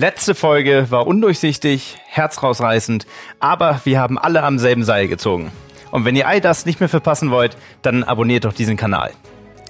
Letzte 0.00 0.36
Folge 0.36 0.86
war 0.90 1.08
undurchsichtig, 1.08 1.96
herzrausreißend, 2.06 3.04
aber 3.40 3.80
wir 3.82 3.98
haben 3.98 4.16
alle 4.16 4.44
am 4.44 4.60
selben 4.60 4.84
Seil 4.84 5.08
gezogen. 5.08 5.50
Und 5.90 6.04
wenn 6.04 6.14
ihr 6.14 6.28
all 6.28 6.40
das 6.40 6.66
nicht 6.66 6.78
mehr 6.78 6.88
verpassen 6.88 7.32
wollt, 7.32 7.56
dann 7.82 8.04
abonniert 8.04 8.44
doch 8.44 8.52
diesen 8.52 8.76
Kanal. 8.76 9.10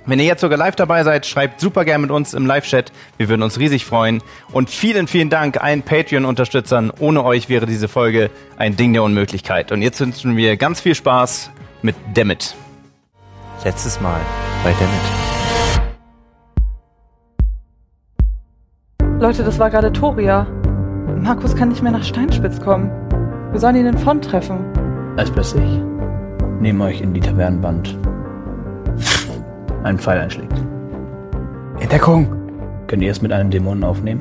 Wenn 0.05 0.19
ihr 0.19 0.27
jetzt 0.27 0.43
sogar 0.43 0.59
live 0.59 0.77
dabei 0.77 1.03
seid, 1.03 1.25
schreibt 1.25 1.61
super 1.61 1.87
gerne 1.87 2.03
mit 2.03 2.11
uns 2.11 2.35
im 2.35 2.45
Live-Chat. 2.45 2.93
Wir 3.17 3.31
würden 3.31 3.43
uns 3.43 3.59
riesig 3.59 3.87
freuen. 3.87 4.23
Und 4.53 4.69
vielen, 4.69 5.07
vielen 5.07 5.31
Dank 5.31 5.63
allen 5.63 5.83
Patreon-Unterstützern. 5.83 6.93
Ohne 6.99 7.25
euch 7.25 7.49
wäre 7.49 7.65
diese 7.65 7.89
Folge 7.89 8.29
ein 8.59 8.77
Ding 8.77 8.93
der 8.93 9.05
Unmöglichkeit. 9.05 9.73
Und 9.73 9.81
jetzt 9.81 9.99
wünschen 9.99 10.37
wir 10.37 10.59
ganz 10.59 10.83
viel 10.83 10.95
Spaß 10.95 11.51
mit 11.81 11.97
Dammit. 12.13 12.55
Letztes 13.65 13.99
Mal 14.03 14.21
bei 14.63 14.73
Dammit. 14.73 15.28
Leute, 19.21 19.43
das 19.43 19.59
war 19.59 19.69
gerade 19.69 19.93
Toria. 19.93 20.47
Markus 21.21 21.57
kann 21.57 21.71
nicht 21.71 21.83
mehr 21.83 21.91
nach 21.91 22.05
Steinspitz 22.05 22.61
kommen. 22.61 22.89
Wir 23.51 23.59
sollen 23.59 23.75
ihn 23.75 23.87
in 23.87 23.99
Font 23.99 24.25
treffen. 24.25 24.59
Als 25.17 25.29
plötzlich 25.29 25.83
neben 26.61 26.81
euch 26.81 27.01
in 27.01 27.15
die 27.15 27.21
Tavernenwand 27.21 27.99
ein 29.83 29.99
Pfeil 29.99 30.21
einschlägt. 30.21 30.53
Entdeckung! 31.81 32.33
Könnt 32.87 33.03
ihr 33.03 33.11
es 33.11 33.21
mit 33.21 33.33
einem 33.33 33.51
Dämonen 33.51 33.83
aufnehmen? 33.83 34.21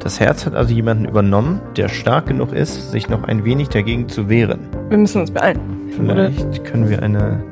Das 0.00 0.18
Herz 0.18 0.44
hat 0.44 0.54
also 0.56 0.74
jemanden 0.74 1.04
übernommen, 1.04 1.60
der 1.76 1.88
stark 1.88 2.26
genug 2.26 2.52
ist, 2.52 2.90
sich 2.90 3.08
noch 3.08 3.22
ein 3.22 3.44
wenig 3.44 3.68
dagegen 3.68 4.08
zu 4.08 4.28
wehren. 4.28 4.68
Wir 4.88 4.98
müssen 4.98 5.20
uns 5.20 5.30
beeilen. 5.30 5.60
Vielleicht 5.90 6.64
können 6.64 6.90
wir 6.90 7.02
eine 7.04 7.42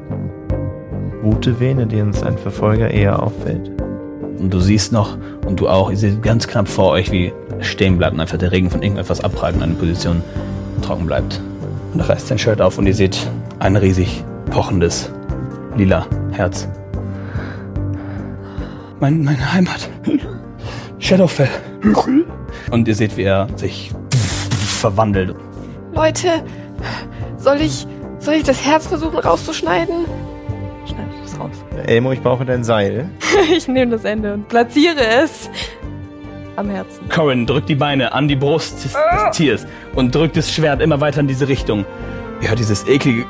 Route 1.22 1.60
wählen, 1.60 1.78
in 1.78 1.88
der 1.88 2.05
uns 2.05 2.25
ein 2.25 2.36
Verfolger 2.36 2.91
eher 2.91 3.22
auffällt. 3.22 3.70
Und 4.42 4.52
du 4.52 4.58
siehst 4.58 4.90
noch, 4.92 5.16
und 5.46 5.60
du 5.60 5.68
auch, 5.68 5.88
ihr 5.88 5.96
seht 5.96 6.20
ganz 6.20 6.48
knapp 6.48 6.66
vor 6.66 6.90
euch, 6.90 7.12
wie 7.12 7.32
stehen 7.60 7.96
bleibt 7.96 8.14
und 8.14 8.20
einfach 8.20 8.38
der 8.38 8.50
Regen 8.50 8.70
von 8.70 8.82
irgendetwas 8.82 9.22
abprallt 9.22 9.54
und 9.54 9.62
eine 9.62 9.74
Position 9.74 10.20
trocken 10.82 11.06
bleibt. 11.06 11.40
Und 11.94 12.00
er 12.00 12.08
reißt 12.08 12.26
sein 12.26 12.38
Shirt 12.38 12.60
auf 12.60 12.76
und 12.76 12.88
ihr 12.88 12.94
seht 12.94 13.16
ein 13.60 13.76
riesig 13.76 14.24
pochendes 14.50 15.12
lila 15.76 16.08
Herz. 16.32 16.66
Mein, 18.98 19.22
meine 19.22 19.52
Heimat. 19.52 19.88
Shadowfell. 20.98 21.48
Und 22.72 22.88
ihr 22.88 22.96
seht, 22.96 23.16
wie 23.16 23.22
er 23.22 23.46
sich 23.54 23.92
verwandelt. 24.80 25.36
Leute, 25.94 26.42
soll 27.38 27.60
ich, 27.60 27.86
soll 28.18 28.34
ich 28.34 28.42
das 28.42 28.64
Herz 28.64 28.88
versuchen 28.88 29.18
rauszuschneiden? 29.18 30.04
Elmo, 31.87 32.12
ich 32.12 32.20
brauche 32.20 32.45
dein 32.45 32.65
Seil. 32.65 33.09
ich 33.56 33.69
nehme 33.69 33.92
das 33.92 34.05
Ende 34.05 34.34
und 34.34 34.48
platziere 34.48 35.01
es 35.23 35.51
am 36.56 36.69
Herzen. 36.69 37.09
Corin 37.09 37.47
drückt 37.47 37.69
die 37.69 37.75
Beine 37.75 38.12
an 38.12 38.28
die 38.28 38.37
Brust 38.37 38.84
des, 38.84 38.92
des 38.92 39.37
Tiers 39.37 39.67
und 39.95 40.15
drückt 40.15 40.37
das 40.37 40.53
Schwert 40.53 40.81
immer 40.83 41.00
weiter 41.00 41.20
in 41.20 41.28
diese 41.28 41.48
Richtung. 41.48 41.84
Ihr 42.41 42.48
hört 42.48 42.59
dieses 42.59 42.87
eklige. 42.87 43.25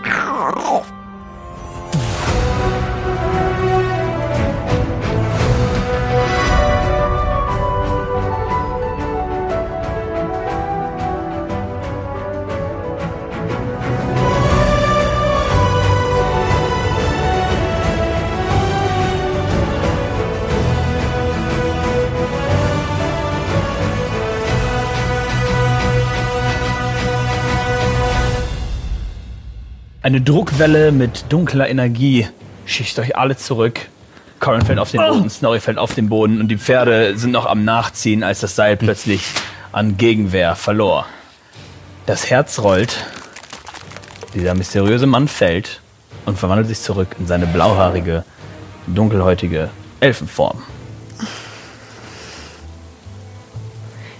Eine 30.12 30.20
Druckwelle 30.20 30.92
mit 30.92 31.24
dunkler 31.30 31.70
Energie 31.70 32.28
schießt 32.66 32.98
euch 32.98 33.16
alle 33.16 33.34
zurück. 33.34 33.80
Corin 34.40 34.60
fällt 34.60 34.78
auf 34.78 34.90
den 34.90 35.00
Boden, 35.00 35.30
Snorri 35.30 35.58
fällt 35.58 35.78
auf 35.78 35.94
den 35.94 36.10
Boden 36.10 36.38
und 36.38 36.48
die 36.48 36.58
Pferde 36.58 37.16
sind 37.16 37.30
noch 37.30 37.46
am 37.46 37.64
Nachziehen, 37.64 38.22
als 38.22 38.40
das 38.40 38.54
Seil 38.54 38.76
plötzlich 38.76 39.24
an 39.72 39.96
Gegenwehr 39.96 40.54
verlor. 40.54 41.06
Das 42.04 42.28
Herz 42.28 42.58
rollt, 42.58 43.06
dieser 44.34 44.54
mysteriöse 44.54 45.06
Mann 45.06 45.28
fällt 45.28 45.80
und 46.26 46.38
verwandelt 46.38 46.68
sich 46.68 46.82
zurück 46.82 47.16
in 47.18 47.26
seine 47.26 47.46
blauhaarige, 47.46 48.22
dunkelhäutige 48.88 49.70
Elfenform. 50.00 50.62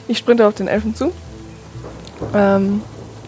Ich 0.09 0.17
sprinte 0.17 0.47
auf 0.47 0.55
den 0.55 0.69
Elfen 0.69 0.95
zu. 0.95 1.13
Ähm, 2.33 2.81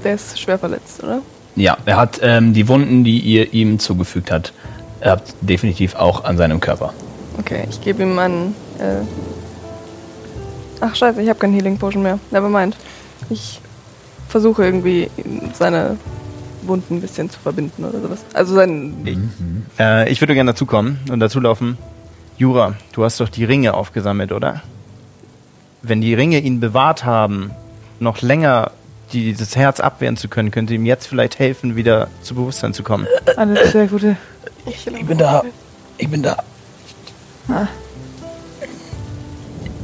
der 0.02 0.14
ist 0.14 0.40
schwer 0.40 0.58
verletzt, 0.58 1.04
oder? 1.04 1.20
Ja, 1.56 1.76
er 1.84 1.96
hat 1.96 2.20
ähm, 2.22 2.52
die 2.52 2.68
Wunden, 2.68 3.04
die 3.04 3.20
ihr 3.20 3.52
ihm 3.52 3.78
zugefügt 3.78 4.30
habt, 4.30 4.52
er 5.00 5.12
habt 5.12 5.34
definitiv 5.40 5.94
auch 5.94 6.24
an 6.24 6.36
seinem 6.36 6.60
Körper. 6.60 6.92
Okay, 7.38 7.66
ich 7.68 7.80
gebe 7.80 8.02
ihm 8.02 8.18
einen. 8.18 8.54
Äh 8.78 9.02
Ach 10.80 10.94
scheiße, 10.94 11.22
ich 11.22 11.28
habe 11.28 11.38
keinen 11.38 11.54
Healing 11.54 11.78
Potion 11.78 12.02
mehr. 12.02 12.18
Nevermind. 12.30 12.76
Ich 13.30 13.60
versuche 14.28 14.64
irgendwie 14.64 15.08
seine 15.52 15.96
Wunden 16.62 16.96
ein 16.96 17.00
bisschen 17.00 17.30
zu 17.30 17.38
verbinden 17.38 17.84
oder 17.84 18.00
sowas. 18.00 18.24
Also 18.32 18.54
sein. 18.54 18.94
Äh, 19.78 20.10
ich 20.10 20.20
würde 20.20 20.34
gerne 20.34 20.52
dazukommen 20.52 20.98
und 21.10 21.20
dazulaufen. 21.20 21.78
Jura, 22.36 22.74
du 22.92 23.04
hast 23.04 23.20
doch 23.20 23.28
die 23.28 23.44
Ringe 23.44 23.74
aufgesammelt, 23.74 24.32
oder? 24.32 24.62
Wenn 25.82 26.00
die 26.00 26.14
Ringe 26.14 26.38
ihn 26.40 26.60
bewahrt 26.60 27.04
haben, 27.04 27.50
noch 28.00 28.22
länger 28.22 28.72
dieses 29.22 29.56
Herz 29.56 29.80
abwehren 29.80 30.16
zu 30.16 30.28
können, 30.28 30.50
könnte 30.50 30.74
ihm 30.74 30.86
jetzt 30.86 31.06
vielleicht 31.06 31.38
helfen, 31.38 31.76
wieder 31.76 32.08
zu 32.22 32.34
Bewusstsein 32.34 32.74
zu 32.74 32.82
kommen. 32.82 33.06
Eine 33.36 33.66
sehr 33.68 33.86
gute. 33.86 34.16
Ich, 34.66 34.86
Ich 34.86 35.06
bin 35.06 35.18
da. 35.18 35.42
Ich 35.98 36.08
bin 36.08 36.22
da. 36.22 36.36
Ah. 37.48 37.66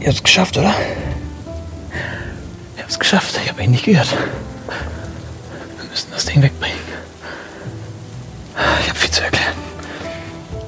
Ihr 0.00 0.06
habt 0.06 0.16
es 0.16 0.22
geschafft, 0.22 0.56
oder? 0.56 0.74
Ihr 2.76 2.82
habt 2.82 2.90
es 2.90 2.98
geschafft. 2.98 3.38
Ich 3.44 3.50
habe 3.50 3.62
ihn 3.62 3.70
nicht 3.70 3.84
gehört. 3.84 4.10
Wir 5.76 5.90
müssen 5.90 6.08
das 6.10 6.24
Ding 6.24 6.42
wegbringen. 6.42 6.78
Ich 8.80 8.88
habe 8.88 8.98
viel 8.98 9.10
zu 9.10 9.22
erklären. 9.22 9.54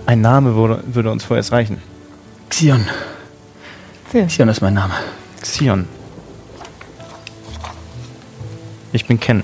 Ein 0.06 0.20
Name 0.20 0.54
würde, 0.54 0.82
würde 0.86 1.10
uns 1.10 1.24
vorerst 1.24 1.52
reichen. 1.52 1.80
Xion. 2.50 2.86
Xion 4.26 4.48
ist 4.48 4.60
mein 4.60 4.74
Name. 4.74 4.92
Xion. 5.40 5.88
Ich 8.92 9.06
bin 9.06 9.18
Ken. 9.18 9.42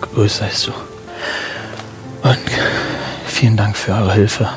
Grüß 0.00 0.38
seist 0.38 0.66
du. 0.66 0.72
Und 2.22 2.38
vielen 3.26 3.56
Dank 3.56 3.76
für 3.76 3.92
eure 3.92 4.12
Hilfe. 4.12 4.48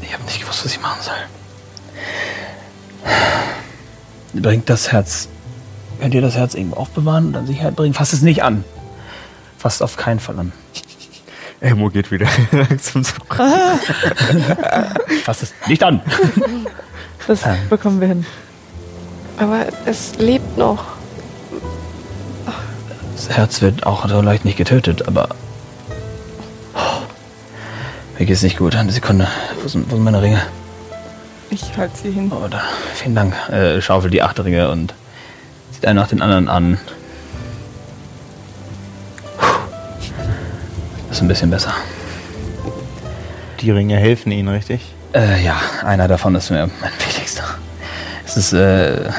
Ich 0.00 0.12
habe 0.14 0.24
nicht 0.24 0.40
gewusst, 0.40 0.64
was 0.64 0.72
ich 0.72 0.80
machen 0.80 1.00
soll. 1.02 1.14
Bringt 4.40 4.70
das 4.70 4.92
Herz. 4.92 5.28
Könnt 6.00 6.14
ihr 6.14 6.22
das 6.22 6.36
Herz 6.36 6.54
irgendwo 6.54 6.76
aufbewahren 6.76 7.26
und 7.26 7.36
an 7.36 7.46
Sicherheit 7.46 7.76
bringen? 7.76 7.92
Fasst 7.92 8.12
es 8.14 8.22
nicht 8.22 8.42
an. 8.42 8.64
Fasst 9.58 9.82
auf 9.82 9.96
keinen 9.96 10.20
Fall 10.20 10.38
an. 10.38 10.52
Elmo 11.60 11.90
geht 11.90 12.10
wieder 12.10 12.28
langsam 12.52 13.04
zurück. 13.04 13.34
Fasst 15.24 15.42
es 15.42 15.52
nicht 15.66 15.82
an. 15.82 16.00
Das 17.26 17.40
bekommen 17.68 18.00
wir 18.00 18.08
hin. 18.08 18.24
Aber 19.38 19.66
es 19.86 20.16
lebt 20.18 20.58
noch. 20.58 20.84
Das 23.14 23.36
Herz 23.36 23.62
wird 23.62 23.86
auch 23.86 24.08
so 24.08 24.20
leicht 24.20 24.44
nicht 24.44 24.56
getötet, 24.56 25.06
aber. 25.06 25.28
Oh, 26.74 27.02
mir 28.18 28.26
geht's 28.26 28.42
nicht 28.42 28.58
gut. 28.58 28.74
Eine 28.74 28.92
Sekunde. 28.92 29.28
Wo 29.62 29.68
sind, 29.68 29.90
wo 29.90 29.94
sind 29.94 30.04
meine 30.04 30.22
Ringe? 30.22 30.42
Ich 31.50 31.76
halte 31.76 31.96
sie 31.96 32.10
hin. 32.10 32.30
Oh, 32.32 32.46
da, 32.48 32.62
vielen 32.94 33.14
Dank. 33.14 33.34
Äh, 33.50 33.80
schaufelt 33.80 34.12
die 34.12 34.22
acht 34.22 34.38
Ringe 34.40 34.70
und 34.70 34.94
sieht 35.72 35.86
einen 35.86 35.98
nach 35.98 36.08
den 36.08 36.20
anderen 36.20 36.48
an. 36.48 36.78
Das 41.08 41.16
ist 41.16 41.22
ein 41.22 41.28
bisschen 41.28 41.50
besser. 41.50 41.74
Die 43.60 43.70
Ringe 43.70 43.96
helfen 43.96 44.30
ihnen, 44.30 44.48
richtig? 44.48 44.94
Äh, 45.14 45.42
ja, 45.42 45.56
einer 45.84 46.06
davon 46.06 46.34
ist 46.34 46.50
mir 46.50 46.68
mein 46.80 46.92
ist, 48.38 48.52
äh, 48.54 48.96
äh, 48.96 49.10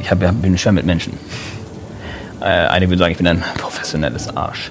ich 0.00 0.10
hab, 0.10 0.18
bin 0.18 0.58
schwer 0.58 0.72
mit 0.72 0.86
Menschen. 0.86 1.12
Äh, 2.40 2.44
einige 2.44 2.90
würden 2.90 3.00
sagen, 3.00 3.12
ich 3.12 3.18
bin 3.18 3.26
ein 3.26 3.42
professionelles 3.56 4.34
Arsch. 4.36 4.70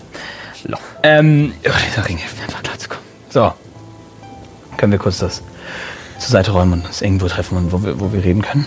Loch. 0.66 0.80
Ähm, 1.04 1.54
oh, 1.66 1.72
dieser 1.90 2.08
Ring 2.08 2.18
hilft 2.18 2.38
mir 2.38 2.44
einfach 2.44 2.64
klar 2.64 2.78
zu 2.78 2.90
kommen. 2.90 3.02
So. 3.30 3.54
Können 4.78 4.92
wir 4.92 5.00
kurz 5.00 5.20
das 5.20 5.42
zur 6.20 6.32
Seite 6.32 6.52
räumen 6.52 6.74
und 6.74 6.86
uns 6.86 7.02
irgendwo 7.02 7.28
treffen, 7.28 7.58
und 7.58 7.72
wo 7.72 7.84
wir, 7.84 8.00
wo 8.00 8.12
wir 8.12 8.24
reden 8.24 8.42
können? 8.42 8.66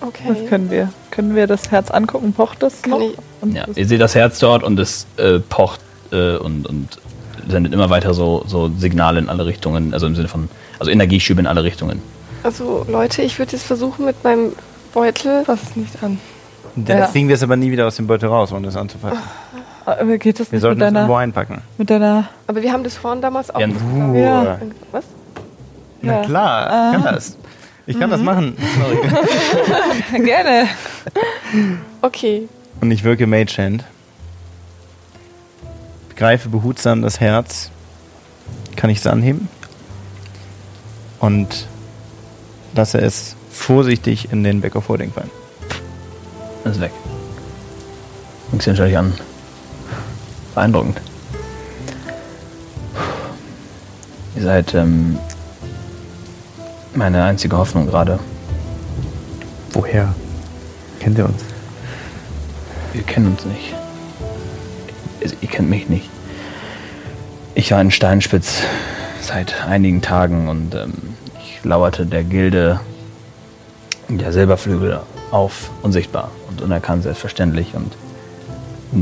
Okay. 0.00 0.24
Was 0.28 0.48
können 0.48 0.70
wir? 0.70 0.92
Können 1.10 1.34
wir 1.34 1.46
das 1.46 1.70
Herz 1.70 1.90
angucken? 1.90 2.32
Pocht 2.32 2.62
das 2.62 2.84
noch? 2.86 3.00
Ja, 3.46 3.66
das- 3.66 3.76
ihr 3.76 3.86
seht 3.86 4.00
das 4.00 4.14
Herz 4.14 4.38
dort 4.38 4.62
und 4.62 4.78
es 4.80 5.06
äh, 5.18 5.38
pocht 5.38 5.80
äh, 6.12 6.36
und, 6.36 6.66
und 6.66 6.98
sendet 7.48 7.72
immer 7.72 7.90
weiter 7.90 8.12
so, 8.14 8.44
so 8.46 8.70
Signale 8.78 9.18
in 9.18 9.28
alle 9.28 9.46
Richtungen, 9.46 9.92
also 9.94 10.06
im 10.06 10.14
Sinne 10.16 10.28
von, 10.28 10.48
also 10.78 10.90
Energieschübe 10.90 11.40
in 11.40 11.46
alle 11.46 11.62
Richtungen. 11.62 12.00
Also 12.42 12.84
Leute, 12.88 13.22
ich 13.22 13.38
würde 13.38 13.52
jetzt 13.52 13.64
versuchen 13.64 14.04
mit 14.06 14.22
meinem 14.24 14.52
Beutel. 14.94 15.44
Fass 15.44 15.62
es 15.62 15.76
nicht 15.76 16.02
an. 16.02 16.18
Dann 16.76 16.98
Ja. 16.98 17.06
kriegen 17.06 17.28
wir 17.28 17.34
es 17.34 17.42
aber 17.42 17.56
nie 17.56 17.70
wieder 17.70 17.86
aus 17.86 17.96
dem 17.96 18.06
Beutel 18.06 18.28
raus, 18.28 18.52
ohne 18.52 18.66
das 18.66 18.76
anzufassen. 18.76 19.18
Aber 19.86 20.18
geht 20.18 20.38
das 20.38 20.50
Wir 20.52 20.56
nicht 20.56 20.62
sollten 20.62 20.78
mit 20.78 20.88
es 20.88 20.92
irgendwo 20.94 21.12
deiner, 21.14 21.22
einpacken. 21.22 21.62
mit 21.78 21.90
deiner... 21.90 22.28
Aber 22.46 22.62
wir 22.62 22.72
haben 22.72 22.84
das 22.84 22.96
vorhin 22.96 23.20
damals 23.20 23.50
auch. 23.50 23.58
Ja, 23.60 23.66
gemacht. 23.66 24.14
Ja. 24.16 24.58
Was? 24.92 25.04
Na 26.02 26.12
Ja. 26.20 26.22
klar, 26.24 26.92
ich 26.96 27.02
kann 27.04 27.14
das. 27.14 27.36
Ich 27.86 27.98
kann 27.98 28.10
das 28.10 28.20
machen. 28.20 28.56
Gerne. 30.12 30.68
Okay. 32.02 32.48
Und 32.80 32.90
ich 32.92 33.02
wirke 33.02 33.26
Mage 33.26 33.56
Hand. 33.58 33.84
Greife 36.16 36.48
behutsam 36.50 37.02
das 37.02 37.18
Herz. 37.18 37.70
Kann 38.76 38.90
ich 38.90 38.98
es 38.98 39.06
anheben? 39.06 39.48
Und 41.18 41.66
lasse 42.74 42.98
es 42.98 43.36
vorsichtig 43.50 44.32
in 44.32 44.44
den 44.44 44.60
Back 44.60 44.76
of 44.76 44.88
Holding 44.88 45.12
fallen. 45.12 45.30
Das 46.64 46.76
ist 46.76 46.82
weg. 46.82 46.92
Guckst 48.50 48.66
dir 48.66 48.72
natürlich 48.72 48.98
an. 48.98 49.12
Beeindruckend. 50.54 51.00
Ihr 54.36 54.42
seid 54.42 54.74
ähm, 54.74 55.18
meine 56.94 57.24
einzige 57.24 57.56
Hoffnung 57.56 57.86
gerade. 57.86 58.18
Woher? 59.72 60.14
Kennt 60.98 61.18
ihr 61.18 61.26
uns? 61.26 61.42
Wir 62.92 63.02
kennen 63.02 63.28
uns 63.28 63.44
nicht. 63.44 63.74
Also, 65.22 65.36
Ihr 65.40 65.48
kennt 65.48 65.70
mich 65.70 65.88
nicht. 65.88 66.10
Ich 67.54 67.70
war 67.72 67.80
in 67.80 67.90
Steinspitz 67.90 68.62
seit 69.20 69.62
einigen 69.64 70.02
Tagen 70.02 70.48
und 70.48 70.74
ähm, 70.74 71.09
lauerte 71.64 72.06
der 72.06 72.24
Gilde 72.24 72.80
der 74.08 74.32
Silberflügel 74.32 75.00
auf, 75.30 75.70
unsichtbar 75.82 76.30
und 76.48 76.60
unerkannt 76.62 77.04
selbstverständlich. 77.04 77.74
Und 77.74 77.92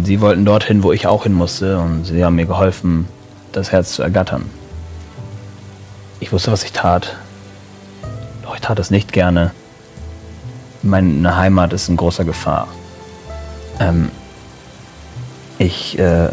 sie 0.05 0.20
wollten 0.20 0.44
dorthin, 0.44 0.82
wo 0.82 0.93
ich 0.93 1.06
auch 1.06 1.22
hin 1.22 1.32
musste 1.32 1.78
und 1.78 2.05
sie 2.05 2.25
haben 2.25 2.37
mir 2.37 2.46
geholfen, 2.46 3.08
das 3.52 3.72
Herz 3.72 3.93
zu 3.93 4.02
ergattern. 4.02 4.44
Ich 6.20 6.32
wusste, 6.32 6.52
was 6.52 6.64
ich 6.64 6.72
tat. 6.72 7.16
Doch 8.43 8.55
ich 8.55 8.60
tat 8.60 8.78
es 8.78 8.90
nicht 8.90 9.12
gerne. 9.12 9.52
Meine 10.82 11.37
Heimat 11.37 11.72
ist 11.72 11.88
in 11.88 11.96
großer 11.96 12.25
Gefahr. 12.25 12.69
Ähm, 13.81 14.10
ich 15.58 15.99
äh, 15.99 16.28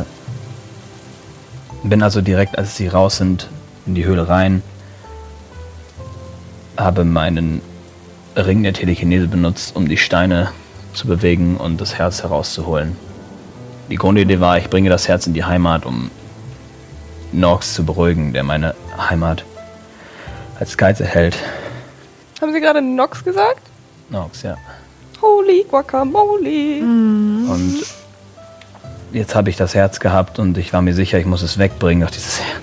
bin 1.84 2.04
also 2.04 2.22
direkt, 2.22 2.58
als 2.58 2.76
sie 2.76 2.88
raus 2.88 3.18
sind, 3.18 3.48
in 3.86 3.96
die 3.96 4.06
Höhle 4.06 4.28
rein, 4.28 4.64
habe 6.78 7.06
meinen 7.06 7.62
Ring 8.36 8.64
der 8.64 8.74
Telekinese 8.74 9.28
benutzt, 9.28 9.76
um 9.76 9.88
die 9.88 9.98
Steine 9.98 10.52
zu 10.94 11.08
bewegen 11.08 11.58
und 11.58 11.80
das 11.80 11.98
Herz 11.98 12.24
herauszuholen. 12.24 12.96
Die 13.90 13.96
Grundidee 13.96 14.40
war, 14.40 14.58
ich 14.58 14.70
bringe 14.70 14.90
das 14.90 15.08
Herz 15.08 15.28
in 15.28 15.34
die 15.34 15.44
Heimat, 15.44 15.86
um 15.86 16.10
Norx 17.32 17.74
zu 17.74 17.86
beruhigen, 17.86 18.34
der 18.34 18.44
meine 18.44 18.76
Heimat 18.98 19.46
als 20.60 20.78
Geiz 20.78 21.00
erhält. 21.00 21.38
Haben 22.42 22.54
Sie 22.54 22.62
gerade 22.62 22.82
Nox 22.82 23.24
gesagt? 23.24 23.62
Norx, 24.10 24.42
ja. 24.44 24.58
Holy 25.22 25.66
Guacamole. 25.70 26.82
Und 26.82 27.84
jetzt 29.12 29.36
habe 29.36 29.50
ich 29.50 29.56
das 29.56 29.76
Herz 29.76 30.00
gehabt 30.00 30.40
und 30.40 30.58
ich 30.58 30.74
war 30.74 30.82
mir 30.82 30.94
sicher, 30.94 31.20
ich 31.20 31.26
muss 31.26 31.42
es 31.42 31.58
wegbringen, 31.58 32.06
doch 32.06 32.12
dieses 32.12 32.42
Herz. 32.42 32.62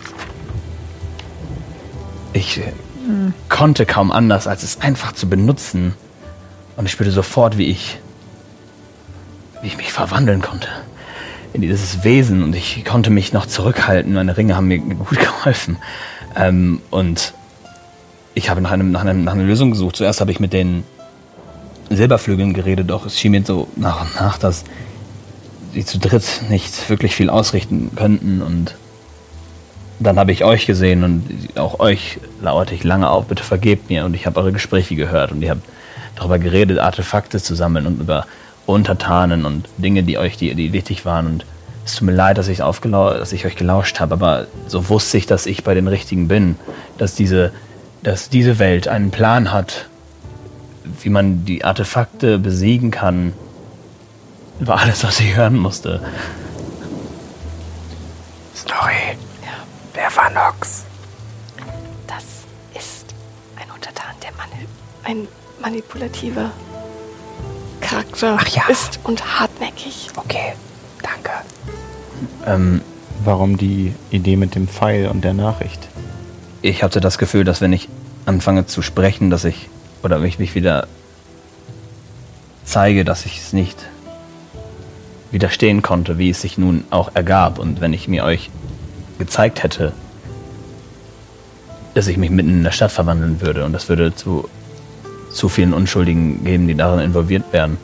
Ich 2.34 2.60
äh, 3.02 3.32
konnte 3.48 3.86
kaum 3.86 4.12
anders, 4.12 4.46
als 4.46 4.62
es 4.62 4.80
einfach 4.80 5.12
zu 5.12 5.28
benutzen. 5.28 5.94
Und 6.76 6.86
ich 6.86 6.92
spürte 6.92 7.12
sofort, 7.12 7.58
wie 7.58 7.66
ich, 7.66 7.98
wie 9.60 9.68
ich 9.68 9.76
mich 9.76 9.92
verwandeln 9.92 10.42
konnte 10.42 10.68
in 11.52 11.60
dieses 11.60 12.02
Wesen 12.04 12.42
und 12.42 12.54
ich 12.56 12.84
konnte 12.84 13.10
mich 13.10 13.32
noch 13.32 13.46
zurückhalten. 13.46 14.14
Meine 14.14 14.36
Ringe 14.36 14.56
haben 14.56 14.68
mir 14.68 14.78
gut 14.78 15.18
geholfen. 15.18 15.76
Ähm, 16.36 16.80
und 16.90 17.34
ich 18.34 18.48
habe 18.48 18.60
nach, 18.60 18.70
einem, 18.70 18.90
nach, 18.90 19.02
einem, 19.02 19.24
nach 19.24 19.34
einer 19.34 19.44
Lösung 19.44 19.70
gesucht. 19.70 19.96
Zuerst 19.96 20.20
habe 20.20 20.30
ich 20.30 20.40
mit 20.40 20.52
den 20.52 20.84
Silberflügeln 21.90 22.54
geredet, 22.54 22.88
doch 22.88 23.04
es 23.04 23.20
schien 23.20 23.32
mir 23.32 23.44
so 23.44 23.68
nach 23.76 24.00
und 24.00 24.14
nach, 24.14 24.38
dass 24.38 24.64
sie 25.74 25.84
zu 25.84 25.98
dritt 25.98 26.42
nicht 26.48 26.88
wirklich 26.88 27.14
viel 27.14 27.28
ausrichten 27.28 27.90
könnten. 27.94 28.40
Und 28.40 28.76
dann 30.02 30.18
habe 30.18 30.32
ich 30.32 30.44
euch 30.44 30.66
gesehen 30.66 31.04
und 31.04 31.58
auch 31.58 31.80
euch 31.80 32.18
lauerte 32.40 32.74
ich 32.74 32.84
lange 32.84 33.08
auf, 33.10 33.26
bitte 33.26 33.42
vergebt 33.42 33.90
mir. 33.90 34.04
Und 34.04 34.14
ich 34.14 34.26
habe 34.26 34.40
eure 34.40 34.52
Gespräche 34.52 34.96
gehört 34.96 35.32
und 35.32 35.42
ihr 35.42 35.50
habt 35.50 35.62
darüber 36.16 36.38
geredet, 36.38 36.78
Artefakte 36.78 37.40
zu 37.42 37.54
sammeln 37.54 37.86
und 37.86 38.00
über 38.00 38.26
Untertanen 38.66 39.44
und 39.44 39.68
Dinge, 39.78 40.02
die 40.02 40.18
euch, 40.18 40.36
die, 40.36 40.54
die 40.54 40.72
wichtig 40.72 41.04
waren. 41.04 41.26
Und 41.26 41.46
es 41.84 41.96
tut 41.96 42.06
mir 42.06 42.14
leid, 42.14 42.38
dass 42.38 42.48
ich, 42.48 42.58
dass 42.58 43.32
ich 43.32 43.46
euch 43.46 43.56
gelauscht 43.56 44.00
habe, 44.00 44.14
aber 44.14 44.46
so 44.66 44.88
wusste 44.88 45.18
ich, 45.18 45.26
dass 45.26 45.46
ich 45.46 45.64
bei 45.64 45.74
den 45.74 45.88
Richtigen 45.88 46.28
bin, 46.28 46.56
dass 46.98 47.14
diese, 47.14 47.52
dass 48.02 48.28
diese 48.28 48.58
Welt 48.58 48.88
einen 48.88 49.10
Plan 49.10 49.52
hat, 49.52 49.86
wie 51.02 51.10
man 51.10 51.44
die 51.44 51.64
Artefakte 51.64 52.38
besiegen 52.38 52.90
kann, 52.90 53.32
war 54.60 54.80
alles, 54.80 55.02
was 55.02 55.18
ich 55.20 55.34
hören 55.36 55.58
musste. 55.58 56.00
Story. 58.54 59.16
Wer 59.94 60.16
war 60.16 60.30
Nox? 60.30 60.84
Das 62.06 62.24
ist 62.74 63.06
ein 63.56 63.70
Untertan, 63.74 64.14
der 64.22 64.30
mani 64.32 64.66
ein 65.04 65.28
manipulativer 65.60 66.50
Charakter 67.80 68.36
Ach 68.40 68.48
ja. 68.48 68.62
ist 68.68 69.00
und 69.04 69.40
hartnäckig. 69.40 70.08
Okay, 70.16 70.54
danke. 71.02 71.30
Ähm, 72.46 72.80
Warum 73.24 73.56
die 73.56 73.94
Idee 74.10 74.36
mit 74.36 74.54
dem 74.56 74.66
Pfeil 74.66 75.08
und 75.08 75.22
der 75.22 75.34
Nachricht? 75.34 75.88
ich 76.62 76.82
hatte 76.82 77.00
das 77.00 77.18
Gefühl, 77.18 77.44
dass 77.44 77.60
wenn 77.60 77.72
ich 77.72 77.88
anfange 78.24 78.66
zu 78.66 78.82
sprechen, 78.82 79.30
dass 79.30 79.44
ich 79.44 79.68
oder 80.02 80.18
mich, 80.18 80.38
mich 80.38 80.54
wieder 80.54 80.86
zeige, 82.64 83.04
dass 83.04 83.26
ich 83.26 83.38
es 83.40 83.52
nicht 83.52 83.76
widerstehen 85.32 85.82
konnte, 85.82 86.18
wie 86.18 86.30
es 86.30 86.40
sich 86.40 86.56
nun 86.56 86.84
auch 86.90 87.10
ergab. 87.14 87.58
Und 87.58 87.80
wenn 87.80 87.92
ich 87.92 88.06
mir 88.06 88.24
euch 88.24 88.50
gezeigt 89.18 89.62
hätte, 89.62 89.92
dass 91.94 92.06
ich 92.06 92.16
mich 92.16 92.30
mitten 92.30 92.50
in 92.50 92.64
der 92.64 92.72
Stadt 92.72 92.92
verwandeln 92.92 93.40
würde 93.40 93.64
und 93.64 93.72
das 93.72 93.88
würde 93.88 94.14
zu 94.14 94.48
zu 95.32 95.48
vielen 95.48 95.72
Unschuldigen 95.72 96.44
geben, 96.44 96.68
die 96.68 96.74
darin 96.74 97.00
involviert 97.00 97.44
wären. 97.52 97.78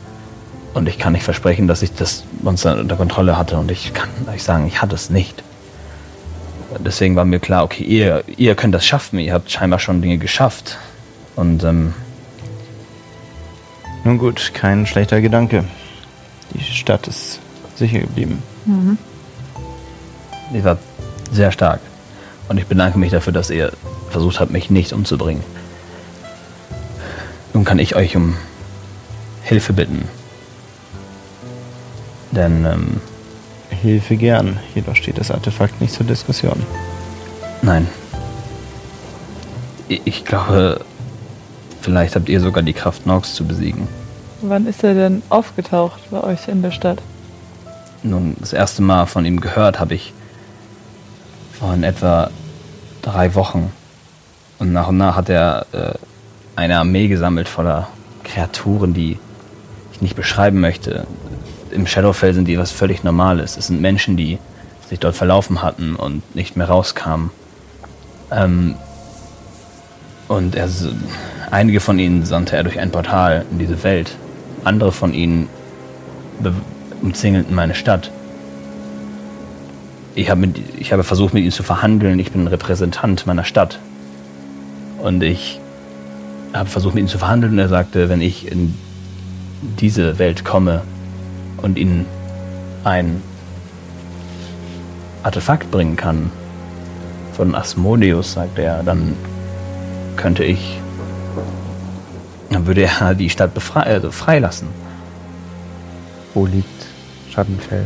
Und 0.73 0.87
ich 0.87 0.99
kann 0.99 1.13
nicht 1.13 1.23
versprechen, 1.23 1.67
dass 1.67 1.81
ich 1.81 1.93
das 1.93 2.23
Monster 2.41 2.79
unter 2.79 2.95
Kontrolle 2.95 3.37
hatte. 3.37 3.57
Und 3.57 3.71
ich 3.71 3.93
kann 3.93 4.09
euch 4.31 4.43
sagen, 4.43 4.67
ich 4.67 4.81
hatte 4.81 4.95
es 4.95 5.09
nicht. 5.09 5.43
Deswegen 6.77 7.15
war 7.15 7.25
mir 7.25 7.39
klar, 7.39 7.63
okay, 7.63 7.83
ihr, 7.83 8.23
ihr 8.37 8.53
könnt 8.55 8.75
das 8.75 8.85
schaffen. 8.85 9.17
Ihr 9.17 9.33
habt 9.33 9.49
scheinbar 9.49 9.79
schon 9.79 10.01
Dinge 10.01 10.19
geschafft. 10.19 10.77
Und 11.35 11.63
ähm, 11.63 11.93
Nun 14.03 14.19
gut, 14.19 14.51
kein 14.53 14.85
schlechter 14.85 15.21
Gedanke. 15.21 15.63
Die 16.53 16.61
Stadt 16.61 17.07
ist 17.07 17.39
sicher 17.75 17.99
geblieben. 17.99 18.43
ihr 20.53 20.63
wart 20.63 20.79
sehr 21.31 21.51
stark. 21.51 21.79
Und 22.47 22.57
ich 22.57 22.65
bedanke 22.65 22.97
mich 22.97 23.11
dafür, 23.11 23.33
dass 23.33 23.49
ihr 23.49 23.71
versucht 24.09 24.39
habt, 24.39 24.51
mich 24.51 24.69
nicht 24.69 24.93
umzubringen. 24.93 25.43
Nun 27.53 27.63
kann 27.63 27.79
ich 27.79 27.95
euch 27.95 28.15
um 28.15 28.35
Hilfe 29.43 29.73
bitten. 29.73 30.07
Denn 32.31 32.65
ähm, 32.65 33.01
Hilfe 33.69 34.17
gern, 34.17 34.59
jedoch 34.75 34.95
steht 34.95 35.17
das 35.17 35.31
Artefakt 35.31 35.81
nicht 35.81 35.93
zur 35.93 36.05
Diskussion. 36.05 36.61
Nein. 37.61 37.87
Ich 39.87 40.01
ich 40.05 40.25
glaube, 40.25 40.81
vielleicht 41.81 42.15
habt 42.15 42.29
ihr 42.29 42.41
sogar 42.41 42.63
die 42.63 42.73
Kraft, 42.73 43.05
Nox 43.05 43.33
zu 43.33 43.45
besiegen. 43.45 43.87
Wann 44.41 44.67
ist 44.67 44.83
er 44.83 44.93
denn 44.93 45.21
aufgetaucht 45.29 45.99
bei 46.11 46.23
euch 46.23 46.47
in 46.47 46.61
der 46.61 46.71
Stadt? 46.71 47.01
Nun, 48.03 48.37
das 48.39 48.53
erste 48.53 48.81
Mal 48.81 49.05
von 49.05 49.25
ihm 49.25 49.41
gehört 49.41 49.79
habe 49.79 49.95
ich 49.95 50.13
in 51.61 51.83
etwa 51.83 52.29
drei 53.01 53.35
Wochen. 53.35 53.71
Und 54.59 54.73
nach 54.73 54.87
und 54.87 54.97
nach 54.97 55.15
hat 55.15 55.29
er 55.29 55.65
äh, 55.71 55.93
eine 56.55 56.79
Armee 56.79 57.07
gesammelt 57.07 57.47
voller 57.47 57.87
Kreaturen, 58.23 58.93
die 58.93 59.17
ich 59.93 60.01
nicht 60.01 60.15
beschreiben 60.15 60.59
möchte. 60.59 61.07
Im 61.71 61.87
Shadowfell 61.87 62.33
sind 62.33 62.47
die 62.47 62.57
was 62.57 62.71
völlig 62.71 63.03
Normales. 63.03 63.57
Es 63.57 63.67
sind 63.67 63.81
Menschen, 63.81 64.17
die 64.17 64.39
sich 64.89 64.99
dort 64.99 65.15
verlaufen 65.15 65.61
hatten 65.61 65.95
und 65.95 66.35
nicht 66.35 66.57
mehr 66.57 66.67
rauskamen. 66.67 67.31
Ähm, 68.31 68.75
und 70.27 70.55
er, 70.55 70.69
einige 71.51 71.79
von 71.79 71.97
ihnen 71.99 72.25
sandte 72.25 72.55
er 72.55 72.63
durch 72.63 72.79
ein 72.79 72.91
Portal 72.91 73.45
in 73.51 73.59
diese 73.59 73.81
Welt. 73.83 74.15
Andere 74.63 74.91
von 74.91 75.13
ihnen 75.13 75.47
umzingelten 77.01 77.55
meine 77.55 77.75
Stadt. 77.75 78.11
Ich 80.19 80.29
habe, 80.29 80.41
mit, 80.41 80.57
ich 80.77 80.91
habe 80.91 81.05
versucht, 81.05 81.33
mit 81.33 81.43
ihnen 81.43 81.51
zu 81.53 81.63
verhandeln. 81.63 82.19
Ich 82.19 82.33
bin 82.33 82.43
ein 82.43 82.47
Repräsentant 82.47 83.25
meiner 83.25 83.45
Stadt. 83.45 83.79
Und 85.01 85.23
ich 85.23 85.61
habe 86.53 86.69
versucht, 86.69 86.95
mit 86.95 87.05
ihm 87.05 87.07
zu 87.07 87.17
verhandeln. 87.17 87.53
Und 87.53 87.59
er 87.59 87.69
sagte, 87.69 88.09
wenn 88.09 88.19
ich 88.19 88.51
in 88.51 88.75
diese 89.79 90.19
Welt 90.19 90.43
komme 90.43 90.81
und 91.61 91.77
ihnen 91.77 92.05
ein 92.83 93.21
Artefakt 95.23 95.71
bringen 95.71 95.95
kann 95.95 96.31
von 97.31 97.55
Asmodeus, 97.55 98.33
sagte 98.33 98.63
er, 98.63 98.83
dann 98.83 99.13
könnte 100.17 100.43
ich, 100.43 100.81
dann 102.49 102.67
würde 102.67 102.81
er 102.81 103.15
die 103.15 103.29
Stadt 103.29 103.53
befrei 103.53 103.83
also 103.83 104.11
freilassen. 104.11 104.67
Wo 106.33 106.45
liegt 106.45 106.87
Schattenfell? 107.31 107.85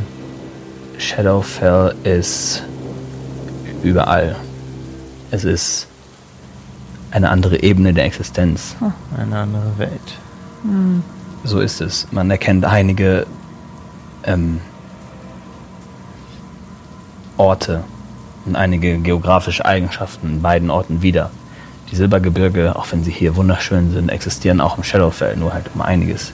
Shadowfell 1.03 1.95
ist 2.03 2.63
überall. 3.83 4.37
Es 5.31 5.43
ist 5.43 5.87
eine 7.11 7.29
andere 7.29 7.61
Ebene 7.61 7.93
der 7.93 8.05
Existenz. 8.05 8.75
Eine 9.17 9.39
andere 9.39 9.77
Welt. 9.77 10.17
So 11.43 11.59
ist 11.59 11.81
es. 11.81 12.07
Man 12.11 12.31
erkennt 12.31 12.63
einige 12.63 13.27
ähm, 14.23 14.61
Orte 17.35 17.83
und 18.45 18.55
einige 18.55 18.97
geografische 18.97 19.65
Eigenschaften 19.65 20.27
in 20.27 20.41
beiden 20.41 20.69
Orten 20.69 21.01
wieder. 21.01 21.31
Die 21.91 21.97
Silbergebirge, 21.97 22.77
auch 22.77 22.89
wenn 22.91 23.03
sie 23.03 23.11
hier 23.11 23.35
wunderschön 23.35 23.91
sind, 23.91 24.07
existieren 24.09 24.61
auch 24.61 24.77
im 24.77 24.83
Shadowfell, 24.83 25.35
nur 25.35 25.53
halt 25.53 25.65
um 25.75 25.81
einiges 25.81 26.31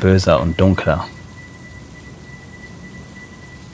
böser 0.00 0.40
und 0.40 0.58
dunkler. 0.58 1.04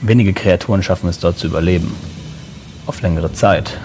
Wenige 0.03 0.33
Kreaturen 0.33 0.83
schaffen 0.83 1.09
es 1.09 1.19
dort 1.19 1.39
zu 1.39 1.47
überleben. 1.47 1.95
Auf 2.87 3.03
längere 3.03 3.33
Zeit. 3.33 3.79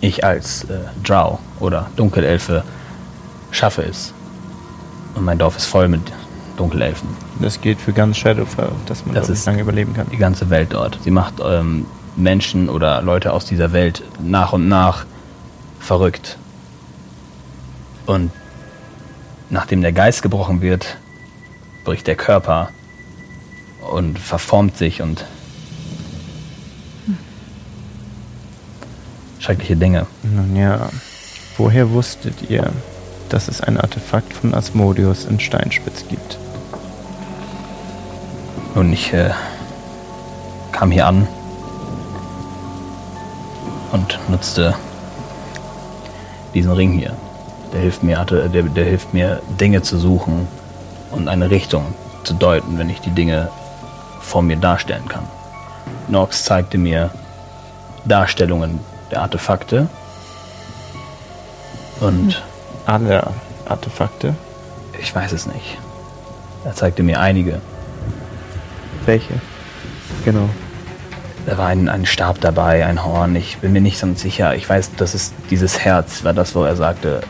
Ich 0.00 0.24
als 0.24 0.64
äh, 0.64 0.78
Drow 1.04 1.38
oder 1.58 1.90
Dunkelelfe 1.96 2.62
schaffe 3.50 3.82
es. 3.82 4.12
Und 5.14 5.24
mein 5.24 5.38
Dorf 5.38 5.56
ist 5.56 5.66
voll 5.66 5.88
mit 5.88 6.00
Dunkelelfen. 6.56 7.08
Das 7.40 7.60
gilt 7.60 7.80
für 7.80 7.92
ganz 7.92 8.16
Shadowfell, 8.16 8.70
dass 8.86 9.04
man 9.04 9.14
Das 9.14 9.22
dort 9.22 9.30
nicht 9.30 9.38
ist- 9.40 9.46
lange 9.46 9.62
überleben 9.62 9.94
kann. 9.94 10.08
Die 10.10 10.16
ganze 10.16 10.48
Welt 10.50 10.72
dort. 10.72 10.98
Sie 11.02 11.10
macht 11.10 11.34
ähm, 11.44 11.86
Menschen 12.16 12.68
oder 12.68 13.02
Leute 13.02 13.32
aus 13.32 13.44
dieser 13.46 13.72
Welt 13.72 14.02
nach 14.22 14.52
und 14.52 14.68
nach 14.68 15.04
verrückt. 15.80 16.38
Und 18.06 18.30
nachdem 19.50 19.82
der 19.82 19.92
Geist 19.92 20.22
gebrochen 20.22 20.60
wird, 20.60 20.96
bricht 21.84 22.06
der 22.06 22.16
Körper 22.16 22.70
und 23.90 24.18
verformt 24.18 24.76
sich 24.76 25.02
und 25.02 25.24
schreckliche 29.38 29.76
Dinge. 29.76 30.06
Nun 30.22 30.56
ja, 30.56 30.90
woher 31.56 31.90
wusstet 31.92 32.50
ihr, 32.50 32.70
dass 33.28 33.48
es 33.48 33.60
ein 33.60 33.78
Artefakt 33.78 34.32
von 34.32 34.54
Asmodeus 34.54 35.24
in 35.24 35.40
Steinspitz 35.40 36.06
gibt? 36.08 36.38
Und 38.74 38.92
ich 38.92 39.12
äh, 39.12 39.30
kam 40.72 40.90
hier 40.90 41.06
an 41.06 41.26
und 43.92 44.18
nutzte 44.28 44.74
diesen 46.54 46.72
Ring 46.72 46.92
hier. 46.92 47.16
Der 47.72 47.80
hilft 47.80 48.02
mir, 48.02 48.24
der, 48.24 48.48
der 48.48 48.84
hilft 48.84 49.12
mir, 49.12 49.42
Dinge 49.60 49.82
zu 49.82 49.98
suchen 49.98 50.46
und 51.10 51.28
eine 51.28 51.50
Richtung 51.50 51.84
zu 52.24 52.34
deuten, 52.34 52.78
wenn 52.78 52.90
ich 52.90 53.00
die 53.00 53.10
Dinge 53.10 53.50
vor 54.28 54.42
mir 54.42 54.56
darstellen 54.56 55.08
kann. 55.08 55.24
Nox 56.08 56.44
zeigte 56.44 56.78
mir 56.78 57.10
Darstellungen 58.04 58.80
der 59.10 59.22
Artefakte 59.22 59.88
und 62.00 62.42
Alle 62.86 63.26
Artefakte? 63.66 64.34
ich 65.00 65.14
weiß 65.14 65.32
es 65.32 65.46
nicht. 65.46 65.78
Er 66.64 66.74
zeigte 66.74 67.02
mir 67.02 67.20
einige. 67.20 67.60
Welche? 69.06 69.34
Genau. 70.24 70.48
Da 71.46 71.56
war 71.56 71.68
ein, 71.68 71.88
ein 71.88 72.04
Stab 72.04 72.40
dabei, 72.40 72.84
ein 72.84 73.04
Horn. 73.04 73.34
Ich 73.36 73.58
bin 73.58 73.72
mir 73.72 73.80
nicht 73.80 74.00
ganz 74.00 74.20
sicher. 74.20 74.54
Ich 74.54 74.68
weiß, 74.68 74.90
das 74.96 75.14
ist 75.14 75.32
dieses 75.50 75.78
Herz, 75.78 76.24
war 76.24 76.34
das, 76.34 76.54
wo 76.54 76.64
er 76.64 76.76
sagte, 76.76 77.20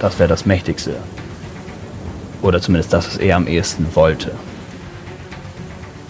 das 0.00 0.18
wäre 0.18 0.28
das 0.28 0.44
Mächtigste. 0.46 0.96
Oder 2.42 2.60
zumindest 2.60 2.92
das, 2.92 3.06
was 3.06 3.16
er 3.18 3.36
am 3.36 3.46
ehesten 3.46 3.86
wollte. 3.94 4.32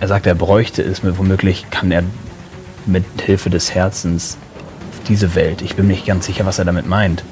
Er 0.01 0.09
sagte, 0.09 0.31
er 0.31 0.35
bräuchte 0.35 0.83
es 0.83 1.03
mir 1.03 1.17
womöglich, 1.19 1.67
kann 1.71 1.91
er 1.93 2.03
mit 2.87 3.05
Hilfe 3.23 3.51
des 3.51 3.75
Herzens 3.75 4.39
auf 4.93 5.07
diese 5.07 5.35
Welt. 5.35 5.61
Ich 5.63 5.77
bin 5.77 5.87
mir 5.87 5.93
nicht 5.95 6.07
ganz 6.07 6.27
sicher, 6.27 6.47
was 6.47 6.59
er 6.59 6.65
damit 6.65 6.87
meint. 6.87 7.23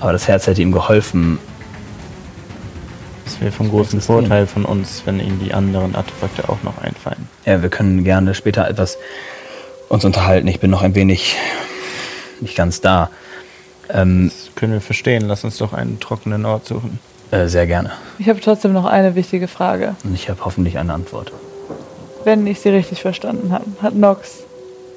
Aber 0.00 0.12
das 0.12 0.26
Herz 0.26 0.46
hätte 0.46 0.62
ihm 0.62 0.72
geholfen. 0.72 1.38
Das 3.24 3.40
wäre 3.40 3.52
vom 3.52 3.68
großen 3.70 3.98
ihm. 3.98 4.02
Vorteil 4.02 4.46
von 4.46 4.64
uns, 4.64 5.02
wenn 5.04 5.20
ihnen 5.20 5.40
die 5.40 5.52
anderen 5.54 5.94
Artefakte 5.94 6.48
auch 6.48 6.62
noch 6.62 6.78
einfallen. 6.78 7.28
Ja, 7.44 7.62
wir 7.62 7.68
können 7.68 8.04
gerne 8.04 8.34
später 8.34 8.68
etwas 8.68 8.96
uns 9.88 10.04
unterhalten. 10.04 10.48
Ich 10.48 10.60
bin 10.60 10.70
noch 10.70 10.82
ein 10.82 10.94
wenig 10.94 11.36
nicht 12.40 12.56
ganz 12.56 12.80
da. 12.80 13.10
Ähm, 13.90 14.30
Das 14.34 14.54
können 14.54 14.72
wir 14.72 14.80
verstehen. 14.80 15.24
Lass 15.28 15.44
uns 15.44 15.58
doch 15.58 15.72
einen 15.74 16.00
trockenen 16.00 16.46
Ort 16.46 16.66
suchen. 16.66 16.98
äh, 17.30 17.46
sehr 17.48 17.66
gerne. 17.66 17.92
Ich 18.18 18.28
habe 18.28 18.40
trotzdem 18.40 18.72
noch 18.72 18.86
eine 18.86 19.14
wichtige 19.14 19.48
Frage. 19.48 19.94
Und 20.04 20.14
ich 20.14 20.28
habe 20.30 20.44
hoffentlich 20.44 20.78
eine 20.78 20.92
Antwort. 20.94 21.32
Wenn 22.24 22.46
ich 22.46 22.60
sie 22.60 22.70
richtig 22.70 23.02
verstanden 23.02 23.52
habe, 23.52 23.64
hat 23.82 23.94
Nox 23.94 24.44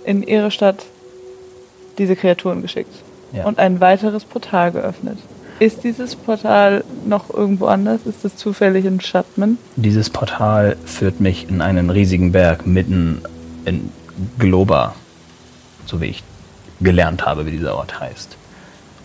in 0.06 0.24
ihre 0.24 0.52
Stadt 0.52 0.86
diese 1.98 2.16
Kreaturen 2.16 2.62
geschickt 2.62 2.94
Ja. 3.34 3.46
und 3.46 3.60
ein 3.60 3.80
weiteres 3.82 4.24
Portal 4.24 4.72
geöffnet. 4.72 5.18
Ist 5.60 5.84
dieses 5.84 6.16
Portal 6.16 6.84
noch 7.06 7.30
irgendwo 7.34 7.66
anders? 7.66 8.02
Ist 8.06 8.24
es 8.24 8.36
zufällig 8.36 8.86
in 8.86 9.02
Shatman? 9.02 9.58
Dieses 9.76 10.10
Portal 10.10 10.78
führt 10.86 11.20
mich 11.20 11.50
in 11.50 11.62
einen 11.62 11.90
riesigen 11.90 12.32
Berg 12.32 12.68
mitten 12.68 13.22
in 13.66 13.90
Globa, 14.38 14.94
so 15.88 16.00
wie 16.00 16.06
ich 16.06 16.24
gelernt 16.80 17.26
habe, 17.26 17.46
wie 17.48 17.52
dieser 17.52 17.76
Ort 17.76 18.00
heißt. 18.00 18.38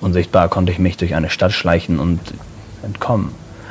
Unsichtbar 0.03 0.49
konnte 0.49 0.73
ich 0.73 0.79
mich 0.79 0.99
durch 0.99 1.15
eine 1.15 1.31
Stadt 1.31 1.53
schleichen 1.53 1.99
und 1.99 2.21
entkommen. 2.83 3.31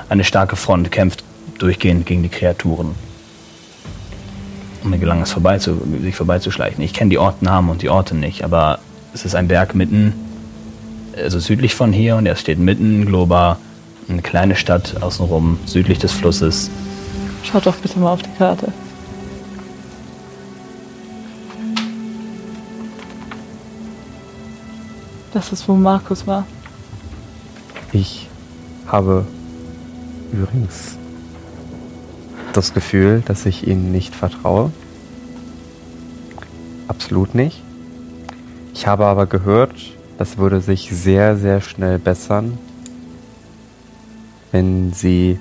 Eine 0.10 0.24
starke 0.24 0.55
Front 0.55 0.91
kämpft 0.91 1.24
durchgehend 1.60 2.08
gegen 2.08 2.24
die 2.24 2.29
Kreaturen. 2.29 2.96
Und 4.83 4.89
mir 4.89 4.97
gelang 4.97 5.21
es, 5.21 5.31
vorbei 5.31 5.59
sich 5.59 6.15
vorbeizuschleichen. 6.15 6.83
Ich 6.83 6.93
kenne 6.93 7.09
die 7.09 7.17
Ortnamen 7.17 7.69
und 7.69 7.81
die 7.81 7.89
Orte 7.89 8.15
nicht, 8.15 8.43
aber 8.43 8.79
es 9.13 9.25
ist 9.25 9.35
ein 9.35 9.47
Berg 9.47 9.75
mitten, 9.75 10.13
also 11.15 11.39
südlich 11.39 11.75
von 11.75 11.93
hier 11.93 12.15
und 12.15 12.25
er 12.25 12.35
steht 12.35 12.57
mitten 12.57 13.01
in 13.01 13.05
Globa, 13.05 13.57
eine 14.09 14.21
kleine 14.21 14.55
Stadt 14.55 15.01
außenrum, 15.01 15.59
südlich 15.65 16.00
des 16.00 16.11
Flusses. 16.11 16.71
Schaut 17.43 17.65
doch 17.65 17.75
bitte 17.75 18.00
mal 18.00 18.13
auf 18.13 18.21
die 18.21 18.29
Karte. 18.38 18.71
Das 25.33 25.51
ist, 25.51 25.67
wo 25.67 25.75
Markus 25.75 26.27
war. 26.27 26.45
Ich 27.93 28.27
habe 28.88 29.25
übrigens 30.33 30.97
das 32.53 32.74
Gefühl, 32.74 33.22
dass 33.25 33.46
ich 33.46 33.67
ihnen 33.67 33.91
nicht 33.91 34.15
vertraue. 34.15 34.72
Absolut 36.88 37.36
nicht. 37.36 37.62
Ich 38.74 38.88
habe 38.88 39.05
aber 39.05 39.25
gehört, 39.25 39.75
das 40.17 40.38
würde 40.38 40.62
sich 40.62 40.89
sehr, 40.91 41.38
sehr 41.38 41.62
schnell 41.62 42.00
bessern, 42.00 42.58
wenn 44.51 44.93
sie 44.93 45.39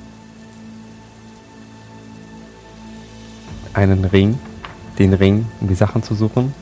einen 3.72 4.04
Ring, 4.04 4.38
den 4.98 5.14
Ring, 5.14 5.46
um 5.60 5.68
die 5.68 5.74
Sachen 5.74 6.02
zu 6.02 6.14
suchen, 6.14 6.54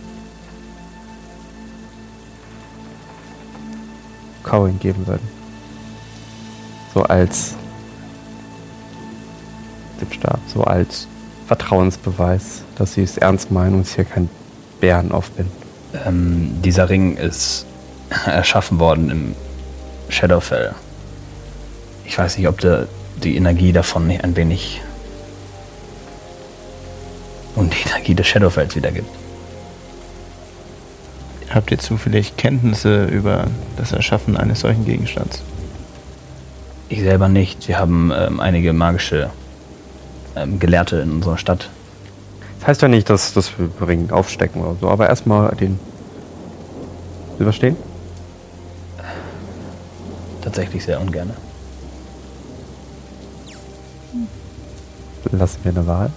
Cohen 4.42 4.78
geben 4.78 5.06
würden. 5.06 5.28
So 6.94 7.02
als 7.02 7.54
dem 10.00 10.12
Stab, 10.12 10.40
so 10.46 10.64
als 10.64 11.08
Vertrauensbeweis, 11.46 12.62
dass 12.76 12.94
sie 12.94 13.02
es 13.02 13.16
ernst 13.16 13.50
meinen 13.50 13.74
und 13.74 13.86
hier 13.86 14.04
kein 14.04 14.28
Bären 14.80 15.12
aufbinden. 15.12 15.52
Ähm, 16.06 16.62
dieser 16.62 16.88
Ring 16.88 17.16
ist 17.16 17.66
erschaffen 18.26 18.78
worden 18.78 19.10
im 19.10 19.34
Shadowfell. 20.08 20.74
Ich 22.04 22.18
weiß 22.18 22.38
nicht, 22.38 22.48
ob 22.48 22.60
der, 22.60 22.86
die 23.22 23.36
Energie 23.36 23.72
davon 23.72 24.06
nicht 24.06 24.24
ein 24.24 24.36
wenig 24.36 24.80
und 27.54 27.74
die 27.74 27.88
Energie 27.88 28.14
des 28.14 28.26
Shadowfelds 28.26 28.76
wiedergibt. 28.76 29.08
Habt 31.50 31.70
ihr 31.70 31.78
zufällig 31.78 32.36
Kenntnisse 32.36 33.06
über 33.06 33.46
das 33.76 33.92
Erschaffen 33.92 34.36
eines 34.36 34.60
solchen 34.60 34.84
Gegenstands? 34.84 35.42
Ich 36.90 37.00
selber 37.00 37.28
nicht. 37.28 37.68
Wir 37.68 37.78
haben 37.78 38.12
ähm, 38.14 38.40
einige 38.40 38.72
magische 38.72 39.30
ähm, 40.42 40.58
Gelehrte 40.58 40.96
in 40.96 41.12
unserer 41.12 41.38
Stadt. 41.38 41.70
Das 42.60 42.68
heißt 42.68 42.82
ja 42.82 42.88
nicht, 42.88 43.08
dass, 43.08 43.32
dass 43.34 43.52
wir 43.58 43.70
Ring 43.86 44.10
aufstecken 44.10 44.62
oder 44.62 44.76
so, 44.80 44.88
aber 44.88 45.08
erstmal 45.08 45.54
den 45.54 45.78
überstehen. 47.38 47.76
Tatsächlich 50.42 50.84
sehr 50.84 51.00
ungern. 51.00 51.32
Lassen 55.30 55.58
wir 55.62 55.72
eine 55.72 55.86
Wahl. 55.86 56.10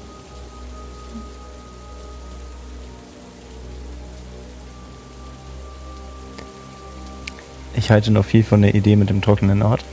Ich 7.73 7.89
halte 7.89 8.11
noch 8.11 8.25
viel 8.25 8.43
von 8.43 8.61
der 8.61 8.73
Idee 8.75 8.95
mit 8.95 9.09
dem 9.09 9.21
trockenen 9.21 9.61
Ort. 9.63 9.83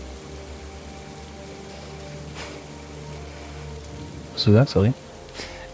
Hast 4.38 4.46
du 4.46 4.50
gesagt? 4.52 4.70
Sorry. 4.70 4.92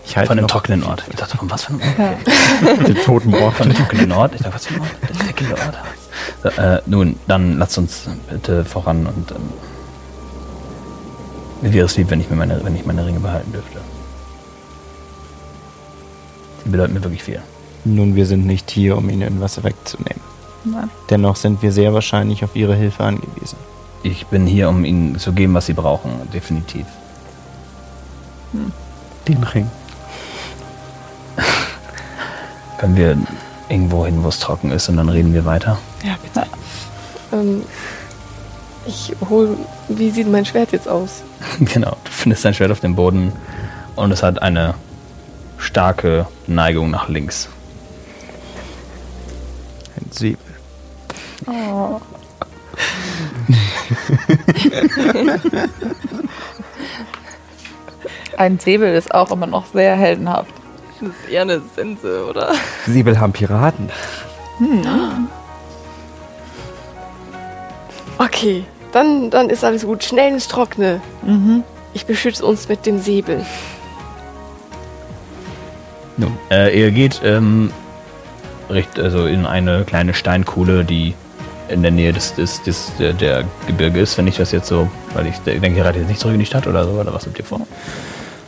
Ich 0.06 0.16
halte 0.16 0.28
Von 0.28 0.36
dem 0.36 0.42
noch 0.42 0.50
trockenen 0.50 0.82
Ort. 0.84 1.04
Ich 1.08 1.16
dachte, 1.16 1.36
von 1.36 1.50
was 1.50 1.64
für 1.64 1.72
einem 1.72 1.80
Ort? 1.98 2.88
Den 2.88 2.96
toten 2.96 3.34
Ort. 3.34 3.54
Von 3.54 3.68
dem 3.68 3.76
trockenen 3.76 4.12
Ort? 4.12 4.34
Ich 4.34 4.42
dachte, 4.42 4.54
was 4.54 4.66
für 4.66 4.74
ein 4.74 4.80
Ort? 4.80 4.90
Der 5.08 5.16
dreckige 5.16 5.52
Ort. 5.52 5.78
So, 6.42 6.48
äh, 6.50 6.80
nun, 6.86 7.16
dann 7.26 7.58
lasst 7.58 7.78
uns 7.78 8.08
bitte 8.30 8.64
voran 8.64 9.06
und 9.06 9.30
ähm, 9.30 9.36
mir 11.62 11.72
wäre 11.72 11.86
es 11.86 11.96
lieb, 11.96 12.10
wenn 12.10 12.20
ich, 12.20 12.28
mir 12.28 12.36
meine, 12.36 12.62
wenn 12.64 12.76
ich 12.76 12.84
meine 12.84 13.06
Ringe 13.06 13.20
behalten 13.20 13.52
dürfte. 13.52 13.78
Sie 16.64 16.70
bedeuten 16.70 16.92
mir 16.94 17.02
wirklich 17.02 17.22
viel. 17.22 17.40
Nun, 17.84 18.14
wir 18.14 18.26
sind 18.26 18.46
nicht 18.46 18.70
hier, 18.70 18.96
um 18.96 19.08
ihnen 19.08 19.22
irgendwas 19.22 19.62
wegzunehmen. 19.62 20.20
Nein. 20.64 20.90
Dennoch 21.10 21.36
sind 21.36 21.62
wir 21.62 21.72
sehr 21.72 21.92
wahrscheinlich 21.92 22.44
auf 22.44 22.56
ihre 22.56 22.74
Hilfe 22.74 23.04
angewiesen. 23.04 23.58
Ich 24.02 24.26
bin 24.26 24.46
hier, 24.46 24.68
um 24.68 24.84
ihnen 24.84 25.18
zu 25.18 25.32
geben, 25.32 25.54
was 25.54 25.66
sie 25.66 25.74
brauchen, 25.74 26.10
definitiv. 26.32 26.86
Den 29.26 29.42
Ring. 29.42 29.70
Können 32.78 32.96
wir 32.96 33.16
irgendwo 33.68 34.04
hin, 34.04 34.22
wo 34.22 34.28
es 34.28 34.38
trocken 34.38 34.70
ist 34.70 34.88
und 34.88 34.96
dann 34.96 35.08
reden 35.08 35.32
wir 35.32 35.44
weiter? 35.44 35.78
Ja, 36.04 36.16
bitte. 36.22 36.46
Ähm, 37.32 37.62
ich 38.86 39.14
hol. 39.28 39.56
Wie 39.88 40.10
sieht 40.10 40.30
mein 40.30 40.44
Schwert 40.44 40.72
jetzt 40.72 40.88
aus? 40.88 41.22
genau, 41.60 41.96
du 42.04 42.10
findest 42.10 42.44
dein 42.44 42.54
Schwert 42.54 42.70
auf 42.70 42.80
dem 42.80 42.94
Boden 42.94 43.32
und 43.96 44.12
es 44.12 44.22
hat 44.22 44.42
eine 44.42 44.74
starke 45.58 46.26
Neigung 46.46 46.90
nach 46.90 47.08
links. 47.08 47.48
Ein 49.96 50.10
Sieb. 50.10 50.38
Ein 58.36 58.58
Säbel 58.58 58.94
ist 58.94 59.14
auch 59.14 59.30
immer 59.30 59.46
noch 59.46 59.66
sehr 59.66 59.96
heldenhaft. 59.96 60.52
Das 61.00 61.08
ist 61.08 61.30
eher 61.30 61.42
eine 61.42 61.60
Sense, 61.74 62.26
oder? 62.28 62.52
Siebel 62.86 63.18
haben 63.18 63.32
Piraten. 63.32 63.90
Okay, 68.18 68.64
dann, 68.92 69.30
dann 69.30 69.50
ist 69.50 69.64
alles 69.64 69.84
gut. 69.84 70.04
Schnell 70.04 70.32
ins 70.32 70.48
Trockene. 70.48 71.00
Mhm. 71.22 71.64
Ich 71.92 72.06
beschütze 72.06 72.44
uns 72.44 72.68
mit 72.68 72.86
dem 72.86 73.00
Säbel. 73.00 73.44
Nun, 76.16 76.36
äh, 76.50 76.78
ihr 76.78 76.90
geht 76.92 77.20
ähm, 77.24 77.72
recht, 78.70 78.98
also 78.98 79.26
in 79.26 79.46
eine 79.46 79.84
kleine 79.84 80.14
Steinkuhle, 80.14 80.84
die 80.84 81.14
in 81.68 81.82
der 81.82 81.90
Nähe 81.90 82.12
des, 82.12 82.34
des, 82.34 82.62
des 82.62 82.92
der, 82.98 83.12
der 83.12 83.44
Gebirge 83.66 84.00
ist, 84.00 84.16
wenn 84.18 84.26
ich 84.26 84.36
das 84.36 84.52
jetzt 84.52 84.68
so, 84.68 84.88
weil 85.14 85.26
ich 85.26 85.38
denke, 85.38 85.78
ihr 85.78 85.84
reitet 85.84 86.02
jetzt 86.02 86.08
nicht 86.08 86.20
zurück 86.20 86.34
in 86.34 86.40
die 86.40 86.46
Stadt 86.46 86.66
oder 86.66 86.84
so, 86.84 86.92
oder 86.92 87.12
was 87.12 87.26
habt 87.26 87.38
ihr 87.38 87.44
vor? 87.44 87.66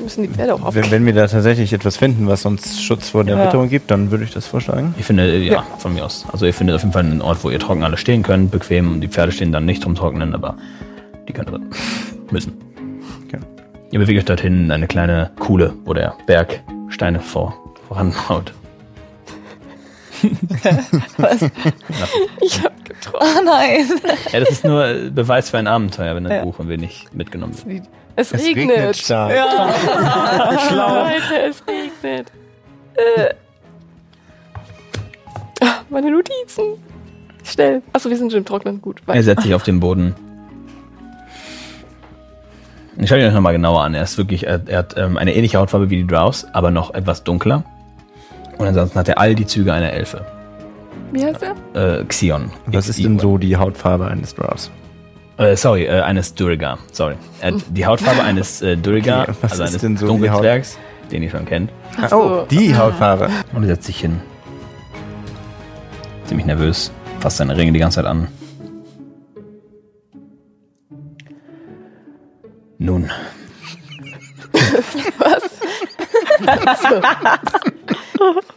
Müssen 0.07 0.23
die 0.23 0.29
Pferde 0.29 0.55
auch 0.55 0.73
Wenn, 0.73 0.85
auf. 0.85 0.90
wenn 0.92 1.05
wir 1.05 1.12
da 1.14 1.27
tatsächlich 1.27 1.73
etwas 1.73 1.97
finden, 1.97 2.29
was 2.29 2.47
uns 2.47 2.81
Schutz 2.81 3.09
vor 3.09 3.25
der 3.25 3.37
Ja. 3.37 3.47
Witterung 3.47 3.69
gibt, 3.69 3.90
dann 3.90 4.12
würde 4.12 4.23
ich 4.23 4.31
das 4.33 4.47
vorschlagen. 4.47 4.95
Ich 4.99 5.05
finde, 5.05 5.25
äh, 5.25 5.38
ja, 5.42 5.64
von 5.79 5.95
mir 5.95 6.05
aus. 6.05 6.25
Also 6.33 6.47
ihr 6.47 6.55
findet 6.55 6.77
auf 6.77 6.83
jeden 6.83 6.92
Fall 6.92 7.03
einen 7.05 7.21
Ort, 7.21 7.42
wo 7.42 7.51
ihr 7.51 7.59
trocken 7.59 7.83
alle 7.83 7.97
stehen 7.97 8.23
könnt, 8.23 8.53
bequem. 8.53 9.01
Die 9.01 9.09
Pferde 9.09 9.33
stehen 9.33 9.51
dann 9.51 9.64
nicht 9.64 9.83
zum 9.83 9.97
Trocknen, 9.97 10.33
aber 10.33 10.57
die 11.29 11.33
können 11.33 11.47
drin. 11.49 11.66
Müssen. 12.31 12.53
Okay. 13.27 13.40
Ihr 13.90 13.99
bewegt 13.99 14.16
euch 14.21 14.25
dorthin 14.27 14.66
in 14.66 14.71
eine 14.71 14.87
kleine 14.87 15.33
Kuhle, 15.40 15.75
wo 15.85 15.92
der 15.92 16.14
Berg 16.29 16.62
Steine 16.88 17.19
vor, 17.19 17.57
voranhaut. 17.88 18.53
Ich 22.40 22.62
hab 22.62 22.85
getroffen. 22.85 23.27
Oh 23.38 23.42
nein. 23.45 23.87
Ja, 24.33 24.40
das 24.40 24.51
ist 24.51 24.64
nur 24.64 25.11
Beweis 25.12 25.51
für 25.51 25.59
ein 25.59 25.66
Abenteuer, 25.66 26.14
wenn 26.14 26.27
ein 26.27 26.33
Ja. 26.33 26.45
Buch 26.45 26.59
ein 26.61 26.69
wenig 26.69 27.07
mitgenommen 27.12 27.55
wird. 27.64 27.83
Es, 28.16 28.33
regnet. 28.33 28.96
stark. 28.96 29.31
Leute, 30.70 31.42
es 31.48 31.62
regnet. 31.68 32.33
Äh. 32.94 33.35
Ah, 35.61 35.81
Meine 35.90 36.11
Notizen. 36.11 36.64
Schnell. 37.44 37.83
Achso, 37.92 38.09
wir 38.11 38.16
sind 38.16 38.33
schon 38.33 38.38
im 38.38 38.44
Trocknen. 38.44 38.81
Gut. 38.81 39.00
Er 39.07 39.09
weiter. 39.09 39.22
setzt 39.22 39.42
sich 39.42 39.55
auf 39.55 39.62
den 39.62 39.81
Boden. 39.81 40.14
Ich 42.98 43.09
schaue 43.11 43.18
ihn 43.20 43.26
euch 43.26 43.35
nochmal 43.35 43.52
genauer 43.52 43.83
an. 43.83 43.94
Er 43.94 44.02
ist 44.02 44.16
wirklich, 44.16 44.46
er, 44.46 44.61
er 44.66 44.79
hat 44.79 44.96
ähm, 44.96 45.18
eine 45.18 45.35
ähnliche 45.35 45.59
Hautfarbe 45.59 45.90
wie 45.90 45.96
die 45.98 46.07
Drows, 46.07 46.46
aber 46.52 46.70
noch 46.70 46.94
etwas 46.94 47.22
dunkler. 47.24 47.62
Und 48.57 48.66
ansonsten 48.66 48.98
hat 48.98 49.09
er 49.09 49.18
all 49.18 49.35
die 49.35 49.46
Züge 49.46 49.72
einer 49.74 49.92
Elfe. 49.92 50.24
Wie 51.12 51.22
heißt 51.24 51.42
er? 51.74 52.00
Äh, 52.00 52.05
Xion. 52.05 52.50
Was 52.66 52.88
ist 52.88 52.98
denn 53.05 53.18
so 53.18 53.37
die 53.37 53.57
Hautfarbe 53.57 54.07
eines 54.07 54.35
Drows? 54.35 54.70
Äh, 55.38 55.57
sorry, 55.57 55.85
äh, 55.85 56.01
eines 56.01 56.35
Duriga. 56.35 56.79
Sorry. 56.92 57.16
Er 57.40 57.55
hat 57.55 57.64
die 57.68 57.87
Hautfarbe 57.87 58.22
eines 58.27 58.62
äh, 58.62 58.77
Duriga, 58.77 59.22
Okay, 59.22 59.35
was 59.42 59.53
also 59.53 59.64
eines 59.64 59.79
denn 59.79 59.96
so 59.96 60.07
Dunkelzwergs, 60.07 60.79
den 61.11 61.22
ihr 61.22 61.31
schon 61.31 61.44
kennt. 61.44 61.70
Oh, 62.11 62.46
die 62.51 62.77
Hautfarbe. 62.77 63.29
Und 63.53 63.64
er 63.64 63.68
setzt 63.68 63.87
sich 63.87 64.01
hin. 64.01 64.20
Ziemlich 66.25 66.46
nervös. 66.46 66.90
Fasst 67.20 67.38
seine 67.38 67.57
Ringe 67.57 67.72
die 67.72 67.79
ganze 67.79 67.96
Zeit 67.96 68.07
an. 68.07 68.29
Nun. 72.79 73.11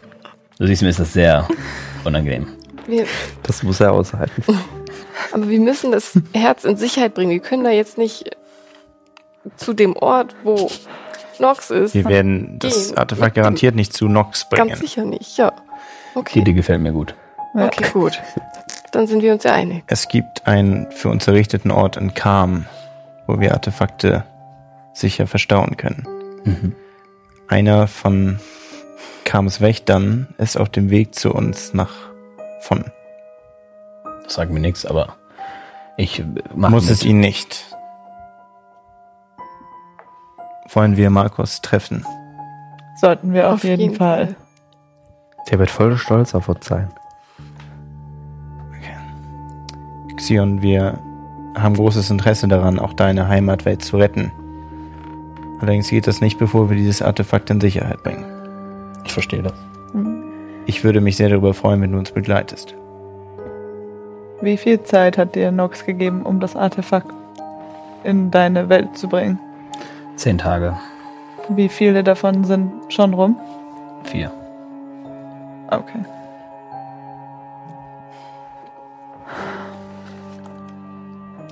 Du 0.59 0.67
siehst, 0.67 0.81
mir 0.81 0.89
ist 0.89 0.99
das 0.99 1.13
sehr 1.13 1.47
unangenehm. 2.03 2.47
Das 3.43 3.63
muss 3.63 3.79
er 3.79 3.93
aushalten. 3.93 4.43
Aber 5.31 5.47
wir 5.49 5.59
müssen 5.59 5.91
das 5.91 6.13
Herz 6.33 6.63
in 6.63 6.77
Sicherheit 6.77 7.13
bringen. 7.13 7.31
Wir 7.31 7.39
können 7.39 7.63
da 7.63 7.69
jetzt 7.71 7.97
nicht 7.97 8.35
zu 9.57 9.73
dem 9.73 9.95
Ort, 9.95 10.35
wo 10.43 10.69
Nox 11.39 11.69
ist. 11.69 11.93
Wir 11.95 12.05
werden 12.05 12.59
das 12.59 12.89
Gehen. 12.89 12.97
Artefakt 12.97 13.35
garantiert 13.35 13.75
nicht 13.75 13.93
zu 13.93 14.07
Nox 14.07 14.47
bringen. 14.49 14.69
Ganz 14.69 14.79
sicher 14.79 15.05
nicht, 15.05 15.37
ja. 15.37 15.51
Die 16.15 16.19
Okay, 16.19 16.39
Idee 16.39 16.53
gefällt 16.53 16.81
mir 16.81 16.91
gut. 16.91 17.15
okay, 17.53 17.85
gut. 17.93 18.19
Dann 18.91 19.07
sind 19.07 19.21
wir 19.21 19.31
uns 19.33 19.43
ja 19.43 19.53
einig. 19.53 19.83
Es 19.87 20.07
gibt 20.07 20.47
einen 20.47 20.91
für 20.91 21.09
uns 21.09 21.27
errichteten 21.27 21.71
Ort 21.71 21.95
in 21.97 22.13
Kam, 22.13 22.65
wo 23.27 23.39
wir 23.39 23.53
Artefakte 23.53 24.25
sicher 24.93 25.27
verstauen 25.27 25.77
können. 25.77 26.07
Mhm. 26.43 26.75
Einer 27.47 27.87
von 27.87 28.39
Kams 29.23 29.61
Wächtern 29.61 30.27
ist 30.39 30.57
auf 30.57 30.69
dem 30.69 30.89
Weg 30.89 31.13
zu 31.15 31.31
uns 31.31 31.73
nach 31.73 31.91
von. 32.61 32.85
Sagt 34.29 34.51
mir 34.51 34.59
nichts, 34.59 34.85
aber 34.85 35.15
ich 35.97 36.23
mache 36.55 36.71
Muss 36.71 36.89
es 36.89 37.03
ihn 37.03 37.19
nicht. 37.19 37.65
Wollen 40.71 40.97
wir 40.97 41.09
Markus 41.09 41.61
treffen? 41.61 42.05
Sollten 42.95 43.33
wir 43.33 43.51
auf, 43.51 43.63
jeden, 43.63 43.95
Fall. 43.95 44.35
Der 45.49 45.57
wird 45.57 45.71
voll 45.71 45.97
stolz 45.97 46.35
auf 46.35 46.47
uns 46.47 46.65
sein. 46.65 46.89
Xion, 50.15 50.61
wir 50.61 50.99
haben 51.57 51.75
großes 51.75 52.11
Interesse 52.11 52.47
daran, 52.47 52.77
auch 52.77 52.93
deine 52.93 53.27
Heimatwelt 53.27 53.81
zu 53.81 53.97
retten. 53.97 54.31
Allerdings 55.59 55.89
geht 55.89 56.07
das 56.07 56.21
nicht, 56.21 56.37
bevor 56.37 56.69
wir 56.69 56.77
dieses 56.77 57.01
Artefakt 57.01 57.49
in 57.49 57.59
Sicherheit 57.59 58.03
bringen. 58.03 58.25
Ich 59.05 59.13
verstehe 59.13 59.41
das. 59.41 59.53
Ich 60.65 60.83
würde 60.83 61.01
mich 61.01 61.17
sehr 61.17 61.29
darüber 61.29 61.53
freuen, 61.53 61.81
wenn 61.81 61.91
du 61.93 61.97
uns 61.97 62.11
begleitest. 62.11 62.75
Wie 64.41 64.57
viel 64.57 64.81
Zeit 64.83 65.17
hat 65.17 65.35
dir 65.35 65.51
Nox 65.51 65.85
gegeben, 65.85 66.23
um 66.23 66.39
das 66.39 66.55
Artefakt 66.55 67.13
in 68.03 68.31
deine 68.31 68.69
Welt 68.69 68.97
zu 68.97 69.09
bringen? 69.09 69.39
Zehn 70.15 70.37
Tage. 70.37 70.77
Wie 71.49 71.69
viele 71.69 72.03
davon 72.03 72.43
sind 72.43 72.71
schon 72.89 73.13
rum? 73.13 73.35
Vier. 74.03 74.31
Okay. 75.67 75.99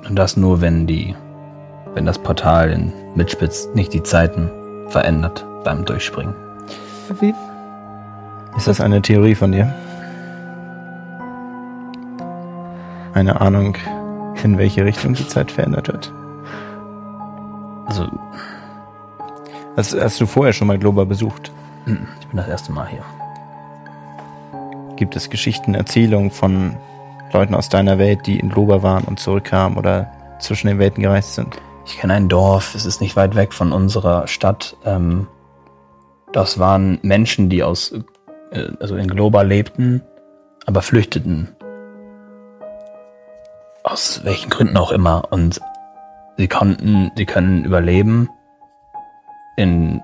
Und 0.07 0.15
das 0.15 0.37
nur, 0.37 0.61
wenn 0.61 0.87
die 0.87 1.15
wenn 1.97 2.05
das 2.05 2.19
Portal 2.19 2.71
in 2.71 2.93
Mitspitz 3.15 3.69
nicht 3.73 3.91
die 3.91 4.03
Zeiten 4.03 4.51
verändert 4.89 5.43
beim 5.63 5.83
Durchspringen. 5.83 6.35
Wie? 7.19 7.33
Ist 8.55 8.67
das 8.67 8.79
eine 8.79 9.01
Theorie 9.01 9.33
von 9.33 9.51
dir? 9.51 9.73
Eine 13.17 13.41
Ahnung, 13.41 13.75
in 14.43 14.59
welche 14.59 14.85
Richtung 14.85 15.15
die 15.15 15.27
Zeit 15.27 15.51
verändert 15.51 15.87
wird? 15.87 16.13
Also, 17.87 18.07
Hast, 19.75 19.99
hast 19.99 20.21
du 20.21 20.27
vorher 20.27 20.53
schon 20.53 20.67
mal 20.67 20.77
Globa 20.77 21.03
besucht? 21.03 21.51
hm, 21.85 22.07
ich 22.19 22.27
bin 22.27 22.37
das 22.37 22.47
erste 22.47 22.71
Mal 22.71 22.87
hier. 22.89 23.03
Gibt 24.97 25.15
es 25.15 25.31
Geschichten, 25.31 25.73
Erzählungen 25.73 26.29
von 26.29 26.77
Leuten 27.33 27.55
aus 27.55 27.69
deiner 27.69 27.97
Welt, 27.97 28.27
die 28.27 28.39
in 28.39 28.49
Globa 28.49 28.83
waren 28.83 29.05
und 29.05 29.19
zurückkamen 29.19 29.79
oder 29.79 30.11
zwischen 30.39 30.67
den 30.67 30.77
Welten 30.77 31.01
gereist 31.01 31.33
sind? 31.33 31.59
Ich 31.87 31.97
kenne 31.97 32.13
ein 32.13 32.29
Dorf, 32.29 32.75
es 32.75 32.85
ist 32.85 33.01
nicht 33.01 33.15
weit 33.15 33.33
weg 33.33 33.51
von 33.51 33.71
unserer 33.71 34.27
Stadt. 34.27 34.77
Ähm, 34.85 35.25
das 36.33 36.59
waren 36.59 36.99
Menschen, 37.01 37.49
die 37.49 37.63
aus, 37.63 37.95
äh, 38.51 38.67
also 38.79 38.95
in 38.95 39.07
Globa 39.07 39.41
lebten, 39.41 40.03
aber 40.67 40.83
flüchteten. 40.83 41.56
Aus 43.87 44.25
welchen 44.25 44.49
Gründen 44.49 44.75
auch 44.75 44.91
immer. 44.91 45.31
Und 45.31 45.61
sie 46.35 46.49
konnten, 46.49 47.09
sie 47.15 47.25
können 47.25 47.63
überleben 47.63 48.29
in, 49.55 50.01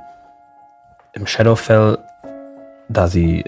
im 1.11 1.27
Shadowfell, 1.27 1.97
da 2.87 3.07
sie 3.07 3.43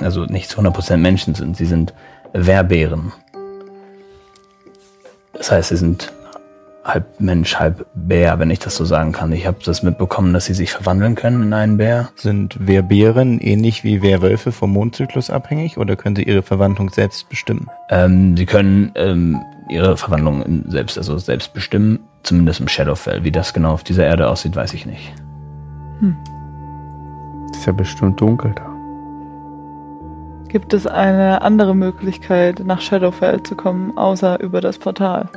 also 0.00 0.24
nicht 0.24 0.48
zu 0.48 0.60
100% 0.60 0.96
Menschen 0.96 1.34
sind. 1.34 1.58
Sie 1.58 1.66
sind 1.66 1.92
Wehrbären. 2.32 3.12
Das 5.34 5.50
heißt, 5.52 5.68
sie 5.68 5.76
sind 5.76 6.10
halb 6.92 7.20
Mensch, 7.20 7.56
halb 7.56 7.86
Bär, 7.94 8.38
wenn 8.38 8.50
ich 8.50 8.58
das 8.58 8.76
so 8.76 8.84
sagen 8.84 9.12
kann. 9.12 9.32
Ich 9.32 9.46
habe 9.46 9.58
das 9.64 9.82
mitbekommen, 9.82 10.32
dass 10.32 10.46
sie 10.46 10.54
sich 10.54 10.72
verwandeln 10.72 11.14
können 11.14 11.42
in 11.42 11.52
einen 11.52 11.76
Bär. 11.76 12.10
Sind 12.16 12.56
Wehrbären 12.66 13.40
ähnlich 13.40 13.84
wie 13.84 14.02
Wehrwölfe 14.02 14.52
vom 14.52 14.72
Mondzyklus 14.72 15.30
abhängig 15.30 15.78
oder 15.78 15.96
können 15.96 16.16
sie 16.16 16.24
ihre 16.24 16.42
Verwandlung 16.42 16.90
selbst 16.90 17.28
bestimmen? 17.28 17.68
Ähm, 17.88 18.36
sie 18.36 18.46
können 18.46 18.92
ähm, 18.94 19.40
ihre 19.68 19.96
Verwandlung 19.96 20.64
selbst, 20.68 20.98
also 20.98 21.16
selbst 21.18 21.54
bestimmen, 21.54 22.00
zumindest 22.22 22.60
im 22.60 22.68
Shadowfell. 22.68 23.24
Wie 23.24 23.30
das 23.30 23.54
genau 23.54 23.72
auf 23.72 23.84
dieser 23.84 24.04
Erde 24.04 24.28
aussieht, 24.28 24.56
weiß 24.56 24.74
ich 24.74 24.86
nicht. 24.86 25.12
Ist 27.52 27.66
ja 27.66 27.72
bestimmt 27.72 28.20
dunkel 28.20 28.52
da. 28.54 28.66
Gibt 30.48 30.74
es 30.74 30.86
eine 30.86 31.42
andere 31.42 31.76
Möglichkeit, 31.76 32.60
nach 32.64 32.80
Shadowfell 32.80 33.42
zu 33.42 33.54
kommen, 33.54 33.96
außer 33.96 34.40
über 34.40 34.60
das 34.60 34.78
Portal? 34.78 35.28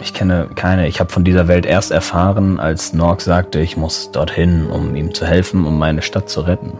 Ich 0.00 0.14
kenne 0.14 0.48
keine. 0.54 0.86
Ich 0.86 1.00
habe 1.00 1.10
von 1.10 1.24
dieser 1.24 1.48
Welt 1.48 1.66
erst 1.66 1.90
erfahren, 1.90 2.60
als 2.60 2.92
Norg 2.92 3.20
sagte, 3.20 3.58
ich 3.60 3.76
muss 3.76 4.10
dorthin, 4.12 4.70
um 4.70 4.94
ihm 4.94 5.12
zu 5.12 5.26
helfen, 5.26 5.66
um 5.66 5.78
meine 5.78 6.02
Stadt 6.02 6.28
zu 6.28 6.42
retten. 6.42 6.72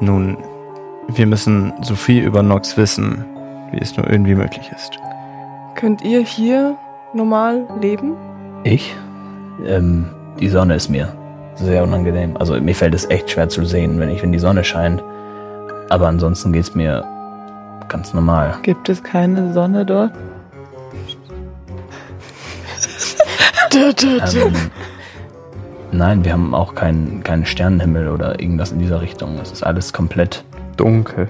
Nun, 0.00 0.36
wir 1.08 1.26
müssen 1.26 1.72
so 1.82 1.94
viel 1.94 2.24
über 2.24 2.42
Nox 2.42 2.76
wissen, 2.76 3.24
wie 3.72 3.78
es 3.80 3.96
nur 3.96 4.08
irgendwie 4.08 4.34
möglich 4.34 4.70
ist. 4.74 4.98
Könnt 5.74 6.02
ihr 6.02 6.20
hier 6.20 6.76
normal 7.14 7.66
leben? 7.80 8.16
Ich? 8.64 8.94
Ähm, 9.64 10.06
die 10.40 10.48
Sonne 10.48 10.74
ist 10.74 10.88
mir 10.88 11.12
sehr 11.54 11.82
unangenehm. 11.82 12.36
Also 12.36 12.60
mir 12.60 12.74
fällt 12.74 12.94
es 12.94 13.08
echt 13.10 13.30
schwer 13.30 13.48
zu 13.48 13.64
sehen, 13.64 13.98
wenn 13.98 14.08
ich, 14.08 14.22
wenn 14.22 14.32
die 14.32 14.38
Sonne 14.38 14.64
scheint. 14.64 15.02
Aber 15.92 16.08
ansonsten 16.08 16.54
geht's 16.54 16.74
mir 16.74 17.04
ganz 17.86 18.14
normal. 18.14 18.54
Gibt 18.62 18.88
es 18.88 19.02
keine 19.02 19.52
Sonne 19.52 19.84
dort? 19.84 20.12
Ähm, 23.74 24.52
nein, 25.92 26.24
wir 26.26 26.34
haben 26.34 26.54
auch 26.54 26.74
keinen 26.74 27.22
keinen 27.24 27.46
Sternenhimmel 27.46 28.08
oder 28.08 28.38
irgendwas 28.38 28.70
in 28.70 28.80
dieser 28.80 29.00
Richtung. 29.00 29.38
Es 29.40 29.50
ist 29.50 29.62
alles 29.62 29.94
komplett. 29.94 30.44
Dunkel. 30.76 31.26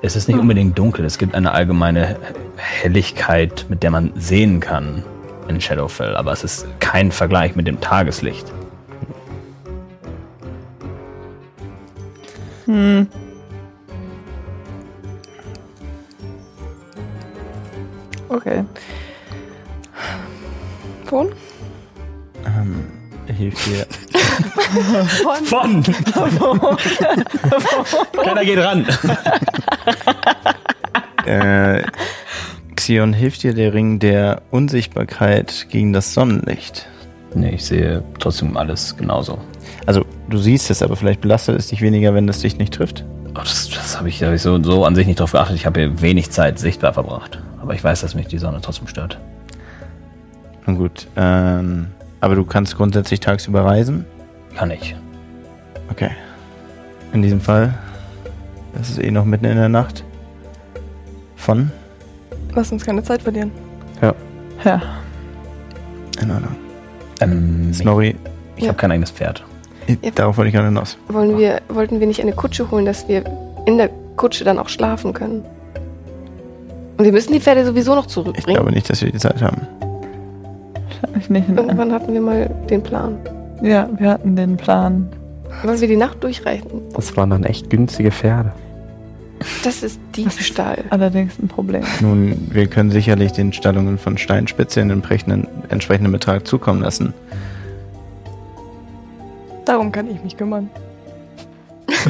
Es 0.00 0.14
ist 0.14 0.28
nicht 0.28 0.38
unbedingt 0.38 0.78
dunkel. 0.78 1.04
Es 1.04 1.18
gibt 1.18 1.34
eine 1.34 1.50
allgemeine 1.50 2.16
Helligkeit, 2.56 3.66
mit 3.68 3.82
der 3.82 3.90
man 3.90 4.12
sehen 4.14 4.60
kann 4.60 5.02
in 5.48 5.60
Shadowfell, 5.60 6.16
aber 6.16 6.30
es 6.30 6.44
ist 6.44 6.68
kein 6.78 7.10
Vergleich 7.10 7.56
mit 7.56 7.66
dem 7.66 7.80
Tageslicht. 7.80 8.52
Hm. 12.66 13.06
Okay. 18.28 18.64
Phone? 21.04 21.32
Ähm, 22.46 22.84
hilft 23.26 23.66
dir. 23.66 23.86
Von! 25.44 25.82
Keiner 28.24 28.44
geht 28.44 28.58
ran. 28.58 28.86
äh, 31.26 31.84
Xion, 32.74 33.12
hilft 33.12 33.42
dir 33.44 33.54
der 33.54 33.72
Ring 33.72 33.98
der 33.98 34.42
Unsichtbarkeit 34.50 35.66
gegen 35.70 35.92
das 35.92 36.12
Sonnenlicht? 36.14 36.86
Nee, 37.34 37.54
ich 37.54 37.64
sehe 37.64 38.02
trotzdem 38.18 38.56
alles 38.56 38.96
genauso. 38.96 39.38
Also, 39.86 40.04
du 40.28 40.38
siehst 40.38 40.70
es, 40.70 40.82
aber 40.82 40.96
vielleicht 40.96 41.20
belastet 41.20 41.58
es 41.58 41.68
dich 41.68 41.80
weniger, 41.82 42.14
wenn 42.14 42.28
es 42.28 42.40
dich 42.40 42.58
nicht 42.58 42.74
trifft. 42.74 43.04
Oh, 43.30 43.40
das 43.40 43.68
das 43.70 43.98
habe 43.98 44.08
ich, 44.08 44.22
hab 44.22 44.32
ich 44.32 44.42
so, 44.42 44.62
so 44.62 44.84
an 44.84 44.94
sich 44.94 45.06
nicht 45.06 45.20
drauf 45.20 45.32
geachtet. 45.32 45.56
Ich 45.56 45.66
habe 45.66 45.80
hier 45.80 46.00
wenig 46.02 46.30
Zeit 46.30 46.58
sichtbar 46.58 46.92
verbracht. 46.92 47.40
Aber 47.60 47.74
ich 47.74 47.82
weiß, 47.82 48.00
dass 48.02 48.14
mich 48.14 48.26
die 48.28 48.38
Sonne 48.38 48.60
trotzdem 48.62 48.86
stört. 48.86 49.18
Nun 50.66 50.76
gut, 50.78 51.06
ähm, 51.16 51.88
aber 52.20 52.34
du 52.36 52.44
kannst 52.44 52.76
grundsätzlich 52.76 53.20
tagsüber 53.20 53.64
reisen? 53.64 54.06
Kann 54.56 54.70
ich. 54.70 54.94
Okay. 55.90 56.10
In 57.12 57.22
diesem 57.22 57.40
Fall, 57.40 57.74
das 58.74 58.88
ist 58.90 58.98
eh 58.98 59.10
noch 59.10 59.24
mitten 59.24 59.44
in 59.44 59.56
der 59.56 59.68
Nacht. 59.68 60.04
Von? 61.36 61.70
Lass 62.54 62.72
uns 62.72 62.84
keine 62.86 63.02
Zeit 63.02 63.22
verlieren. 63.22 63.50
Ja. 64.64 64.80
In 66.22 66.30
Ordnung. 66.30 66.56
Ähm, 67.20 67.74
Snorri, 67.74 68.16
ich 68.56 68.62
Ja. 68.62 68.68
habe 68.68 68.78
kein 68.78 68.90
eigenes 68.92 69.10
Pferd. 69.10 69.44
Ja. 69.86 70.10
darauf 70.14 70.36
wollte 70.36 70.48
ich 70.48 70.54
gerade 70.54 70.68
hinaus. 70.68 70.96
Wollen 71.08 71.38
wir, 71.38 71.60
wollten 71.68 72.00
wir 72.00 72.06
nicht 72.06 72.20
eine 72.20 72.32
Kutsche 72.32 72.70
holen, 72.70 72.84
dass 72.86 73.08
wir 73.08 73.24
in 73.66 73.76
der 73.78 73.90
Kutsche 74.16 74.44
dann 74.44 74.58
auch 74.58 74.68
schlafen 74.68 75.12
können? 75.12 75.44
Und 76.96 77.04
wir 77.04 77.12
müssen 77.12 77.32
die 77.32 77.40
Pferde 77.40 77.64
sowieso 77.64 77.94
noch 77.94 78.06
Ich 78.06 78.12
zurückbringen. 78.12 78.56
glaube 78.56 78.72
nicht, 78.72 78.88
dass 78.88 79.02
wir 79.02 79.10
die 79.10 79.18
Zeit 79.18 79.42
haben. 79.42 79.62
Ich 81.18 81.28
nicht. 81.28 81.48
ne? 81.48 81.56
Irgendwann 81.60 81.92
hatten 81.92 82.12
wir 82.12 82.20
mal 82.20 82.48
den 82.70 82.82
Plan. 82.82 83.16
Ja, 83.62 83.88
wir 83.98 84.10
hatten 84.10 84.36
den 84.36 84.56
Plan. 84.56 85.08
Wollen 85.62 85.80
wir 85.80 85.88
die 85.88 85.96
Nacht 85.96 86.22
durchreichen? 86.22 86.82
Das 86.94 87.16
waren 87.16 87.30
dann 87.30 87.44
echt 87.44 87.70
günstige 87.70 88.10
Pferde. 88.10 88.52
Das 89.62 89.82
ist 89.82 90.00
Diebstahl. 90.16 90.78
Allerdings 90.90 91.34
ein 91.42 91.48
Problem. 91.48 91.82
Nun, 92.00 92.48
wir 92.50 92.66
können 92.66 92.90
sicherlich 92.90 93.32
den 93.32 93.52
Stallungen 93.52 93.98
von 93.98 94.16
Steinspitze 94.16 94.80
einen 94.80 94.90
entsprechenden, 94.90 95.46
entsprechenden 95.68 96.12
Betrag 96.12 96.46
zukommen 96.46 96.82
lassen. 96.82 97.12
Darum 99.64 99.92
kann 99.92 100.10
ich 100.10 100.22
mich 100.22 100.36
kümmern. 100.36 100.68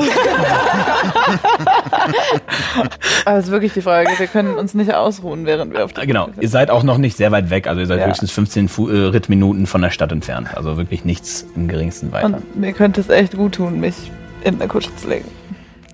Also 3.24 3.52
wirklich 3.52 3.72
die 3.72 3.80
Frage, 3.82 4.10
wir 4.18 4.26
können 4.26 4.54
uns 4.56 4.74
nicht 4.74 4.92
ausruhen, 4.92 5.46
während 5.46 5.72
wir 5.72 5.84
auf 5.84 5.92
der 5.92 6.02
Ah, 6.02 6.06
Genau, 6.06 6.28
ihr 6.40 6.48
seid 6.48 6.70
auch 6.70 6.82
noch 6.82 6.98
nicht 6.98 7.16
sehr 7.16 7.32
weit 7.32 7.50
weg. 7.50 7.66
Also 7.66 7.80
ihr 7.80 7.86
seid 7.86 8.00
Ja. 8.00 8.06
höchstens 8.06 8.30
15 8.32 8.68
Fu 8.68 8.88
äh, 8.88 9.06
Rittminuten 9.06 9.66
von 9.66 9.80
der 9.82 9.90
Stadt 9.90 10.12
entfernt. 10.12 10.54
Also 10.56 10.76
wirklich 10.76 11.04
nichts 11.04 11.46
im 11.56 11.68
geringsten 11.68 12.12
weiter. 12.12 12.26
Und 12.26 12.56
mir 12.56 12.72
könnte 12.72 13.00
es 13.00 13.08
echt 13.08 13.36
gut 13.36 13.54
tun, 13.54 13.80
mich 13.80 14.10
in 14.42 14.58
der 14.58 14.68
Kutsche 14.68 14.94
zu 14.96 15.08
legen. 15.08 15.24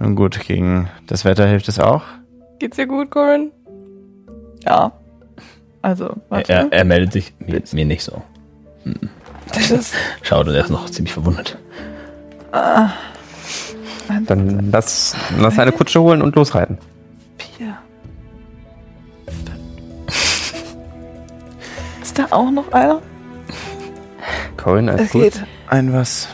Nun 0.00 0.16
gut, 0.16 0.40
gegen 0.40 0.88
das 1.06 1.24
Wetter 1.24 1.46
hilft 1.46 1.68
es 1.68 1.78
auch. 1.78 2.02
Geht's 2.58 2.76
dir 2.76 2.86
gut, 2.86 3.10
Corin? 3.10 3.52
Ja. 4.64 4.92
Also, 5.82 6.16
warte. 6.28 6.52
er, 6.52 6.72
er 6.72 6.84
meldet 6.84 7.12
sich 7.12 7.32
mir, 7.38 7.62
mir 7.72 7.84
nicht 7.86 8.02
so. 8.02 8.22
Das 9.54 9.70
ist, 9.70 9.94
Schaut, 10.22 10.46
er 10.48 10.60
ist 10.64 10.70
noch 10.70 10.88
ziemlich 10.90 11.12
verwundert. 11.12 11.58
ah, 12.52 12.90
Dann 14.26 14.70
lass, 14.70 15.16
lass 15.38 15.58
eine 15.58 15.72
Kutsche 15.72 16.00
holen 16.00 16.22
und 16.22 16.34
losreiten. 16.36 16.78
Vier. 17.38 17.76
Ist 22.02 22.18
da 22.18 22.26
auch 22.30 22.50
noch 22.50 22.70
einer? 22.72 23.00
Corin, 24.56 24.88
alles 24.88 25.02
Es 25.06 25.10
gut? 25.12 25.22
geht. 25.22 25.44
Ein 25.68 25.92
was. 25.92 26.28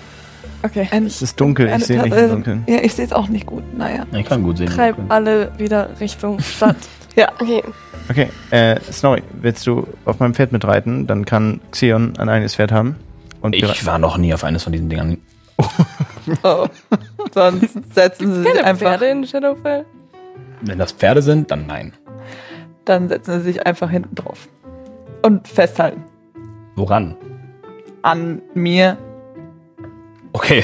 Okay. 0.67 0.89
Ein, 0.91 1.07
Es 1.07 1.23
ist 1.23 1.41
dunkel, 1.41 1.69
ich 1.77 1.85
sehe 1.87 2.03
nicht 2.03 2.13
im 2.13 2.19
äh, 2.19 2.29
Dunkeln. 2.29 2.65
Ja, 2.67 2.79
ich 2.83 2.95
sehe 2.95 3.05
es 3.05 3.13
auch 3.13 3.29
nicht 3.29 3.47
gut. 3.47 3.63
Naja. 3.77 4.05
Ich 4.13 4.27
kann 4.27 4.43
gut 4.43 4.59
sehen. 4.59 4.67
Treib 4.69 4.97
alle 5.09 5.53
wieder 5.59 5.89
Richtung 6.01 6.41
Stadt. 6.41 6.77
Ja. 7.17 7.33
Okay. 7.41 7.63
Okay, 8.11 8.29
äh, 8.51 8.79
Snorri, 8.93 9.23
willst 9.41 9.67
du 9.67 9.87
auf 10.05 10.21
meinem 10.21 10.35
Pferd 10.35 10.53
mitreiten? 10.53 11.07
Dann 11.07 11.25
kann 11.25 11.63
Xion 11.71 12.13
ein 12.19 12.29
eigenes 12.29 12.55
Pferd 12.55 12.73
haben. 12.73 12.97
Ich 13.53 13.87
war 13.87 13.99
noch 13.99 14.19
nie 14.19 14.35
auf 14.35 14.45
eines 14.45 14.65
von 14.65 14.73
diesen 14.75 14.91
Dingern. 14.91 15.17
Oh. 16.43 16.67
Sonst 17.33 17.95
setzen 17.95 18.35
sie 18.35 18.43
sich 18.43 18.63
einfach. 18.65 18.89
Pferde 18.89 19.07
in 19.07 19.25
Shadowfell? 19.27 19.87
Wenn 20.61 20.79
das 20.79 20.93
Pferde 20.93 21.23
sind, 21.23 21.51
dann 21.51 21.67
nein. 21.67 21.93
Dann 22.85 23.09
setzen 23.09 23.39
sie 23.39 23.45
sich 23.53 23.67
einfach 23.67 23.89
hinten 23.89 24.15
drauf. 24.15 24.49
Und 25.23 25.49
festhalten. 25.49 26.03
Woran? 26.75 27.17
An 28.03 28.43
mir. 28.55 28.99
Okay. 30.37 30.63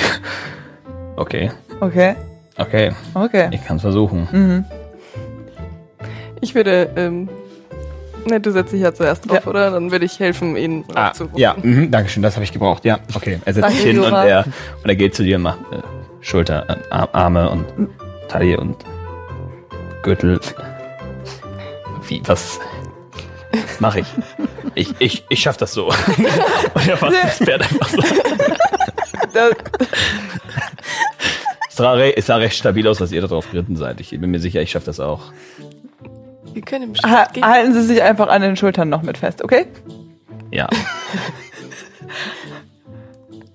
Okay. 1.17 1.51
Okay. 1.81 2.15
Okay. 2.59 2.93
Okay. 3.15 3.49
Ich 3.53 3.65
kann 3.65 3.77
es 3.77 3.83
versuchen. 3.83 4.29
Mhm. 4.31 4.65
Ich 6.43 6.55
würde, 6.55 6.91
ähm, 6.97 7.31
ne, 8.27 8.39
du 8.39 8.53
setzt 8.53 8.73
dich 8.75 8.83
ja 8.83 8.93
zuerst 8.93 9.29
drauf, 9.31 9.45
Ja. 9.45 9.51
oder? 9.51 9.71
Dann 9.71 9.91
würde 9.91 10.05
ich 10.05 10.21
helfen, 10.21 10.57
ihn 10.57 10.85
Ah, 10.95 11.09
aufzurufen. 11.09 11.39
ja, 11.39 11.55
mhm, 11.63 11.91
danke 11.91 12.11
schön, 12.11 12.23
das 12.23 12.35
habe 12.35 12.45
ich 12.45 12.53
gebraucht. 12.53 12.85
Ja, 12.85 12.99
okay. 13.15 13.41
Er 13.47 13.55
setzt 13.55 13.65
Danke, 13.65 13.77
sich 13.79 13.87
hin 13.87 13.99
und 14.01 14.13
er, 14.13 14.45
und 14.83 14.89
er 14.91 14.97
geht 14.97 15.15
zu 15.15 15.23
dir 15.23 15.37
und 15.37 15.43
macht 15.43 15.61
äh, 15.73 15.77
Schulter, 16.21 16.69
äh, 16.69 16.77
Ar- 16.91 17.09
Arme 17.15 17.49
und 17.49 17.65
Taille 18.29 18.61
und 18.61 18.77
Gürtel. 20.03 20.39
Wie, 22.09 22.21
was 22.27 22.61
mache 23.79 24.01
ich? 24.01 24.07
Ich, 24.75 24.95
ich, 24.99 25.25
ich 25.31 25.41
schaff 25.41 25.57
das 25.57 25.73
so. 25.73 25.87
und 26.75 26.89
er 26.89 26.97
fasst 26.99 27.17
das 27.23 27.37
Pferd 27.39 27.63
einfach 27.63 27.89
so. 27.89 28.03
Das, 29.33 29.53
Es 31.69 31.77
sah, 31.77 31.93
re 31.93 32.15
es 32.17 32.27
sah 32.27 32.37
recht 32.37 32.57
stabil 32.57 32.87
aus, 32.87 33.01
als 33.01 33.13
ihr 33.13 33.21
da 33.23 33.27
drauf 33.29 33.51
geritten 33.51 33.77
seid. 33.77 34.01
Ich 34.01 34.11
bin 34.11 34.31
mir 34.31 34.39
sicher, 34.41 34.61
ich 34.61 34.71
schaff 34.71 34.85
das 34.85 35.01
auch. 35.01 35.33
Wir 36.53 36.63
können 36.63 36.95
im 36.95 36.95
ha 37.11 37.25
Schritt 37.25 37.33
gehen. 37.35 37.45
halten 37.47 37.73
Sie 37.73 37.83
sich 37.83 38.03
einfach 38.03 38.29
an 38.29 38.43
den 38.43 38.57
Schultern 38.57 38.89
noch 38.91 39.03
mit 39.03 39.17
fest, 39.19 39.43
okay? 39.43 39.67
Ja, 40.51 40.69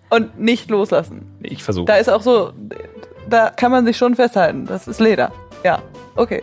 Und 0.09 0.39
nicht 0.39 0.69
loslassen. 0.69 1.37
ich 1.43 1.63
versuche. 1.63 1.85
Da 1.85 1.95
ist 1.97 2.09
auch 2.09 2.21
so, 2.21 2.53
da 3.29 3.49
kann 3.49 3.71
man 3.71 3.85
sich 3.85 3.97
schon 3.97 4.15
festhalten. 4.15 4.65
Das 4.65 4.87
ist 4.87 4.99
Leder. 5.01 5.31
Ja, 5.63 5.79
okay. 6.15 6.41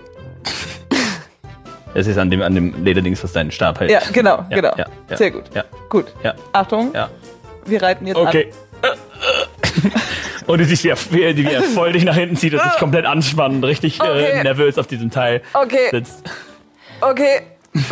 Es 1.94 2.07
ist 2.07 2.18
an 2.18 2.31
dem, 2.31 2.42
an 2.42 2.55
dem 2.55 2.85
Lederdings, 2.85 3.23
was 3.25 3.33
deinen 3.33 3.51
Stab 3.51 3.81
hält. 3.81 3.90
Ja, 3.90 4.01
genau, 4.12 4.44
Ja, 4.51 4.57
genau. 4.57 4.75
ja, 4.77 4.87
ja. 5.09 5.16
Sehr 5.16 5.31
gut. 5.31 5.44
Ja. 5.55 5.64
Gut. 5.88 6.12
Ja. 6.23 6.35
Achtung, 6.53 6.92
Ja. 6.92 7.09
wir 7.64 7.83
reiten 7.83 8.07
jetzt 8.07 8.16
Okay. 8.16 8.51
Und 10.47 10.59
du 10.59 10.64
siehst, 10.64 10.85
wie 10.85 10.90
er, 11.23 11.37
wie 11.37 11.44
er, 11.44 11.62
voll 11.62 11.92
dich 11.92 12.05
nach 12.05 12.16
hinten 12.16 12.37
zieht 12.37 12.53
und 12.53 12.62
sich 12.62 12.73
komplett 12.79 13.07
anspannt 13.07 13.57
und 13.57 13.64
richtig 13.64 14.01
Okay. 14.01 14.25
äh, 14.25 14.42
nervös 14.42 14.77
auf 14.77 14.87
diesem 14.87 15.11
Teil. 15.11 15.40
Okay, 15.55 15.88
sitzt. 15.90 16.23
okay. 17.01 17.40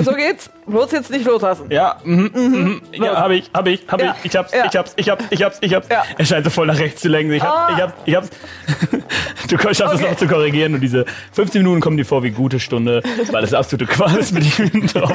So 0.05 0.13
geht's. 0.13 0.49
Bloß 0.67 0.93
jetzt 0.93 1.11
nicht 1.11 1.25
loslassen. 1.25 1.67
Ja, 1.71 1.97
mhm, 2.05 2.31
mhm. 2.33 2.83
ja, 2.93 3.17
hab 3.21 3.31
ich, 3.33 3.51
hab 3.53 3.67
ich, 3.67 3.83
hab 3.89 4.01
Ja. 4.01 4.15
ich, 4.23 4.27
ich 4.31 4.37
hab's, 4.37 4.53
Ja. 4.53 4.65
ich 4.67 4.77
hab's, 4.77 4.93
ich 4.97 5.11
hab's, 5.11 5.25
ich 5.31 5.43
hab's, 5.43 5.59
ich 5.61 5.75
hab's. 5.75 5.89
Ja. 5.89 6.05
Er 6.17 6.25
scheint 6.25 6.45
so 6.45 6.51
voll 6.51 6.69
nach 6.69 6.79
rechts 6.79 7.01
zu 7.03 7.09
lenken. 7.09 7.33
Ich 7.33 7.43
hab's, 7.43 7.53
Ah. 7.53 7.75
ich 7.77 7.83
hab's, 7.83 7.95
ich 8.07 8.15
hab's. 8.15 8.31
Du 9.49 9.59
schaffst 9.59 9.81
es 9.81 10.01
Okay. 10.01 10.09
noch 10.11 10.17
zu 10.17 10.29
korrigieren 10.29 10.75
und 10.75 10.81
diese 10.81 11.05
15 11.33 11.63
Minuten 11.63 11.81
kommen 11.83 11.97
dir 11.99 12.05
vor 12.07 12.23
wie 12.23 12.31
gute 12.31 12.59
Stunde, 12.61 13.03
weil 13.33 13.45
es 13.45 13.53
absolute 13.53 13.85
Qual 13.87 14.17
ist, 14.17 14.33
mit 14.33 14.45
ihm 14.59 14.87
drauf 14.87 15.13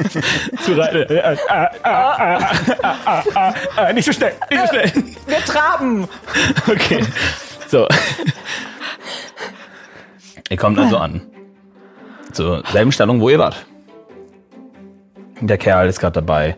zu 0.62 0.72
reiten. 0.74 0.98
Äh, 1.08 1.14
äh, 1.14 1.32
äh, 1.32 1.36
äh, 1.48 1.66
äh, 1.84 2.38
äh, 2.38 3.84
äh, 3.86 3.90
äh, 3.90 3.92
Nicht 3.94 4.04
so 4.04 4.12
schnell, 4.12 4.32
nicht 4.50 4.60
so 4.60 4.66
schnell. 4.68 4.92
Wir 5.26 5.44
traben. 5.44 6.08
Okay. 6.68 7.02
So. 7.68 7.88
Ihr 10.50 10.56
kommt 10.56 10.78
also 10.78 10.98
an. 10.98 11.22
Zur 12.32 12.62
selben 12.70 12.92
Stellung, 12.92 13.20
wo 13.20 13.28
ihr 13.30 13.38
wart. 13.38 13.64
Der 15.40 15.58
Kerl 15.58 15.88
ist 15.88 16.00
gerade 16.00 16.14
dabei, 16.14 16.56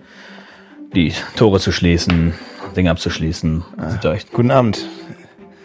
die 0.94 1.12
Tore 1.36 1.60
zu 1.60 1.72
schließen, 1.72 2.34
Dinge 2.76 2.90
abzuschließen. 2.90 3.64
Euch. 4.04 4.30
Guten 4.32 4.50
Abend. 4.50 4.86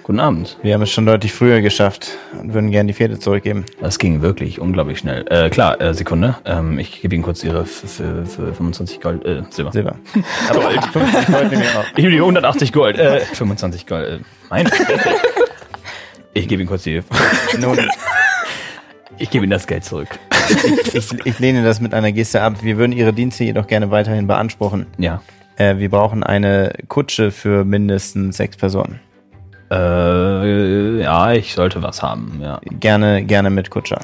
Guten 0.04 0.20
Abend. 0.20 0.58
Wir 0.62 0.76
haben 0.76 0.84
es 0.84 0.92
schon 0.92 1.06
deutlich 1.08 1.34
früher 1.34 1.62
geschafft 1.62 2.10
und 2.40 2.54
würden 2.54 2.70
gerne 2.70 2.88
die 2.88 2.94
Pferde 2.94 3.18
zurückgeben. 3.18 3.66
Das 3.82 3.98
ging 3.98 4.22
wirklich 4.22 4.60
unglaublich 4.60 5.00
schnell. 5.00 5.26
Äh, 5.32 5.50
klar, 5.50 5.82
äh, 5.82 5.96
Sekunde. 5.96 6.36
Ähm, 6.46 6.78
ich 6.78 7.02
gebe 7.02 7.16
Ihnen 7.16 7.24
kurz 7.24 7.44
Ihre 7.44 7.66
für, 7.66 8.26
für 8.26 8.54
25 8.54 9.02
Gold, 9.02 9.26
äh, 9.26 9.42
Silber. 9.50 9.72
Silber. 9.72 9.96
Aber 10.50 10.62
50 10.94 11.26
Gold 11.28 11.50
nehmen 11.52 11.64
wir 11.64 11.80
auch. 11.80 11.86
Ich 11.86 11.96
gebe 11.96 12.10
Ihnen 12.12 12.22
180 12.22 12.72
Gold, 12.72 12.98
äh, 13.00 13.20
25 13.34 13.88
Gold. 13.88 14.08
Äh, 14.08 14.20
mein. 14.50 14.70
Ich 16.34 16.48
gebe 16.48 16.62
Ihnen 16.62 16.70
kurz 16.70 16.84
die. 16.84 17.02
Nun, 17.60 17.80
Ich 19.18 19.32
gebe 19.32 19.46
Ihnen 19.46 19.52
das 19.52 19.66
Geld 19.66 19.86
zurück. 19.86 20.10
ich, 20.94 21.26
ich 21.26 21.40
lehne 21.40 21.64
das 21.64 21.80
mit 21.80 21.94
einer 21.94 22.12
Geste 22.12 22.42
ab. 22.42 22.56
Wir 22.62 22.78
würden 22.78 22.92
Ihre 22.92 23.14
Dienste 23.14 23.44
jedoch 23.44 23.68
gerne 23.68 23.92
weiterhin 23.92 24.28
beanspruchen. 24.28 24.88
Ja. 24.98 25.22
Äh, 25.58 25.78
wir 25.78 25.90
brauchen 25.90 26.24
eine 26.24 26.74
Kutsche 26.88 27.32
für 27.32 27.64
mindestens 27.64 28.38
sechs 28.38 28.58
Personen. 28.58 29.00
Äh, 29.72 31.02
ja, 31.02 31.34
ich 31.34 31.54
sollte 31.54 31.82
was 31.82 32.04
haben, 32.04 32.40
ja. 32.42 32.60
Gerne, 32.80 33.24
gerne 33.24 33.50
mit 33.50 33.70
Kutscher. 33.70 34.00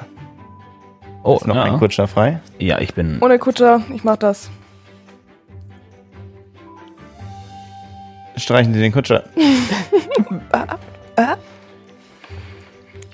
Oh, 1.23 1.36
Ist 1.36 1.47
noch 1.47 1.56
ja. 1.56 1.63
ein 1.63 1.77
Kutscher 1.77 2.08
frei? 2.08 2.39
Ja, 2.58 2.80
ich 2.80 2.95
bin. 2.95 3.19
Ohne 3.21 3.38
Kutscher, 3.38 3.82
ich 3.93 4.04
mach 4.04 4.17
das. 4.17 4.49
Streichen 8.38 8.73
Sie 8.73 8.80
den 8.80 8.91
Kutscher. 8.91 9.23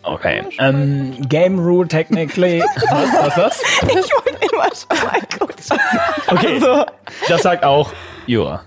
Okay. 0.08 0.44
Ähm, 0.60 1.18
Game 1.28 1.60
Rule 1.60 1.88
technically. 1.88 2.62
Was, 2.90 3.14
was, 3.14 3.38
was? 3.38 3.62
Ich 3.84 3.96
wollte 3.96 4.40
immer 4.52 4.70
schon 4.74 5.40
Kutscher. 5.40 5.80
Okay. 6.28 6.86
Das 7.28 7.44
sagt 7.44 7.64
auch 7.64 7.92
Jura. 8.26 8.64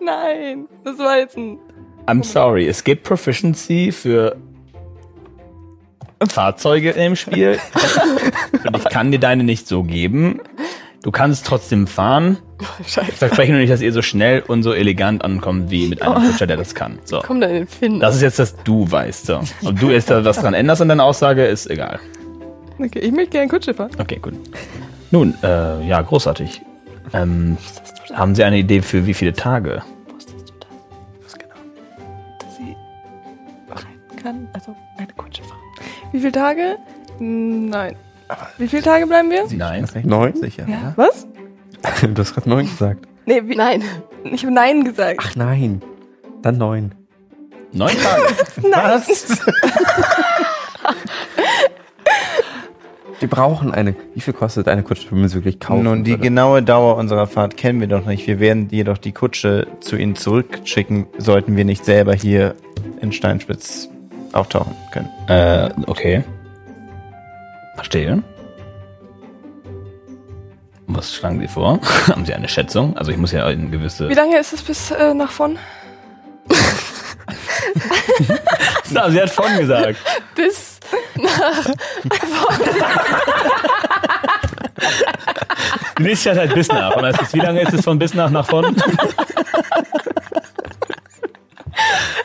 Nein, 0.00 0.66
das 0.84 0.98
war 0.98 1.18
jetzt 1.18 1.36
ein. 1.36 1.58
I'm 2.06 2.22
sorry. 2.24 2.66
Es 2.66 2.84
gibt 2.84 3.04
Proficiency 3.04 3.92
für 3.92 4.36
Fahrzeuge 6.28 6.90
im 6.90 7.16
Spiel. 7.16 7.58
Und 8.66 8.76
ich 8.76 8.84
kann 8.84 9.10
dir 9.10 9.18
deine 9.20 9.44
nicht 9.44 9.66
so 9.66 9.82
geben. 9.82 10.40
Du 11.04 11.10
kannst 11.10 11.46
trotzdem 11.46 11.86
fahren. 11.86 12.38
Ich 12.80 12.92
Scheiße. 12.92 13.12
verspreche 13.12 13.52
nur 13.52 13.60
nicht, 13.60 13.70
dass 13.70 13.82
ihr 13.82 13.92
so 13.92 14.00
schnell 14.00 14.40
und 14.40 14.62
so 14.62 14.72
elegant 14.72 15.22
ankommt 15.22 15.70
wie 15.70 15.86
mit 15.86 16.00
einem 16.00 16.14
Kutscher, 16.14 16.46
der 16.46 16.56
das 16.56 16.74
kann. 16.74 16.98
So. 17.04 17.20
Komm 17.22 17.38
dann 17.40 17.50
in 17.50 17.56
den 17.56 17.66
Finn. 17.66 18.00
Das 18.00 18.14
ist 18.16 18.22
jetzt, 18.22 18.38
dass 18.38 18.56
du 18.64 18.90
weißt. 18.90 19.26
So. 19.26 19.40
Ob 19.66 19.78
du 19.78 19.90
jetzt 19.90 20.08
da 20.08 20.24
was 20.24 20.38
dran 20.40 20.54
änderst 20.54 20.80
an 20.80 20.88
deiner 20.88 21.04
Aussage, 21.04 21.44
ist 21.44 21.68
egal. 21.70 22.00
Okay, 22.78 23.00
ich 23.00 23.12
möchte 23.12 23.32
gerne 23.32 23.48
Kutsche 23.48 23.74
fahren. 23.74 23.90
Okay, 23.98 24.18
gut. 24.22 24.32
Nun, 25.10 25.34
äh, 25.42 25.86
ja, 25.86 26.00
großartig. 26.00 26.62
Ähm, 27.12 27.58
haben 28.14 28.34
Sie 28.34 28.42
eine 28.42 28.56
Idee 28.56 28.80
für 28.80 29.04
wie 29.06 29.12
viele 29.14 29.34
Tage? 29.34 29.82
Dass 32.38 32.56
sie 32.56 32.74
reiten 33.70 34.22
kann, 34.22 34.48
also 34.54 34.74
eine 34.96 35.08
Kutsche 35.16 35.42
fahren. 35.42 35.60
Wie 36.12 36.20
viele 36.20 36.32
Tage? 36.32 36.78
Hm, 37.18 37.66
Nein. 37.66 37.94
Wie 38.58 38.68
viele 38.68 38.82
Tage 38.82 39.06
bleiben 39.06 39.30
wir? 39.30 39.46
Nein. 39.50 39.86
Neun? 40.04 40.34
Sicher. 40.36 40.66
Ja. 40.68 40.92
Was? 40.96 41.26
Du 42.02 42.22
hast 42.22 42.32
gerade 42.34 42.48
neun 42.48 42.64
gesagt. 42.64 43.06
Nee, 43.26 43.42
wie, 43.44 43.54
Nein. 43.56 43.82
ich 44.24 44.42
habe 44.42 44.54
Nein 44.54 44.84
gesagt. 44.84 45.20
Ach 45.22 45.36
nein. 45.36 45.82
Dann 46.40 46.56
neun. 46.56 46.94
Neun 47.72 47.90
Tage. 47.90 48.22
Was? 48.72 49.38
Wir 53.20 53.28
brauchen 53.28 53.72
eine. 53.72 53.94
Wie 54.14 54.20
viel 54.20 54.34
kostet 54.34 54.68
eine 54.68 54.82
Kutsche, 54.82 55.10
wenn 55.12 55.20
wir 55.20 55.28
sie 55.28 55.36
wirklich 55.36 55.60
kaufen? 55.60 55.84
Nun, 55.84 56.04
die 56.04 56.12
würde? 56.12 56.22
genaue 56.24 56.62
Dauer 56.62 56.96
unserer 56.96 57.26
Fahrt 57.26 57.56
kennen 57.56 57.80
wir 57.80 57.86
doch 57.86 58.04
nicht. 58.06 58.26
Wir 58.26 58.40
werden 58.40 58.68
jedoch 58.70 58.98
die 58.98 59.12
Kutsche 59.12 59.66
zu 59.80 59.96
Ihnen 59.96 60.16
zurückschicken, 60.16 61.06
sollten 61.18 61.56
wir 61.56 61.64
nicht 61.64 61.84
selber 61.84 62.14
hier 62.14 62.54
in 63.00 63.12
Steinspitz 63.12 63.88
auftauchen 64.32 64.74
können. 64.92 65.08
äh, 65.28 65.70
okay. 65.86 66.24
Verstehe. 67.74 68.22
Was 70.86 71.14
schlagen 71.14 71.40
Sie 71.40 71.48
vor? 71.48 71.80
Haben 72.08 72.24
Sie 72.24 72.34
eine 72.34 72.48
Schätzung? 72.48 72.96
Also 72.96 73.10
ich 73.10 73.16
muss 73.16 73.32
ja 73.32 73.46
eine 73.46 73.68
gewisse... 73.68 74.08
Wie 74.08 74.14
lange 74.14 74.38
ist 74.38 74.52
es 74.52 74.62
bis 74.62 74.90
äh, 74.90 75.14
nach 75.14 75.30
vorn? 75.30 75.58
Na, 78.90 79.10
sie 79.10 79.20
hat 79.20 79.30
von 79.30 79.56
gesagt. 79.58 79.98
Bis 80.36 80.74
Die 85.98 86.02
nächste 86.02 86.30
Stadt 86.30 86.38
halt 86.38 86.54
bis 86.54 86.68
nach. 86.68 86.96
Und 86.96 87.04
ist, 87.04 87.34
wie 87.34 87.40
lange 87.40 87.60
ist 87.62 87.72
es 87.72 87.84
von 87.84 87.98
bis 87.98 88.14
nach 88.14 88.30
nach 88.30 88.46
von? 88.46 88.76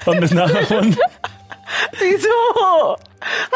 von 0.04 0.20
bis 0.20 0.32
nach 0.32 0.52
nach 0.52 0.64
von? 0.64 0.96
Wieso? 2.00 2.98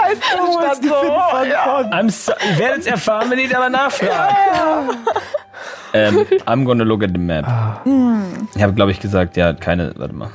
Heißt 0.01 0.21
das 0.21 0.53
Stadt 0.53 0.83
so? 0.83 1.07
Ja. 1.49 1.79
I'm 1.91 2.09
so, 2.09 2.31
ihr 2.51 2.59
werdet 2.59 2.79
es 2.81 2.85
erfahren, 2.87 3.29
wenn 3.31 3.39
ihr 3.39 3.57
aber 3.57 3.69
nachfragt. 3.69 4.35
Ähm, 5.93 6.19
I'm 6.45 6.65
gonna 6.65 6.83
look 6.83 7.03
at 7.03 7.11
the 7.13 7.19
map. 7.19 7.45
Ich 8.55 8.61
habe, 8.63 8.73
glaube 8.73 8.91
ich, 8.91 8.99
gesagt, 8.99 9.37
ja, 9.37 9.53
keine, 9.53 9.93
warte 9.97 10.13
mal. 10.13 10.29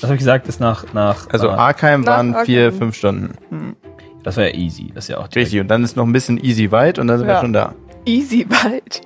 Was 0.00 0.04
habe 0.04 0.14
ich 0.14 0.18
gesagt? 0.20 0.46
Ist 0.48 0.60
nach, 0.60 0.92
nach, 0.92 1.28
Also 1.32 1.48
nach 1.50 1.58
Arkheim 1.58 2.06
waren 2.06 2.30
Arkham. 2.34 2.46
vier, 2.46 2.72
fünf 2.72 2.94
Stunden. 2.96 3.76
das 4.22 4.36
war 4.36 4.44
ja 4.44 4.54
easy. 4.54 4.92
Das 4.94 5.04
ist 5.04 5.08
ja 5.08 5.18
auch. 5.18 5.28
Richtig, 5.34 5.60
und 5.60 5.68
dann 5.68 5.82
ist 5.82 5.96
noch 5.96 6.04
ein 6.04 6.12
bisschen 6.12 6.42
easy 6.42 6.70
weit 6.70 6.98
und 6.98 7.08
dann 7.08 7.18
sind 7.18 7.26
wir 7.26 7.34
Ja. 7.34 7.40
schon 7.40 7.52
da. 7.52 7.74
easy 8.04 8.44
bald. 8.44 9.00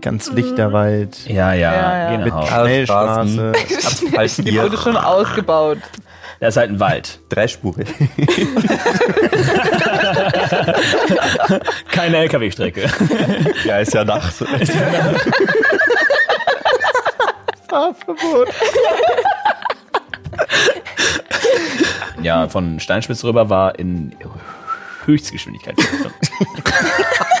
Ganz 0.00 0.30
lichter 0.32 0.72
Wald. 0.72 1.26
Ja, 1.26 1.52
ja, 1.52 1.72
Ja, 1.72 2.10
ja. 2.12 2.18
Mit 2.18 2.24
genau. 2.32 2.46
Schnellstraße. 2.46 3.52
Asphalt 3.84 4.38
Die 4.46 4.58
wurde 4.58 4.76
schon 4.78 4.96
ausgebaut. 4.96 5.78
Da 6.40 6.48
ist 6.48 6.56
halt 6.56 6.70
ein 6.70 6.80
Wald. 6.80 7.20
Dreispurig. 7.28 7.86
Keine 11.92 12.16
LKW-Strecke. 12.16 12.90
ja, 13.64 13.78
ist 13.78 13.94
ja 13.94 14.04
Nacht. 14.04 14.34
Ja, 22.22 22.48
von 22.48 22.78
Steinspitze 22.78 23.26
rüber 23.26 23.48
war 23.50 23.78
in 23.78 24.14
Höchstgeschwindigkeit. 25.04 25.76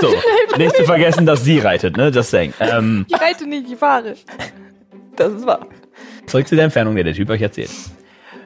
so, 0.00 0.08
nicht 0.58 0.76
zu 0.76 0.84
vergessen, 0.84 1.26
dass 1.26 1.44
sie 1.44 1.58
reitet, 1.58 1.96
ne? 1.96 2.10
Das 2.10 2.30
Ding. 2.30 2.52
Ähm, 2.60 3.06
Ich 3.08 3.20
reite 3.20 3.46
nicht, 3.46 3.70
ich 3.70 3.78
fahre. 3.78 4.14
Das 5.16 5.32
ist 5.32 5.46
wahr. 5.46 5.66
zurück 6.26 6.48
zu 6.48 6.54
der 6.56 6.64
Entfernung, 6.64 6.96
die 6.96 7.04
der 7.04 7.14
Typ 7.14 7.30
euch 7.30 7.42
erzählt. 7.42 7.70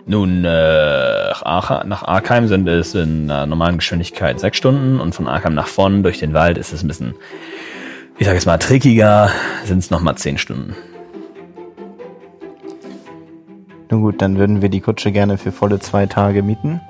Nun, 0.07 0.45
äh, 0.45 1.31
nach 1.31 2.03
Arkheim 2.03 2.47
sind 2.47 2.69
es 2.69 2.95
in 2.95 3.31
einer 3.31 3.47
normalen 3.47 3.79
Geschwindigkeit 3.79 4.39
sechs 4.39 4.59
Stunden 4.59 5.01
und 5.01 5.15
von 5.15 5.27
Arkheim 5.29 5.55
nach 5.55 5.67
vorn 5.67 6.03
durch 6.03 6.19
den 6.19 6.35
Wald 6.35 6.59
ist 6.59 6.73
es 6.75 6.83
ein 6.83 6.89
bisschen, 6.89 7.15
ich 8.19 8.27
sag 8.27 8.35
jetzt 8.35 8.45
mal, 8.47 8.59
trickiger, 8.59 9.31
sind 9.65 9.79
es 9.79 9.91
nochmal 9.91 10.17
zehn 10.17 10.37
Stunden. 10.37 10.77
Nun 13.91 14.03
gut, 14.03 14.21
dann 14.21 14.37
würden 14.39 14.61
wir 14.61 14.69
die 14.69 14.81
Kutsche 14.81 15.13
gerne 15.13 15.39
für 15.39 15.53
volle 15.53 15.79
zwei 15.79 16.07
Tage 16.07 16.43
mieten. 16.43 16.81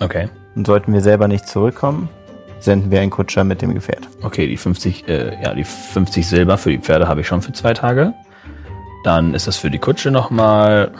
Okay. 0.00 0.28
Und 0.54 0.66
sollten 0.66 0.92
wir 0.92 1.02
selber 1.02 1.28
nicht 1.28 1.46
zurückkommen, 1.46 2.08
senden 2.66 2.90
wir 2.90 3.00
einen 3.00 3.10
Kutscher 3.10 3.44
mit 3.44 3.62
dem 3.62 3.72
Gefährt. 3.72 4.06
Okay, 4.20 4.46
die 4.46 4.58
50, 4.58 5.08
äh, 5.08 5.42
ja, 5.42 5.54
die 5.54 5.64
50 5.64 6.26
Silber 6.26 6.58
für 6.58 6.70
die 6.70 6.78
Pferde 6.78 7.08
habe 7.08 7.22
ich 7.22 7.26
schon 7.26 7.40
für 7.40 7.52
zwei 7.52 7.72
Tage. 7.72 8.12
Dann 9.04 9.32
ist 9.32 9.46
das 9.46 9.56
für 9.56 9.70
die 9.70 9.78
Kutsche 9.78 10.10
nochmal. 10.10 10.90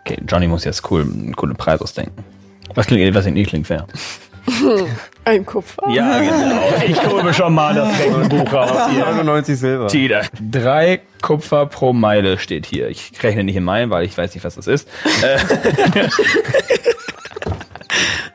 Okay, 0.00 0.20
Johnny 0.26 0.48
muss 0.48 0.64
jetzt 0.64 0.90
cool, 0.90 1.02
einen 1.02 1.36
coolen 1.36 1.54
Preis 1.54 1.80
ausdenken. 1.80 2.24
Was 2.74 2.86
klingt, 2.86 3.14
was 3.14 3.26
nicht 3.26 3.48
klingt 3.48 3.66
fair. 3.66 3.86
Ein 5.24 5.44
Kupfer. 5.44 5.90
Ja, 5.90 6.20
genau. 6.20 6.72
Ich 6.86 7.06
hole 7.06 7.34
schon 7.34 7.54
mal 7.54 7.74
das 7.74 7.98
Rechenbuch 7.98 8.50
raus. 8.50 8.88
Hier. 8.90 9.04
99 9.04 9.58
Silber. 9.58 9.88
Tida. 9.88 10.22
Drei 10.40 11.02
Kupfer 11.20 11.66
pro 11.66 11.92
Meile 11.92 12.38
steht 12.38 12.64
hier. 12.64 12.88
Ich 12.88 13.12
rechne 13.22 13.44
nicht 13.44 13.56
in 13.56 13.64
Meilen, 13.64 13.90
weil 13.90 14.06
ich 14.06 14.16
weiß 14.16 14.34
nicht, 14.34 14.44
was 14.44 14.54
das 14.54 14.66
ist. 14.66 14.88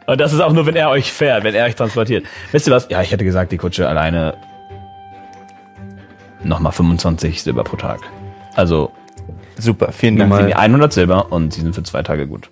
Und 0.05 0.19
das 0.19 0.33
ist 0.33 0.39
auch 0.41 0.51
nur, 0.51 0.65
wenn 0.65 0.75
er 0.75 0.89
euch 0.89 1.11
fährt, 1.11 1.43
wenn 1.43 1.55
er 1.55 1.65
euch 1.65 1.75
transportiert. 1.75 2.25
Wisst 2.51 2.67
ihr 2.67 2.73
was? 2.73 2.87
Ja, 2.89 3.01
ich 3.01 3.11
hätte 3.11 3.23
gesagt, 3.23 3.51
die 3.51 3.57
Kutsche 3.57 3.87
alleine 3.87 4.35
nochmal 6.43 6.71
25 6.71 7.41
Silber 7.41 7.63
pro 7.63 7.77
Tag. 7.77 8.01
Also, 8.55 8.91
Super, 9.57 9.91
vielen 9.91 10.17
dann 10.17 10.29
Dank. 10.29 10.41
geben 10.41 10.49
die 10.49 10.55
100 10.55 10.91
Silber 10.91 11.31
und 11.31 11.53
sie 11.53 11.61
sind 11.61 11.75
für 11.75 11.83
zwei 11.83 12.03
Tage 12.03 12.27
gut. 12.27 12.49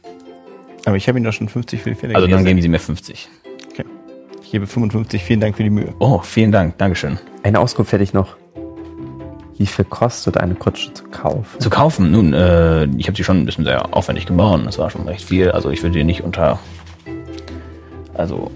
Aber 0.85 0.95
ich 0.95 1.07
habe 1.07 1.17
Ihnen 1.17 1.25
doch 1.25 1.33
schon 1.33 1.49
50 1.49 1.81
für 1.81 1.89
die 1.89 1.95
Pferde 1.95 2.15
Also 2.15 2.27
dann 2.27 2.45
geben 2.45 2.61
sie 2.61 2.69
mir 2.69 2.79
50. 2.79 3.29
Ich 4.43 4.51
gebe 4.51 4.67
55, 4.67 5.23
vielen 5.23 5.39
Dank 5.39 5.55
für 5.55 5.63
die 5.63 5.69
Mühe. 5.69 5.93
Oh, 5.99 6.19
vielen 6.19 6.51
Dank. 6.51 6.77
Dankeschön. 6.77 7.17
Eine 7.43 7.59
Auskunft 7.59 7.93
hätte 7.93 8.03
ich 8.03 8.13
noch. 8.13 8.35
Wie 9.57 9.65
viel 9.65 9.85
kostet 9.85 10.37
eine 10.37 10.55
Kutsche 10.55 10.93
zu 10.93 11.05
kaufen? 11.05 11.59
Zu 11.59 11.69
kaufen, 11.69 12.11
nun, 12.11 12.33
äh, 12.33 12.85
ich 12.97 13.07
habe 13.07 13.15
sie 13.15 13.23
schon 13.23 13.37
ein 13.41 13.45
bisschen 13.45 13.63
sehr 13.63 13.95
aufwendig 13.95 14.25
gebaut. 14.25 14.61
Das 14.65 14.77
war 14.77 14.89
schon 14.89 15.07
recht 15.07 15.23
viel. 15.23 15.51
Also 15.51 15.69
ich 15.69 15.83
würde 15.83 15.97
die 15.99 16.03
nicht 16.03 16.21
unter. 16.21 16.59
Also. 18.13 18.51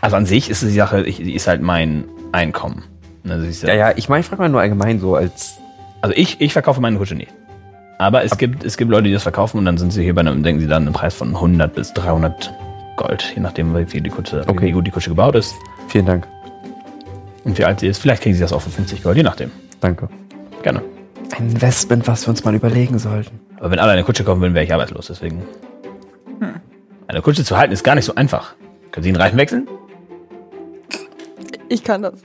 Also 0.00 0.16
an 0.16 0.26
sich 0.26 0.48
ist 0.48 0.62
die 0.62 0.68
Sache, 0.70 1.02
ich, 1.04 1.20
ist 1.20 1.48
halt 1.48 1.60
mein 1.60 2.04
Einkommen. 2.32 2.84
Ne, 3.24 3.40
sie 3.40 3.48
ist 3.48 3.62
Ja, 3.64 3.74
ja, 3.74 3.92
ich 3.96 4.08
meine, 4.08 4.20
ich 4.20 4.26
frage 4.26 4.42
mal 4.42 4.48
nur 4.48 4.60
allgemein 4.60 5.00
so 5.00 5.16
als. 5.16 5.56
Also 6.02 6.14
ich, 6.16 6.40
ich 6.40 6.52
verkaufe 6.52 6.80
meine 6.80 6.96
Kutsche 6.98 7.16
nicht. 7.16 7.32
Aber 7.98 8.22
es 8.22 8.38
gibt, 8.38 8.62
es 8.62 8.76
gibt 8.76 8.92
Leute, 8.92 9.04
die 9.08 9.12
das 9.12 9.24
verkaufen 9.24 9.58
und 9.58 9.64
dann 9.64 9.76
sind 9.76 9.92
sie 9.92 10.04
hier 10.04 10.14
bei 10.14 10.20
einem, 10.20 10.44
denken 10.44 10.60
sie 10.60 10.68
dann 10.68 10.84
einen 10.84 10.92
Preis 10.92 11.14
von 11.14 11.30
100 11.34 11.74
bis 11.74 11.92
300 11.94 12.54
Gold, 12.96 13.32
je 13.34 13.40
nachdem, 13.42 13.76
wie 13.76 13.84
viel 13.86 14.00
die 14.00 14.10
Kutsche, 14.10 14.44
Okay. 14.46 14.66
wie 14.68 14.72
gut 14.72 14.86
die 14.86 14.92
Kutsche 14.92 15.10
gebaut 15.10 15.34
ist 15.34 15.56
Vielen 15.88 16.06
Dank. 16.06 16.28
und 17.42 17.58
wie 17.58 17.64
alt 17.64 17.80
sie 17.80 17.88
ist. 17.88 17.98
Vielleicht 17.98 18.22
kriegen 18.22 18.36
sie 18.36 18.40
das 18.40 18.52
auch 18.52 18.60
für 18.62 18.70
50 18.70 19.02
Gold, 19.02 19.16
je 19.16 19.24
nachdem. 19.24 19.50
Danke. 19.80 20.08
Gerne. 20.62 20.82
Ein 21.36 21.50
Investment, 21.50 22.06
was 22.06 22.24
wir 22.26 22.30
uns 22.30 22.44
mal 22.44 22.54
überlegen 22.54 23.00
sollten. 23.00 23.40
Aber 23.58 23.72
wenn 23.72 23.80
alle 23.80 23.90
eine 23.92 24.04
Kutsche 24.04 24.22
kaufen 24.22 24.40
würden, 24.40 24.54
wäre 24.54 24.64
ich 24.64 24.72
arbeitslos. 24.72 25.08
Deswegen. 25.08 25.42
Eine 27.08 27.22
Kutsche 27.22 27.42
zu 27.42 27.56
halten 27.56 27.72
ist 27.72 27.82
gar 27.82 27.94
nicht 27.94 28.04
so 28.04 28.14
einfach. 28.14 28.54
Können 28.92 29.02
Sie 29.02 29.12
den 29.12 29.20
Reifen 29.20 29.38
wechseln? 29.38 29.66
Ich 31.70 31.82
kann 31.82 32.02
das. 32.02 32.22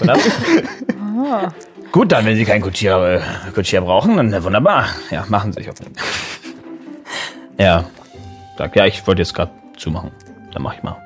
Oder? 0.00 0.16
Gut, 1.92 2.12
dann, 2.12 2.24
wenn 2.24 2.36
Sie 2.36 2.44
keinen 2.44 2.62
Kutschier, 2.62 3.20
äh, 3.20 3.50
Kutschier 3.52 3.80
brauchen, 3.80 4.16
dann 4.16 4.32
äh, 4.32 4.44
wunderbar. 4.44 4.86
Ja, 5.10 5.24
machen 5.28 5.52
Sie 5.52 5.60
sich 5.60 5.70
auf 5.70 5.74
den. 5.74 5.92
ja. 7.58 7.84
Sag, 8.56 8.76
ja, 8.76 8.86
ich 8.86 9.04
wollte 9.08 9.22
jetzt 9.22 9.34
gerade 9.34 9.50
zumachen. 9.76 10.12
Dann 10.52 10.62
mache 10.62 10.76
ich 10.76 10.82
mal. 10.84 10.96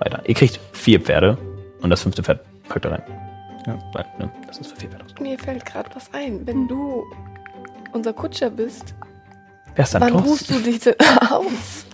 Weiter. 0.00 0.22
Ihr 0.26 0.34
kriegt 0.34 0.58
vier 0.72 1.00
Pferde 1.00 1.38
und 1.82 1.90
das 1.90 2.02
fünfte 2.02 2.24
Pferd 2.24 2.40
packt 2.68 2.84
ihr 2.84 2.92
rein. 2.92 3.02
Ja. 3.66 3.78
Weil, 3.92 4.06
ne, 4.18 4.30
das 4.46 4.58
ist 4.58 4.72
für 4.72 4.76
vier 4.80 4.90
Pferde. 4.90 5.04
Mir 5.20 5.38
fällt 5.38 5.64
gerade 5.64 5.88
was 5.94 6.12
ein. 6.12 6.44
Wenn 6.46 6.66
du 6.66 7.04
unser 7.92 8.12
Kutscher 8.12 8.50
bist, 8.50 8.94
Wer 9.78 9.84
ist 9.84 9.94
dann 9.94 10.02
wann 10.02 10.10
Thorsten? 10.10 10.28
ruhst 10.28 10.50
du 10.50 10.58
dich 10.58 10.80
denn 10.80 10.94
aus? 11.30 11.86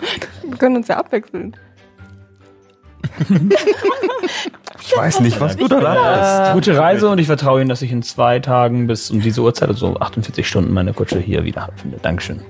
Wir 0.49 0.57
können 0.57 0.77
uns 0.77 0.89
ja 0.89 0.97
abwechseln. 0.97 1.55
Ich 4.81 4.97
weiß 4.97 5.21
nicht, 5.21 5.39
was 5.39 5.55
du 5.59 5.69
da 5.69 6.47
Ja, 6.49 6.55
gute 6.55 6.79
Reise 6.79 7.11
und 7.11 7.19
ich 7.19 7.27
vertraue 7.27 7.61
Ihnen, 7.61 7.69
dass 7.69 7.83
ich 7.83 7.93
in 7.93 8.03
zwei 8.03 8.39
Tagen 8.39 8.87
bis 8.87 9.11
um 9.11 9.21
diese 9.21 9.43
Uhrzeit, 9.43 9.69
also 9.69 9.99
48 10.01 10.49
Stunden, 10.49 10.73
meine 10.73 10.95
Kutsche 10.95 11.19
hier 11.19 11.45
wieder 11.45 11.69
finde. 11.77 11.99
Dankeschön. 12.01 12.41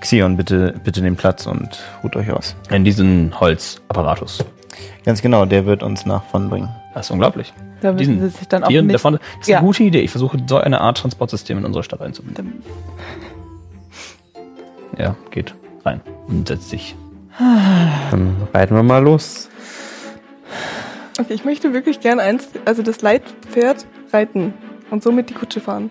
Xion, 0.00 0.36
bitte, 0.36 0.74
bitte 0.82 1.00
den 1.00 1.14
Platz 1.14 1.46
und 1.46 1.78
ruht 2.02 2.16
euch 2.16 2.32
aus. 2.32 2.56
In 2.68 2.82
diesen 2.84 3.38
Holzapparatus. 3.38 4.44
Ganz 5.04 5.22
genau, 5.22 5.44
der 5.46 5.66
wird 5.66 5.84
uns 5.84 6.04
nach 6.04 6.24
vorn 6.24 6.50
bringen. 6.50 6.68
Das 6.94 7.06
ist 7.06 7.10
unglaublich. 7.12 7.54
Da 7.80 7.92
Diesen 7.92 8.16
müssen 8.16 8.30
sie 8.32 8.38
sich 8.38 8.48
dann 8.48 8.64
auch 8.64 8.68
nicht... 8.70 8.92
davon, 8.92 9.14
das 9.14 9.22
ist 9.42 9.48
Ja. 9.48 9.58
eine 9.58 9.66
gute 9.68 9.84
Idee. 9.84 10.00
Ich 10.00 10.10
versuche 10.10 10.38
so 10.48 10.56
eine 10.56 10.80
Art 10.80 10.98
Transportsystem 10.98 11.58
in 11.58 11.64
unsere 11.64 11.84
Stadt 11.84 12.00
einzubinden. 12.00 12.62
Ja, 15.02 15.16
geht 15.30 15.54
rein 15.84 16.00
und 16.28 16.46
setzt 16.48 16.70
sich. 16.70 16.94
Dann 17.38 18.36
reiten 18.54 18.74
wir 18.76 18.82
mal 18.84 19.02
los. 19.02 19.48
Okay, 21.18 21.34
ich 21.34 21.44
möchte 21.44 21.72
wirklich 21.72 22.00
gern 22.00 22.20
eins, 22.20 22.48
also 22.64 22.82
das 22.82 23.02
Leitpferd 23.02 23.84
reiten 24.12 24.54
und 24.90 25.02
somit 25.02 25.28
die 25.30 25.34
Kutsche 25.34 25.60
fahren. 25.60 25.90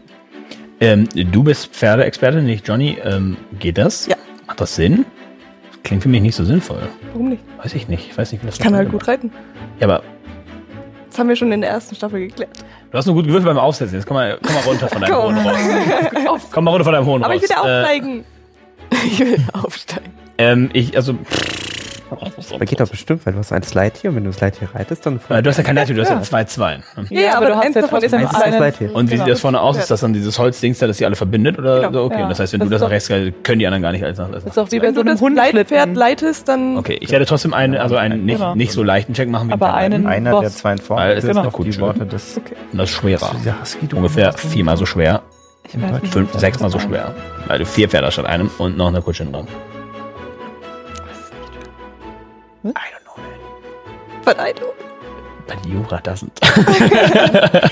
Ähm, 0.79 1.07
du 1.13 1.43
bist 1.43 1.67
Pferdeexperte, 1.75 2.41
nicht 2.41 2.67
Johnny. 2.67 2.97
Ähm, 3.03 3.37
geht 3.59 3.77
das? 3.77 4.07
Ja. 4.07 4.15
Macht 4.47 4.61
das 4.61 4.75
Sinn? 4.75 5.05
Klingt 5.83 6.03
für 6.03 6.09
mich 6.09 6.21
nicht 6.21 6.35
so 6.35 6.43
sinnvoll. 6.45 6.81
Warum 7.11 7.29
nicht? 7.29 7.43
Weiß 7.61 7.73
ich 7.75 7.87
nicht. 7.87 8.07
Ich 8.11 8.17
weiß 8.17 8.31
nicht, 8.31 8.41
wie 8.41 8.47
das 8.47 8.55
Ich 8.55 8.61
kann 8.63 8.75
halt 8.75 8.89
gut 8.89 9.07
reiten. 9.07 9.31
Ja, 9.79 9.87
aber 9.87 10.03
Das 11.09 11.19
haben 11.19 11.27
wir 11.29 11.35
schon 11.35 11.51
in 11.51 11.61
der 11.61 11.69
ersten 11.69 11.95
Staffel 11.95 12.27
geklärt. 12.27 12.49
du 12.91 12.97
hast 12.97 13.05
nur 13.07 13.15
gut 13.15 13.25
gewürfelt 13.25 13.45
beim 13.53 13.57
Aufsetzen. 13.61 13.95
Jetzt 13.97 14.07
komm 14.07 14.15
mal, 14.15 14.37
komm 14.41 14.53
mal 14.55 14.61
runter 14.63 14.87
von 14.87 15.01
deinem 15.01 15.11
Komm. 15.13 15.35
Hohn 15.43 16.27
raus. 16.27 16.41
Komm 16.51 16.63
mal 16.63 16.71
runter 16.71 16.83
von 16.85 16.93
deinem 16.93 17.05
Hohn 17.05 17.23
Aber 17.23 17.33
raus. 17.33 17.43
ich 17.43 17.49
will 17.49 17.55
ja 17.57 17.63
Äh, 17.67 17.81
aufsteigen. 17.81 18.25
Ich 19.05 19.19
will 19.19 19.37
aufsteigen. 19.53 20.11
ähm, 20.37 20.69
ich, 20.73 20.95
also, 20.95 21.15
Da 22.59 22.65
geht 22.65 22.79
doch 22.81 22.89
bestimmt, 22.89 23.25
weil 23.25 23.31
du 23.33 23.39
hast 23.39 23.53
ein 23.53 23.63
Slide 23.63 23.93
hier 24.01 24.09
und 24.09 24.17
wenn 24.17 24.23
du 24.25 24.31
das 24.31 24.37
Slide 24.37 24.57
hier 24.59 24.67
reitest, 24.75 25.05
dann. 25.05 25.21
äh, 25.29 25.41
du 25.41 25.49
hast 25.49 25.57
ja 25.57 25.63
kein 25.63 25.75
Leiter, 25.77 25.93
du 25.93 26.01
hast 26.01 26.09
ja 26.09 26.21
zwei 26.21 26.43
Zweien. 26.43 26.83
Ja, 27.09 27.21
ja, 27.21 27.37
aber, 27.37 27.61
eins 27.61 27.73
davon 27.73 28.01
ist 28.03 28.13
ein 28.13 28.25
einen- 28.27 28.59
Leittier. 28.59 28.93
Und 28.93 29.07
wie 29.09 29.13
Genau. 29.13 29.23
sieht 29.25 29.31
das 29.33 29.39
vorne 29.39 29.61
aus? 29.61 29.77
Ist 29.77 29.89
das 29.89 30.01
dann 30.01 30.11
dieses 30.11 30.37
Holzdings 30.37 30.79
da, 30.79 30.87
das 30.87 30.97
sie 30.97 31.05
alle 31.05 31.15
verbindet? 31.15 31.57
Oder 31.57 31.79
Genau. 31.81 31.91
so? 31.93 32.03
Okay, 32.03 32.17
Ja. 32.17 32.23
und 32.23 32.29
das 32.29 32.39
heißt, 32.41 32.51
wenn 32.53 32.59
Das 32.59 32.67
du 32.67 32.73
das 32.73 32.81
nach 32.81 32.89
rechts 32.89 33.07
können 33.07 33.59
die 33.59 33.65
anderen 33.65 33.81
gar 33.81 33.93
nicht 33.93 34.03
alles 34.03 34.17
nach 34.17 34.29
Das 34.29 34.43
ist 34.45 34.57
auch 34.59 34.69
wie 34.71 34.79
bei 34.79 34.87
Wenn 34.87 34.95
so 34.95 35.03
du 35.03 35.09
einem 35.09 35.17
das 35.19 35.35
Leitpferd 35.53 35.87
Hundschlitten. 35.87 35.95
leitest, 35.95 36.47
dann 36.49 36.77
Okay, 36.77 36.97
ich 36.99 37.11
werde 37.11 37.25
trotzdem 37.25 37.53
einen, 37.53 37.75
also 37.77 37.95
einen 37.95 38.25
nicht, 38.25 38.37
Genau. 38.39 38.55
nicht 38.55 38.73
so 38.73 38.83
leichten 38.83 39.13
Check 39.13 39.29
machen 39.29 39.47
wie 39.47 39.53
Aber 39.53 39.73
einen- 39.73 40.05
Einer 40.05 40.31
Boss. 40.31 40.41
der 40.41 40.51
zwei 40.51 40.73
in 40.73 40.77
vorn. 40.79 40.99
Weil 40.99 41.17
es 41.17 41.23
ist 41.23 41.29
genau. 41.29 41.43
noch 41.43 41.53
gut 41.53 41.65
die. 41.67 41.79
Worte 41.79 42.05
des 42.05 42.37
Und 42.71 42.77
das 42.77 42.89
ist 42.89 42.95
schwerer. 42.95 43.31
Ja, 43.45 43.55
du 43.89 43.95
Ungefähr 43.95 44.33
viermal 44.33 44.75
so 44.75 44.85
schwer. 44.85 45.21
Ich 45.73 45.81
weiß 45.81 46.01
nicht, 46.01 46.13
Fünf, 46.13 46.33
sechsmal 46.33 46.69
so 46.69 46.77
das 46.77 46.87
schwer. 46.87 47.15
Du 47.57 47.65
vier 47.65 47.87
Pferde 47.89 48.11
statt 48.11 48.25
einem 48.25 48.49
und 48.57 48.77
noch 48.77 48.87
eine 48.89 49.01
Kutsche 49.01 49.25
dran. 49.25 49.47
I 52.63 52.67
don't 52.67 52.73
know, 53.03 53.15
man. 53.17 54.23
Verleitung. 54.23 54.67
Bei 55.47 55.55
Jura 55.69 55.97
doesn't. 55.97 56.29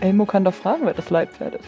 Elmo 0.00 0.24
kann 0.26 0.44
doch 0.44 0.54
fragen, 0.54 0.80
wer 0.84 0.94
das 0.94 1.10
Leitpferd 1.10 1.54
ist. 1.56 1.64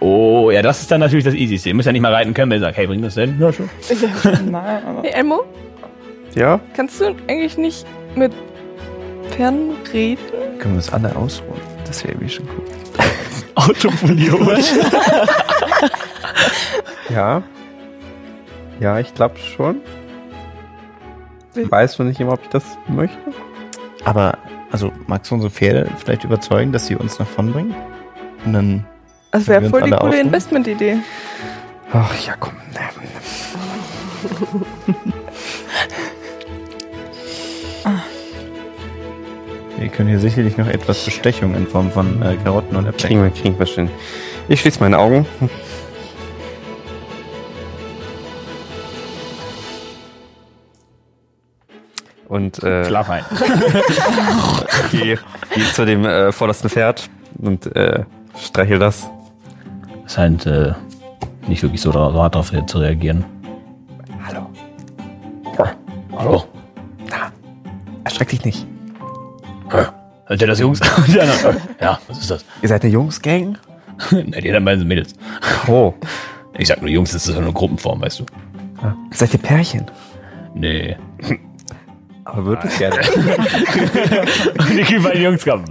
Oh, 0.00 0.50
ja, 0.50 0.62
das 0.62 0.80
ist 0.80 0.90
dann 0.90 1.00
natürlich 1.00 1.24
das 1.24 1.34
Easyste. 1.34 1.68
Ihr 1.68 1.74
müsst 1.76 1.86
ja 1.86 1.92
nicht 1.92 2.00
mal 2.02 2.12
reiten 2.12 2.34
können, 2.34 2.50
wenn 2.50 2.58
ihr 2.58 2.66
sagt, 2.66 2.76
hey, 2.76 2.86
bring 2.88 3.02
das 3.02 3.14
denn? 3.14 3.38
Ja, 3.40 3.52
schon. 3.52 3.70
Nein, 4.50 4.82
aber... 4.84 5.02
Hey 5.02 5.12
Elmo, 5.12 5.44
Ja? 6.34 6.58
kannst 6.74 7.00
du 7.00 7.14
eigentlich 7.28 7.56
nicht 7.56 7.86
mit 8.16 8.32
Pferden 9.30 9.70
reden? 9.92 10.18
Können 10.58 10.74
wir 10.74 10.78
uns 10.78 10.92
alle 10.92 11.14
ausruhen? 11.14 11.60
Das 11.86 12.02
wäre 12.02 12.14
irgendwie 12.14 12.30
schon 12.32 12.48
cool. 12.48 12.64
Autopoliert. 13.68 14.64
Ja. 17.08 17.42
Ja, 18.80 18.98
ich 18.98 19.14
glaube 19.14 19.36
schon. 19.38 19.76
Ich 21.54 21.70
weiß 21.70 21.98
noch 21.98 22.06
nicht 22.06 22.18
immer, 22.20 22.32
ob 22.32 22.42
ich 22.42 22.48
das 22.48 22.64
möchte. 22.88 23.18
Aber 24.04 24.38
Also 24.70 24.90
magst 25.06 25.30
du 25.30 25.34
unsere 25.34 25.50
Pferde 25.50 25.88
vielleicht 25.98 26.24
überzeugen, 26.24 26.72
dass 26.72 26.86
sie 26.86 26.96
uns 26.96 27.18
nach 27.18 27.26
vorn 27.26 27.52
bringen? 27.52 27.74
Und 28.46 28.52
dann. 28.54 28.86
Das 29.30 29.46
wäre 29.46 29.68
voll 29.68 29.82
die 29.82 29.90
coole? 29.90 30.20
Investmentidee. 30.20 30.98
Ach 31.92 32.14
ja, 32.26 32.34
komm. 32.40 32.54
Wir 39.82 39.88
können 39.88 40.10
hier 40.10 40.20
sicherlich 40.20 40.56
noch 40.56 40.68
etwas 40.68 41.04
Bestechung 41.04 41.56
in 41.56 41.66
Form 41.66 41.90
von 41.90 42.22
äh, 42.22 42.36
Karotten 42.36 42.76
und 42.76 42.86
Äpfeln. 42.86 43.08
Kriegen 43.08 43.22
wir, 43.24 43.30
kriegen 43.30 43.58
wir 43.58 43.66
schon. 43.66 43.90
Ich 44.48 44.60
schließe 44.60 44.78
meine 44.78 44.96
Augen. 44.96 45.26
Und 52.28 52.62
äh, 52.62 52.84
Schlaf 52.84 53.10
ein. 53.10 53.24
gehe 54.92 55.18
geh 55.52 55.64
zu 55.72 55.84
dem 55.84 56.04
äh, 56.04 56.30
vordersten 56.30 56.70
Pferd 56.70 57.10
und 57.38 57.74
äh, 57.74 58.04
streichel 58.40 58.78
das. 58.78 59.10
Scheint 60.06 60.46
äh, 60.46 60.74
nicht 61.48 61.64
wirklich 61.64 61.80
so 61.80 61.92
hart 61.92 62.36
darauf 62.36 62.52
zu 62.66 62.78
reagieren. 62.78 63.24
Hallo. 64.24 64.48
Hallo. 66.16 66.44
Erschreck 68.04 68.28
dich 68.28 68.44
nicht. 68.44 68.71
Hört 69.72 70.40
ihr 70.40 70.46
das, 70.46 70.60
Jungs? 70.60 70.80
Und 70.80 71.08
die 71.08 71.20
anderen, 71.20 71.56
ja, 71.80 71.98
was 72.08 72.18
ist 72.18 72.30
das? 72.30 72.44
Ihr 72.62 72.68
seid 72.68 72.82
eine 72.82 72.92
Jungsgang? 72.92 73.58
Na, 74.10 74.40
die 74.40 74.48
anderen 74.48 74.64
beiden 74.64 74.80
sind 74.80 74.88
Mädels. 74.88 75.14
Oh. 75.66 75.94
Ich 76.58 76.68
sag 76.68 76.80
nur 76.80 76.90
Jungs, 76.90 77.12
das 77.12 77.26
ist 77.26 77.34
so 77.34 77.40
eine 77.40 77.52
Gruppenform, 77.52 78.00
weißt 78.02 78.20
du. 78.20 78.26
Ah, 78.82 78.94
Seid 79.10 79.32
ihr 79.32 79.40
Pärchen? 79.40 79.90
Nee. 80.54 80.96
Aber 82.24 82.44
würde 82.44 82.68
ich 82.68 82.78
gerne. 82.78 82.96
Und 82.96 84.88
die 84.88 84.98
beiden 84.98 85.22
Jungs 85.22 85.44
kommen. 85.44 85.64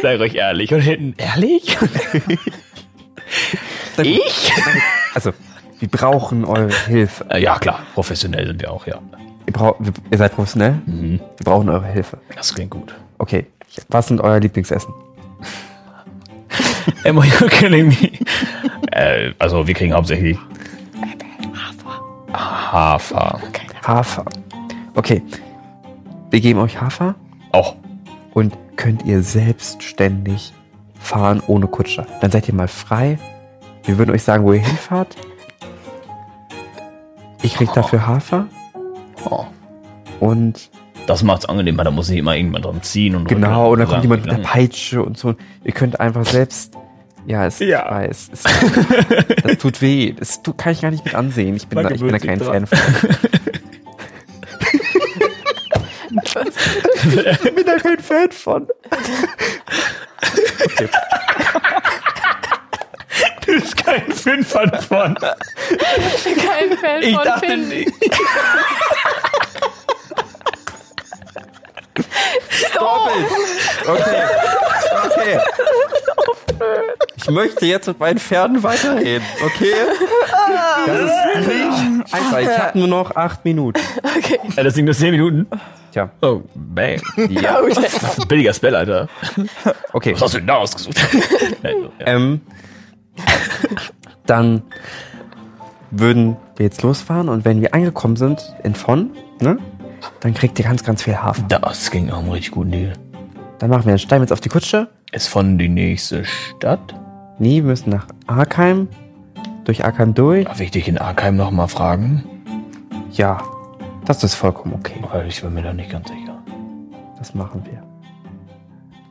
Seid 0.00 0.20
euch 0.20 0.34
ehrlich. 0.34 0.72
Und 0.74 0.80
hinten, 0.80 1.14
ehrlich? 1.16 1.76
ich? 4.02 4.52
Also, 5.14 5.32
wir 5.78 5.88
brauchen 5.88 6.44
eure 6.44 6.70
Hilfe. 6.86 7.24
Äh, 7.30 7.42
ja, 7.42 7.58
klar. 7.58 7.80
Professionell 7.94 8.46
sind 8.46 8.60
wir 8.60 8.70
auch, 8.70 8.86
ja. 8.86 8.98
Ihr, 9.46 9.74
ihr 10.10 10.18
seid 10.18 10.34
professionell? 10.34 10.74
Mhm. 10.86 11.20
Wir 11.38 11.44
brauchen 11.44 11.68
eure 11.68 11.86
Hilfe. 11.86 12.18
Das 12.34 12.54
klingt 12.54 12.70
gut. 12.70 12.94
Okay. 13.18 13.46
Was 13.88 14.08
sind 14.08 14.20
euer 14.20 14.40
Lieblingsessen? 14.40 14.92
Emma, 17.04 17.22
you're 17.22 17.48
killing 17.48 17.88
me. 17.88 18.10
äh, 18.92 19.32
also, 19.38 19.66
wir 19.66 19.74
kriegen 19.74 19.92
hauptsächlich 19.92 20.38
Hafer. 22.32 23.40
Hafer. 23.86 24.24
Okay. 24.94 25.22
Wir 26.30 26.40
geben 26.40 26.60
euch 26.60 26.80
Hafer 26.80 27.14
Auch. 27.52 27.76
und 28.34 28.56
könnt 28.76 29.04
ihr 29.04 29.22
selbstständig 29.22 30.52
fahren 30.98 31.42
ohne 31.46 31.66
Kutscher. 31.68 32.06
Dann 32.20 32.30
seid 32.30 32.48
ihr 32.48 32.54
mal 32.54 32.68
frei. 32.68 33.18
Wir 33.84 33.96
würden 33.98 34.10
euch 34.10 34.22
sagen, 34.22 34.44
wo 34.44 34.52
ihr 34.52 34.60
hinfahrt. 34.60 35.16
Ich 37.42 37.54
krieg 37.54 37.72
dafür 37.74 38.06
Hafer 38.06 38.46
Oh. 39.24 39.44
und 40.20 40.70
Das 41.06 41.22
macht's 41.22 41.46
angenehmer, 41.46 41.84
da 41.84 41.90
muss 41.90 42.08
nicht 42.08 42.18
immer 42.18 42.34
irgendjemand 42.34 42.64
dran 42.64 42.82
ziehen 42.82 43.14
und 43.14 43.28
genau, 43.28 43.72
und 43.72 43.78
dann 43.78 43.88
kommt 43.88 44.02
jemand 44.02 44.26
mit 44.26 44.36
der. 44.36 44.42
Peitsche 44.42 45.02
und 45.02 45.16
so. 45.16 45.34
Ihr 45.64 45.72
könnt 45.72 46.00
einfach 46.00 46.24
selbst. 46.26 46.74
Ja, 47.26 47.46
es, 47.46 47.58
Ja. 47.60 47.84
ich 47.86 47.90
weiß. 48.08 48.30
Es, 48.32 48.42
das 49.42 49.58
tut 49.58 49.80
weh. 49.82 50.12
Das 50.12 50.42
tu, 50.42 50.52
kann 50.52 50.72
ich 50.72 50.80
gar 50.82 50.90
nicht 50.90 51.04
mit 51.04 51.14
ansehen. 51.14 51.56
Ich 51.56 51.66
bin, 51.68 51.82
da, 51.82 51.90
ich 51.90 52.00
bin 52.00 52.10
da 52.10 52.18
kein 52.18 52.38
Blutsig 52.38 52.52
Fan 52.52 52.66
von. 52.66 52.88
ich 57.42 57.54
bin 57.54 57.66
da 57.66 57.76
kein 57.78 57.98
Fan 57.98 58.30
von. 58.32 58.68
Du 63.44 63.52
bist 63.52 63.76
kein 63.76 64.12
Fünfer 64.12 64.66
davon. 64.66 65.14
Kein 65.14 66.78
Fan 66.78 67.02
Ich 67.02 67.14
von 67.14 67.24
dachte 67.24 67.46
Finn. 67.46 67.92
Nicht. 72.34 73.88
Okay. 73.88 74.22
Okay. 75.04 75.38
Ich 77.16 77.28
möchte 77.30 77.66
jetzt 77.66 77.86
mit 77.86 78.00
meinen 78.00 78.18
Pferden 78.18 78.62
weiterreden, 78.62 79.26
okay? 79.44 79.74
Das 80.86 81.00
ist 81.00 81.48
nicht 81.48 82.14
einfach. 82.14 82.38
Ich 82.40 82.48
habe 82.58 82.78
nur 82.78 82.88
noch 82.88 83.14
acht 83.16 83.44
Minuten. 83.44 83.80
Ja, 84.56 84.62
das 84.62 84.74
sind 84.74 84.84
nur 84.86 84.94
10 84.94 85.10
Minuten. 85.10 85.46
Tja. 85.92 86.10
Oh, 86.22 86.42
bang. 86.54 87.00
Ja. 87.28 87.60
Oh, 87.62 87.68
Das 87.68 87.78
ist 87.94 88.20
ein 88.20 88.28
billiger 88.28 88.52
Spell, 88.54 88.74
Alter. 88.74 89.08
Okay. 89.92 90.14
Was 90.14 90.22
hast 90.22 90.34
du 90.34 90.38
denn 90.38 90.46
da 90.46 90.56
ausgesucht? 90.56 90.96
also. 91.62 91.92
Ähm, 92.00 92.40
dann 94.26 94.62
würden 95.90 96.36
wir 96.56 96.64
jetzt 96.66 96.82
losfahren 96.82 97.28
und 97.28 97.44
wenn 97.44 97.60
wir 97.60 97.74
angekommen 97.74 98.16
sind 98.16 98.54
in 98.62 98.74
Von, 98.74 99.10
ne, 99.40 99.58
dann 100.20 100.34
kriegt 100.34 100.58
ihr 100.58 100.64
ganz, 100.64 100.82
ganz 100.84 101.02
viel 101.02 101.16
Hafen. 101.16 101.46
Das 101.48 101.90
ging 101.90 102.10
auch 102.10 102.18
einen 102.18 102.30
richtig 102.30 102.52
guten 102.52 102.72
Deal. 102.72 102.92
Dann 103.58 103.70
machen 103.70 103.84
wir 103.84 103.90
einen 103.90 103.98
Stein 103.98 104.20
jetzt 104.20 104.32
auf 104.32 104.40
die 104.40 104.48
Kutsche. 104.48 104.88
Ist 105.12 105.28
von 105.28 105.58
die 105.58 105.68
nächste 105.68 106.24
Stadt. 106.24 106.94
Nee, 107.38 107.56
wir 107.56 107.70
müssen 107.70 107.90
nach 107.90 108.06
Arkheim. 108.26 108.88
Durch 109.64 109.84
Arkheim 109.84 110.14
durch. 110.14 110.44
Darf 110.44 110.60
ich 110.60 110.70
dich 110.70 110.88
in 110.88 110.98
Arkheim 110.98 111.36
noch 111.36 111.50
mal 111.50 111.66
fragen? 111.66 112.24
Ja, 113.12 113.42
das 114.04 114.22
ist 114.22 114.34
vollkommen 114.34 114.74
okay. 114.74 115.02
Weil 115.10 115.26
ich 115.26 115.42
bin 115.42 115.54
mir 115.54 115.62
da 115.62 115.72
nicht 115.72 115.90
ganz 115.90 116.08
sicher. 116.08 116.42
Das 117.18 117.34
machen 117.34 117.62
wir. 117.64 117.82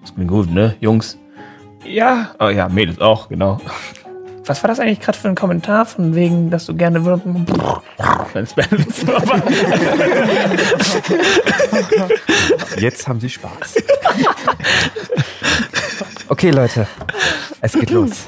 Das 0.01 0.13
klingt 0.13 0.29
gut, 0.29 0.51
ne, 0.51 0.75
Jungs? 0.79 1.17
Ja. 1.83 2.31
Oh 2.39 2.49
ja, 2.49 2.69
Mädels 2.69 3.01
auch, 3.01 3.29
genau. 3.29 3.59
Was 4.47 4.63
war 4.63 4.67
das 4.67 4.79
eigentlich 4.79 4.99
gerade 4.99 5.17
für 5.17 5.27
ein 5.27 5.35
Kommentar 5.35 5.85
von 5.85 6.13
wegen, 6.13 6.51
dass 6.51 6.65
du 6.65 6.75
gerne 6.75 7.03
Wenn 8.33 8.45
Spell 8.45 8.67
Jetzt 12.77 13.07
haben 13.07 13.19
sie 13.19 13.29
Spaß. 13.29 13.75
Okay, 16.27 16.51
Leute. 16.51 16.87
Es 17.61 17.73
geht 17.73 17.89
los. 17.89 18.27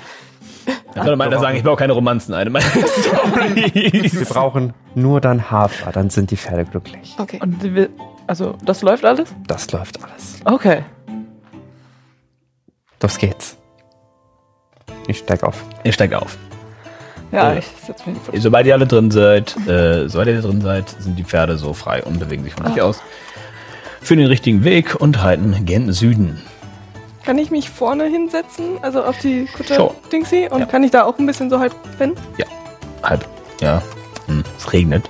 Dann 0.93 1.05
würde 1.05 1.18
meiner 1.18 1.39
sagen, 1.39 1.57
ich 1.57 1.63
baue 1.63 1.76
keine 1.76 1.93
Romanzen 1.93 2.34
ein. 2.34 2.51
Meine 2.51 2.65
Wir 2.76 4.09
Stories. 4.09 4.30
brauchen 4.30 4.74
nur 4.95 5.22
dann 5.22 5.51
Hafer, 5.51 5.91
dann 5.91 6.09
sind 6.09 6.32
die 6.32 6.38
Pferde 6.38 6.65
glücklich. 6.65 7.15
Okay. 7.20 7.39
Und 7.41 7.61
will, 7.61 7.89
also, 8.26 8.55
das 8.65 8.82
läuft 8.82 9.05
alles? 9.05 9.30
Das 9.47 9.72
läuft 9.72 10.03
alles. 10.03 10.38
Okay. 10.45 10.84
Los 13.01 13.18
geht's. 13.20 13.57
Ich 15.08 15.20
steig 15.20 15.43
auf. 15.43 15.64
Ihr 15.84 15.91
steigt 15.93 16.14
auf. 16.14 16.38
Ja, 17.32 17.53
Äh, 17.53 17.60
ich 17.60 17.66
setz 17.86 18.05
mich 18.05 18.18
vor. 18.18 18.34
Sobald 18.39 18.66
ihr 18.68 18.74
alle 18.74 18.88
drin 18.88 19.12
seid, 19.12 19.55
äh, 19.68 20.08
sobald 20.08 20.28
ihr 20.30 20.41
drin 20.41 20.62
seid, 20.62 20.89
sind 20.99 21.18
die 21.18 21.24
Pferde 21.24 21.58
so 21.58 21.74
frei 21.74 22.03
und 22.03 22.20
bewegen 22.20 22.43
sich 22.43 22.53
von 22.53 22.68
euch 22.68 22.82
aus. 22.82 23.01
Für 24.01 24.16
den 24.16 24.28
richtigen 24.28 24.64
Weg 24.64 24.95
und 24.99 25.22
reiten 25.24 25.66
gen 25.66 25.91
Süden. 25.91 26.41
Kann 27.26 27.38
ich 27.38 27.51
mich 27.51 27.70
vorne 27.70 28.05
hinsetzen, 28.05 28.78
also 28.82 29.03
auf 29.03 29.18
die 29.20 29.45
Kutte 29.47 29.74
Sure. 29.76 29.93
Dingsy? 30.12 30.47
Und 30.49 30.62
Ja. 30.62 30.66
kann 30.66 30.84
ich 30.84 30.91
da 30.91 31.03
auch 31.03 31.20
ein 31.20 31.26
bisschen 31.26 31.49
so 31.49 31.60
halb 31.60 31.74
pennen? 31.97 32.16
Halb. 33.03 33.26
Ja. 33.60 33.82
Hm, 34.28 34.43
es 34.58 34.72
regnet. 34.72 35.03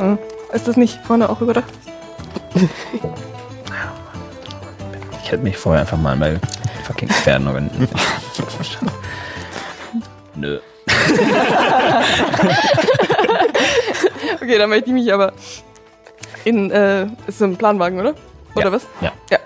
Äh, 0.00 0.16
Ist 0.54 0.68
das 0.68 0.76
nicht 0.76 1.00
vorne 1.04 1.28
auch 1.30 1.40
überdacht? 1.40 1.72
Ich 5.24 5.32
hätte 5.32 5.42
mich 5.42 5.56
vorher 5.56 5.80
einfach 5.80 5.96
mal 5.98 6.16
bei 6.16 6.38
fucking 6.84 7.08
Pferden 7.08 7.46
organisiert. 7.48 7.90
Nö. 10.42 10.58
Okay, 14.40 14.58
dann 14.58 14.70
möchte 14.70 14.88
ich 14.88 14.92
mich 14.94 15.12
aber 15.12 15.32
in, 16.44 16.68
äh, 16.72 17.06
ist 17.28 17.38
so 17.38 17.44
ein 17.44 17.56
Planwagen, 17.56 18.00
oder? 18.00 18.14
Oder 18.56 18.64
Ja. 18.66 18.72
was? 18.72 18.86
Ja. 19.00 19.12
Ja. 19.30 19.38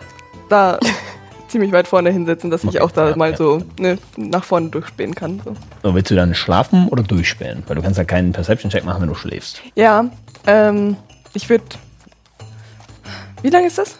Da 0.48 0.78
ziemlich 1.48 1.70
weit 1.72 1.86
vorne 1.86 2.10
hinsetzen, 2.10 2.50
dass 2.50 2.62
ich 2.64 2.70
Okay, 2.70 2.80
auch 2.80 2.90
da 2.90 3.10
ja, 3.10 3.16
mal 3.16 3.32
ja. 3.32 3.36
so 3.36 3.62
ne, 3.78 3.98
nach 4.16 4.42
vorne 4.44 4.70
durchspähen 4.70 5.14
kann. 5.14 5.42
So. 5.44 5.54
So, 5.82 5.94
willst 5.94 6.10
du 6.10 6.14
dann 6.14 6.34
schlafen 6.34 6.88
oder 6.88 7.02
durchspähen? 7.02 7.62
Weil 7.66 7.76
du 7.76 7.82
kannst 7.82 7.98
ja 7.98 8.04
keinen 8.04 8.32
Perception-Check 8.32 8.84
machen, 8.84 9.02
wenn 9.02 9.08
du 9.08 9.14
schläfst. 9.14 9.60
Ja, 9.74 10.06
ähm, 10.46 10.96
ich 11.34 11.48
würde. 11.50 11.64
Wie 13.42 13.50
lange 13.50 13.66
ist 13.66 13.76
das? 13.76 13.98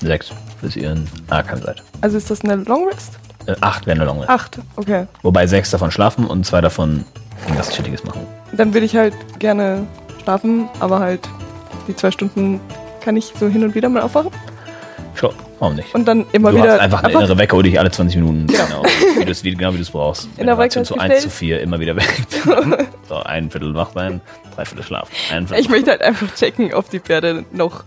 Sechs, 0.00 0.32
bis 0.60 0.74
ihr 0.74 0.90
in 0.90 1.06
Arkham 1.30 1.62
seid. 1.62 1.82
Also 2.00 2.16
ist 2.16 2.28
das 2.30 2.40
eine 2.42 2.56
Long 2.56 2.88
Rest? 2.88 3.12
Äh, 3.46 3.54
acht 3.60 3.86
wären 3.86 3.98
eine 3.98 4.06
Long 4.06 4.18
Rest. 4.18 4.30
Acht, 4.30 4.58
okay. 4.76 5.06
Wobei 5.22 5.46
sechs 5.46 5.70
davon 5.70 5.90
schlafen 5.90 6.26
und 6.26 6.44
zwei 6.44 6.60
davon 6.60 7.04
irgendwas 7.44 7.70
Chilliges 7.70 8.04
machen. 8.04 8.26
Dann 8.52 8.72
würde 8.74 8.86
ich 8.86 8.96
halt 8.96 9.14
gerne 9.38 9.86
schlafen, 10.22 10.68
aber 10.80 11.00
halt 11.00 11.28
die 11.86 11.94
zwei 11.94 12.10
Stunden 12.10 12.60
kann 13.00 13.16
ich 13.16 13.32
so 13.38 13.46
hin 13.46 13.62
und 13.62 13.74
wieder 13.74 13.88
mal 13.88 14.02
aufwachen. 14.02 14.32
Schon, 15.14 15.32
warum 15.60 15.76
nicht? 15.76 15.94
Und 15.94 16.06
dann 16.06 16.26
immer 16.32 16.50
du 16.50 16.58
wieder. 16.58 16.72
hast 16.72 16.80
einfach 16.80 17.02
eine 17.02 17.12
innere 17.12 17.38
Wecker, 17.38 17.56
die 17.62 17.70
dich 17.70 17.78
alle 17.78 17.90
20 17.90 18.16
Minuten 18.16 18.46
genau, 18.48 18.82
wie 19.18 19.24
du 19.24 19.30
es 19.30 19.42
genau 19.42 19.72
wie 19.72 19.76
du 19.76 19.82
es 19.82 19.90
brauchst. 19.90 20.28
Innerer 20.36 20.58
Wecker 20.58 20.84
zu 20.84 20.94
ist 20.94 21.00
1 21.00 21.22
zu 21.22 21.28
gestellt. 21.28 21.32
4 21.32 21.60
immer 21.62 21.80
wieder 21.80 21.96
weg. 21.96 22.26
so, 23.08 23.16
ein 23.22 23.50
Viertel 23.50 23.74
wach 23.74 23.90
sein, 23.94 24.20
drei 24.54 24.64
Viertel 24.64 24.84
schlafen. 24.84 25.12
Viertel 25.28 25.58
Ich 25.58 25.68
möchte 25.68 25.92
halt 25.92 26.02
einfach 26.02 26.34
checken, 26.34 26.74
ob 26.74 26.90
die 26.90 27.00
Pferde 27.00 27.44
noch 27.52 27.84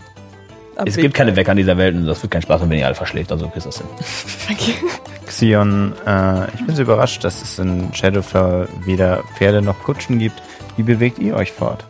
Es 0.86 0.96
gibt 0.96 1.14
keine 1.14 1.34
Wecker 1.36 1.52
in 1.52 1.58
dieser 1.58 1.76
Welt 1.76 1.94
und 1.94 2.06
das 2.06 2.22
wird 2.22 2.30
kein 2.32 2.42
Spaß, 2.42 2.62
wenn 2.62 2.72
ihr 2.72 2.86
alle 2.86 2.94
verschläft. 2.94 3.30
Also 3.32 3.48
kriegst 3.48 3.66
du 3.66 3.70
das 3.70 3.78
hin. 3.78 4.56
Xion, 5.26 5.92
äh, 6.06 6.44
ich 6.54 6.66
bin 6.66 6.74
so 6.74 6.82
überrascht, 6.82 7.22
dass 7.24 7.40
es 7.42 7.58
in 7.58 7.92
Shadowfell 7.94 8.68
weder 8.84 9.22
Pferde 9.36 9.62
noch 9.62 9.78
Kutschen 9.82 10.18
gibt. 10.18 10.42
Wie 10.76 10.82
bewegt 10.82 11.18
ihr 11.18 11.36
euch 11.36 11.52
fort? 11.52 11.84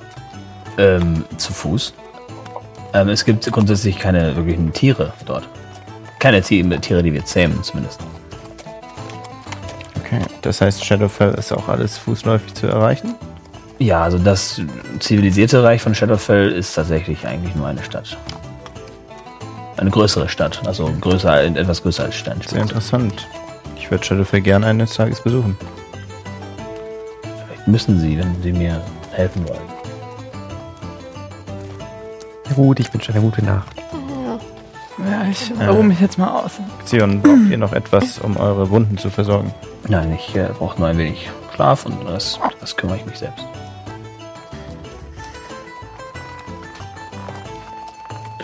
Ähm, 0.79 1.25
zu 1.37 1.53
Fuß. 1.53 1.95
Ähm, 2.93 3.09
es 3.09 3.25
gibt 3.25 3.51
grundsätzlich 3.51 3.99
keine 3.99 4.37
wirklichen 4.37 4.73
Tiere 4.73 5.13
dort. 5.27 5.49
Keine 6.19 6.43
Ti- 6.43 6.63
Tiere, 6.81 7.03
die 7.03 7.13
wir 7.13 7.25
zähmen, 7.25 7.63
zumindest. 7.63 8.01
Okay, 10.05 10.21
das 10.43 10.61
heißt, 10.61 10.85
Shadowfell 10.85 11.35
ist 11.35 11.53
auch 11.53 11.69
alles 11.69 11.97
fußläufig 11.99 12.55
zu 12.55 12.67
erreichen? 12.67 13.15
Ja, 13.79 14.03
also 14.03 14.19
das 14.19 14.61
zivilisierte 14.99 15.63
Reich 15.63 15.81
von 15.81 15.95
Shadowfell 15.95 16.53
ist 16.53 16.75
tatsächlich 16.75 17.27
eigentlich 17.27 17.55
nur 17.55 17.67
eine 17.69 17.83
Stadt. 17.83 18.19
Eine 19.77 19.91
größere 19.91 20.29
Stadt, 20.29 20.61
also 20.67 20.93
größer, 21.01 21.45
etwas 21.45 21.83
größer 21.83 22.05
als 22.05 22.15
Sehr 22.15 22.21
Steinspitze. 22.25 22.59
interessant. 22.59 23.27
Ich 23.77 23.91
würde 23.91 24.05
Shadowfell 24.05 24.41
gerne 24.43 24.67
eines 24.67 24.95
Tages 24.95 25.23
besuchen. 25.23 25.57
Vielleicht 27.47 27.67
müssen 27.67 27.99
Sie, 27.99 28.19
wenn 28.19 28.43
Sie 28.43 28.53
mir 28.53 28.81
helfen 29.13 29.49
wollen. 29.49 29.61
Ja 32.49 32.53
gut, 32.55 32.81
ich 32.81 32.93
wünsche 32.93 33.13
eine 33.13 33.23
gute 33.23 33.45
Nacht. 33.45 33.69
Ja, 34.99 35.25
ich 35.31 35.51
ruhe 35.67 35.83
mich 35.83 36.01
jetzt 36.01 36.19
mal 36.19 36.29
aus. 36.29 36.53
Xion, 36.85 37.23
braucht 37.23 37.51
ihr 37.51 37.57
noch 37.57 37.73
etwas, 37.73 38.19
um 38.19 38.37
eure 38.37 38.69
Wunden 38.69 38.99
zu 38.99 39.09
versorgen? 39.09 39.55
Nein, 39.89 40.13
ich 40.15 40.37
äh, 40.37 40.49
brauche 40.59 40.79
nur 40.79 40.89
ein 40.89 40.99
wenig 40.99 41.31
Schlaf 41.55 41.87
und 41.87 42.05
das, 42.07 42.39
das 42.61 42.77
kümmere 42.77 42.99
ich 42.99 43.07
mich 43.07 43.19
selbst. 43.19 43.45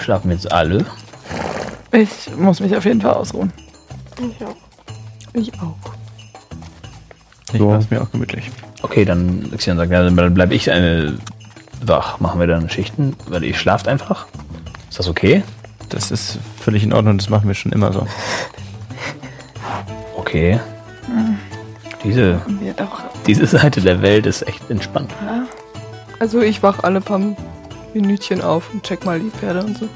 Schlafen 0.01 0.31
jetzt 0.31 0.51
alle? 0.51 0.87
Ich 1.97 2.37
muss 2.37 2.61
mich 2.61 2.77
auf 2.77 2.85
jeden 2.85 3.01
Fall 3.01 3.15
ausruhen. 3.15 3.53
Ja. 4.39 4.49
Ich 5.33 5.53
auch. 5.55 5.75
Ich 7.53 7.59
So. 7.59 7.71
mach's 7.71 7.91
mir 7.91 8.03
auch 8.03 8.11
gemütlich. 8.11 8.51
Okay, 8.83 9.05
dann 9.05 9.51
Xion 9.57 9.77
sagt, 9.79 9.91
ja, 9.91 10.03
dann 10.03 10.35
bleibe 10.35 10.55
ich 10.55 10.69
äh, 10.69 11.13
wach. 11.83 12.21
Machen 12.21 12.39
wir 12.39 12.47
dann 12.47 12.69
Schichten, 12.69 13.17
weil 13.29 13.45
ihr 13.45 13.55
schlaft 13.55 13.89
einfach. 13.89 14.27
Ist 14.91 14.99
das 14.99 15.09
okay? 15.09 15.43
Das 15.89 16.11
ist 16.11 16.39
völlig 16.61 16.83
in 16.83 16.93
Ordnung, 16.93 17.17
das 17.17 17.31
machen 17.31 17.47
wir 17.49 17.55
schon 17.55 17.73
immer 17.73 17.93
so. 17.93 18.07
Okay. 20.17 20.61
Diese, 22.05 22.41
Wir 22.61 22.73
doch. 22.75 23.05
diese 23.27 23.47
Seite 23.47 23.81
der 23.81 24.03
Welt 24.03 24.27
ist 24.27 24.47
echt 24.47 24.69
entspannt. 24.71 25.11
Also 26.21 26.41
ich 26.41 26.63
wach 26.63 26.83
alle 26.83 27.01
paar 27.01 27.21
Minütchen 27.95 28.43
auf 28.43 28.71
und 28.73 28.83
check 28.85 29.05
mal 29.05 29.19
die 29.19 29.31
Pferde 29.31 29.65
und 29.65 29.79
so. 29.79 29.89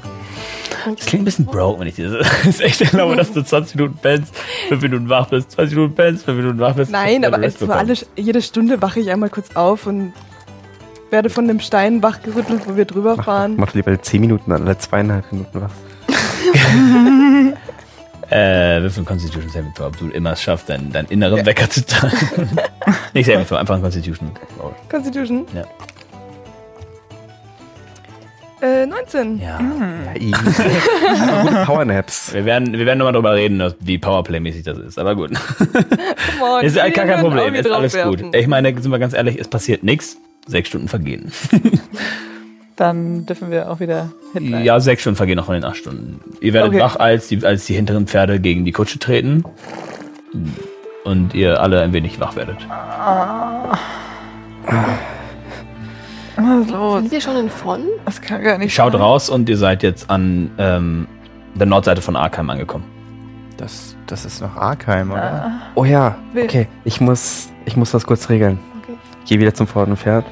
Das 0.97 1.05
klingt 1.05 1.21
ein 1.21 1.25
bisschen 1.25 1.45
broke, 1.45 1.79
wenn 1.79 1.87
ich 1.87 1.95
dir 1.95 2.09
das 2.09 2.45
ist 2.45 2.61
echt 2.61 2.79
glaube, 2.89 3.15
dass 3.15 3.31
du 3.31 3.43
20 3.43 3.75
Minuten 3.75 3.99
pennst, 4.01 4.33
5 4.69 4.81
Minuten 4.81 5.09
wach 5.09 5.27
bist, 5.27 5.51
20 5.51 5.75
Minuten 5.75 5.95
pennst, 5.95 6.25
5 6.25 6.37
Minuten 6.37 6.59
wach 6.59 6.73
bist. 6.73 6.91
Nein, 6.91 7.23
aber 7.23 7.41
es 7.43 7.65
war 7.67 7.77
alle, 7.77 7.93
jede 8.15 8.41
Stunde 8.41 8.81
wache 8.81 8.99
ich 8.99 9.11
einmal 9.11 9.29
kurz 9.29 9.55
auf 9.55 9.85
und 9.85 10.13
werde 11.11 11.29
von 11.29 11.47
dem 11.47 11.59
Stein 11.59 12.01
wachgerüttelt, 12.01 12.67
wo 12.67 12.75
wir 12.75 12.85
drüber 12.85 13.15
Mach, 13.17 13.25
fahren. 13.25 13.55
mach 13.57 13.73
lieber 13.73 14.01
10 14.01 14.21
Minuten 14.21 14.51
alle 14.51 14.77
zweieinhalb 14.77 15.31
Minuten 15.31 15.61
was. 15.61 15.71
Äh, 18.31 18.81
würfel 18.81 19.03
Constitution 19.03 19.49
Saving 19.49 19.73
Throw, 19.73 19.87
ob 19.87 19.97
du 19.97 20.07
immer 20.07 20.31
es 20.31 20.41
schaffst, 20.41 20.69
deinen, 20.69 20.89
deinen 20.89 21.09
inneren 21.09 21.45
Wecker 21.45 21.69
zu 21.69 21.85
teilen. 21.85 22.13
Nicht 23.13 23.25
Saving 23.25 23.45
Throw, 23.45 23.57
einfach 23.57 23.75
ein 23.75 23.81
Constitution. 23.81 24.31
Constitution. 24.89 25.45
Ja. 25.53 25.63
Äh, 28.61 28.85
19. 28.85 29.39
Ja. 29.39 29.59
Ja, 29.59 30.21
easy. 30.21 30.33
Aber 31.31 31.41
gute 31.49 31.65
Powernaps. 31.65 32.33
Wir 32.33 32.45
werden, 32.45 32.73
wir 32.73 32.85
werden 32.85 32.99
nochmal 32.99 33.13
drüber 33.13 33.33
reden, 33.33 33.73
wie 33.79 33.97
Powerplay-mäßig 33.97 34.63
das 34.63 34.77
ist, 34.77 34.99
aber 34.99 35.15
gut. 35.15 35.31
Come 35.57 36.51
on, 36.59 36.63
Ist 36.63 36.75
gar 36.75 36.89
kein 36.91 37.19
Problem, 37.21 37.55
ist 37.55 37.69
alles 37.69 37.97
gut. 37.97 38.35
Ich 38.35 38.47
meine, 38.47 38.79
sind 38.79 38.91
wir 38.91 38.99
ganz 38.99 39.13
ehrlich, 39.13 39.39
es 39.39 39.47
passiert 39.47 39.83
nichts. 39.83 40.17
Sechs 40.47 40.69
Stunden 40.69 40.87
vergehen. 40.87 41.31
Dann 42.75 43.25
dürfen 43.27 43.51
wir 43.51 43.69
auch 43.69 43.79
wieder 43.79 44.11
hinten. 44.33 44.63
Ja, 44.63 44.79
sechs 44.79 45.01
Stunden 45.01 45.17
vergehen 45.17 45.37
noch 45.37 45.45
von 45.45 45.53
den 45.55 45.63
acht 45.63 45.77
Stunden. 45.77 46.19
Ihr 46.39 46.53
werdet 46.53 46.71
Okay. 46.73 46.81
wach, 46.81 46.95
als 46.95 47.27
die, 47.27 47.45
als 47.45 47.65
die 47.65 47.73
hinteren 47.75 48.07
Pferde 48.07 48.39
gegen 48.39 48.65
die 48.65 48.71
Kutsche 48.71 48.97
treten. 48.97 49.43
Und 51.03 51.33
ihr 51.33 51.61
alle 51.61 51.81
ein 51.81 51.93
wenig 51.93 52.19
wach 52.19 52.35
werdet. 52.35 52.57
Was 56.43 56.65
ist 56.65 56.71
los? 56.71 56.99
Sind 57.01 57.11
wir 57.11 57.21
schon 57.21 57.37
in 57.37 57.49
von? 57.49 57.81
Das 58.05 58.21
kann 58.21 58.43
gar 58.43 58.57
nicht 58.57 58.73
Schaut 58.73 58.93
sein. 58.93 59.01
raus 59.01 59.29
und 59.29 59.47
ihr 59.49 59.57
seid 59.57 59.83
jetzt 59.83 60.09
an 60.09 60.51
ähm, 60.57 61.07
der 61.55 61.67
Nordseite 61.67 62.01
von 62.01 62.15
Arkheim 62.15 62.49
angekommen. 62.49 62.85
Das, 63.57 63.95
das 64.07 64.25
ist 64.25 64.41
noch 64.41 64.55
Arkheim, 64.55 65.11
oder? 65.11 65.51
Oh 65.75 65.85
ja, 65.85 66.15
Will- 66.33 66.45
okay. 66.45 66.67
Ich 66.83 66.99
muss, 67.01 67.49
ich 67.65 67.75
muss 67.77 67.91
das 67.91 68.05
kurz 68.07 68.29
regeln. 68.29 68.57
Okay. 68.81 68.97
Ich 69.23 69.29
gehe 69.29 69.39
wieder 69.39 69.53
zum 69.53 69.67
vorderen 69.67 69.97
Pferd. 69.97 70.25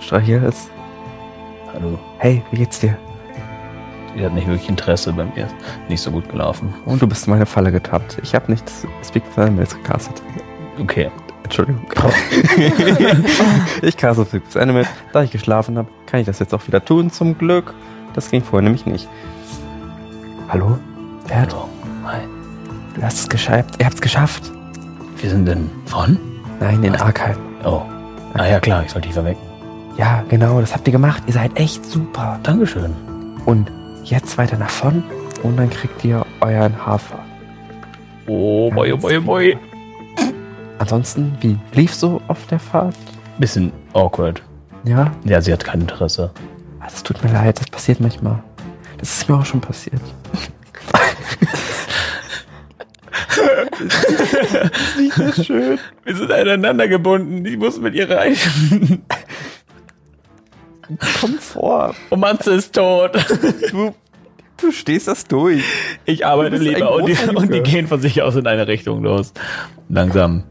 Strahier 0.00 0.42
es. 0.42 0.68
Hallo. 1.72 1.98
Hey, 2.18 2.42
wie 2.50 2.58
geht's 2.58 2.80
dir? 2.80 2.96
Ihr 4.14 4.24
habt 4.24 4.34
nicht 4.34 4.46
wirklich 4.46 4.68
Interesse 4.68 5.12
bei 5.12 5.24
mir. 5.24 5.44
Ist 5.44 5.54
nicht 5.88 6.00
so 6.00 6.10
gut 6.10 6.28
gelaufen. 6.30 6.72
Und 6.86 7.02
du 7.02 7.06
bist 7.06 7.26
in 7.26 7.32
meine 7.34 7.44
Falle 7.46 7.70
getappt. 7.70 8.18
Ich 8.22 8.34
habe 8.34 8.50
nichts 8.50 8.86
Speak 9.06 9.22
Animals 9.36 9.74
gecastet. 9.76 10.22
Okay. 10.80 11.10
Entschuldigung. 11.46 11.86
ich 13.82 13.96
caste 13.96 14.24
Speak 14.26 14.42
with 14.46 14.56
Animals. 14.56 14.88
Da 15.12 15.22
ich 15.22 15.30
geschlafen 15.30 15.78
habe, 15.78 15.88
kann 16.06 16.20
ich 16.20 16.26
das 16.26 16.38
jetzt 16.40 16.52
auch 16.52 16.66
wieder 16.66 16.84
tun, 16.84 17.10
zum 17.10 17.38
Glück. 17.38 17.72
Das 18.14 18.30
ging 18.30 18.42
vorher 18.42 18.62
nämlich 18.62 18.84
nicht. 18.84 19.08
Hallo? 20.48 20.78
Pferd? 21.26 21.52
Hallo. 21.52 21.68
Hi. 22.04 22.20
Du 22.94 23.02
hast 23.02 23.18
es 23.20 23.28
geschafft. 23.28 23.76
Ihr 23.78 23.86
habt 23.86 23.94
es 23.94 24.00
geschafft. 24.00 24.50
Wir 25.18 25.30
sind 25.30 25.46
denn 25.46 25.70
von? 25.86 26.18
Nein, 26.60 26.82
in 26.82 26.96
Arkheim. 26.96 27.36
Oh. 27.64 27.82
Ah 28.34 28.46
ja, 28.46 28.60
klar, 28.60 28.82
ich 28.84 28.90
sollte 28.90 29.08
dich 29.08 29.14
verwecken. 29.14 29.40
Ja, 29.96 30.24
genau, 30.28 30.60
das 30.60 30.74
habt 30.74 30.86
ihr 30.88 30.92
gemacht. 30.92 31.22
Ihr 31.26 31.32
seid 31.32 31.58
echt 31.58 31.84
super. 31.86 32.38
Dankeschön. 32.42 32.94
Und 33.44 33.70
jetzt 34.04 34.36
weiter 34.36 34.58
nach 34.58 34.70
vorn 34.70 35.04
und 35.42 35.56
dann 35.56 35.70
kriegt 35.70 36.04
ihr 36.04 36.26
euren 36.40 36.74
Hafer. 36.84 37.18
Oh 38.26 38.70
boy, 38.70 38.92
oh 38.92 38.96
boy, 38.96 39.16
oh 39.18 39.22
boy. 39.22 39.58
Ansonsten, 40.78 41.36
wie 41.40 41.58
lief 41.72 41.94
so 41.94 42.20
auf 42.28 42.46
der 42.46 42.58
Fahrt? 42.58 42.94
Bisschen 43.38 43.72
awkward. 43.92 44.42
Ja, 44.84 45.10
Ja, 45.24 45.40
sie 45.40 45.52
hat 45.52 45.64
kein 45.64 45.80
Interesse. 45.82 46.30
Ah, 46.80 46.84
das 46.84 47.02
tut 47.02 47.22
mir 47.24 47.32
leid, 47.32 47.58
das 47.58 47.66
passiert 47.70 48.00
manchmal. 48.00 48.42
Das 48.98 49.10
ist 49.18 49.28
mir 49.28 49.36
auch 49.36 49.44
schon 49.44 49.60
passiert. 49.60 50.00
Wir 56.04 56.16
sind 56.16 56.32
aneinander 56.32 56.88
gebunden. 56.88 57.44
Ich 57.44 57.56
muss 57.56 57.78
mit 57.80 57.94
ihr 57.94 58.08
reisen. 58.10 59.04
Komm 61.20 61.38
vor. 61.38 61.94
Romanze 62.10 62.52
ist 62.54 62.74
tot. 62.74 63.12
Du, 63.70 63.94
du 64.58 64.70
stehst 64.72 65.08
das 65.08 65.24
durch. 65.24 65.62
Ich 66.04 66.24
arbeite 66.24 66.50
Du 66.52 66.58
bist 66.58 66.68
ein 66.68 66.74
lieber 66.74 66.94
und 66.94 67.06
die, 67.08 67.16
und 67.34 67.52
die 67.52 67.60
gehen 67.60 67.86
von 67.88 68.00
sich 68.00 68.22
aus 68.22 68.36
in 68.36 68.46
eine 68.46 68.66
Richtung 68.68 69.02
los. 69.02 69.32
Langsam. 69.88 70.44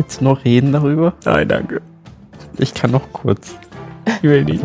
Willst 0.00 0.22
du 0.22 0.24
noch 0.24 0.46
reden 0.46 0.72
darüber? 0.72 1.12
Nein, 1.26 1.46
danke. 1.46 1.82
Ich 2.56 2.72
kann 2.72 2.90
noch 2.90 3.12
kurz. 3.12 3.54
Ich 4.06 4.22
will 4.22 4.44
nicht. 4.46 4.64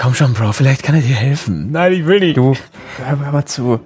Komm 0.00 0.12
schon, 0.12 0.34
Bro, 0.34 0.50
vielleicht 0.54 0.82
kann 0.82 0.96
er 0.96 1.02
dir 1.02 1.14
helfen. 1.14 1.70
Nein, 1.70 1.92
ich 1.92 2.04
will 2.04 2.18
nicht. 2.18 2.36
Du, 2.36 2.56
hör 2.98 3.24
hör 3.24 3.30
mal 3.30 3.44
zu. 3.44 3.78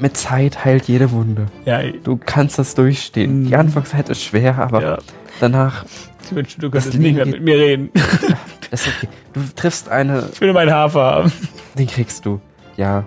Mit 0.00 0.16
Zeit 0.16 0.64
heilt 0.64 0.88
jede 0.88 1.12
Wunde. 1.12 1.46
Ja, 1.64 1.80
ich, 1.80 2.02
Du 2.02 2.16
kannst 2.16 2.58
das 2.58 2.74
durchstehen. 2.74 3.46
Die 3.46 3.54
Anfangszeit 3.54 4.08
ist 4.08 4.20
schwer, 4.20 4.58
aber 4.58 4.82
ja. 4.82 4.98
danach 5.38 5.84
Ich 6.24 6.34
wünschte, 6.34 6.60
du 6.60 6.70
könntest 6.70 6.98
nicht 6.98 7.14
mehr 7.14 7.26
mit 7.26 7.40
mir 7.40 7.56
reden. 7.56 7.90
ist 8.72 8.88
okay. 8.88 9.08
Du 9.32 9.42
triffst 9.54 9.88
eine, 9.88 10.28
Ich 10.32 10.40
will 10.40 10.52
meinen 10.52 10.72
Hafer 10.72 11.02
haben. 11.02 11.32
den 11.78 11.86
kriegst 11.86 12.26
du. 12.26 12.40
Ja. 12.76 13.04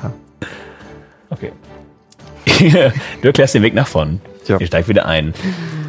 Ja. 0.00 0.12
Okay. 1.30 1.50
du 3.20 3.26
erklärst 3.26 3.56
den 3.56 3.64
Weg 3.64 3.74
nach 3.74 3.88
vorn. 3.88 4.20
Ja. 4.48 4.58
Ihr 4.58 4.66
steigt 4.66 4.88
wieder 4.88 5.06
ein. 5.06 5.34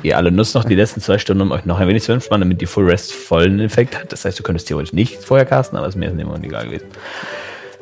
Ihr 0.03 0.17
alle 0.17 0.31
nutzt 0.31 0.55
noch 0.55 0.63
die 0.63 0.75
letzten 0.75 1.01
zwei 1.01 1.17
Stunden, 1.17 1.41
um 1.41 1.51
euch 1.51 1.65
noch 1.65 1.79
ein 1.79 1.87
wenig 1.87 2.03
zu 2.03 2.11
entspannen, 2.11 2.47
damit 2.47 2.61
die 2.61 2.65
Full 2.65 2.89
Rest 2.89 3.13
vollen 3.13 3.59
Effekt 3.59 3.99
hat. 3.99 4.11
Das 4.11 4.25
heißt, 4.25 4.37
du 4.37 4.43
könntest 4.43 4.67
theoretisch 4.67 4.93
nicht 4.93 5.23
vorher 5.23 5.45
casten, 5.45 5.77
aber 5.77 5.87
es 5.87 5.95
ist 5.95 5.99
mir 5.99 6.09
in 6.09 6.17
dem 6.17 6.33
egal 6.43 6.65
gewesen. 6.65 6.87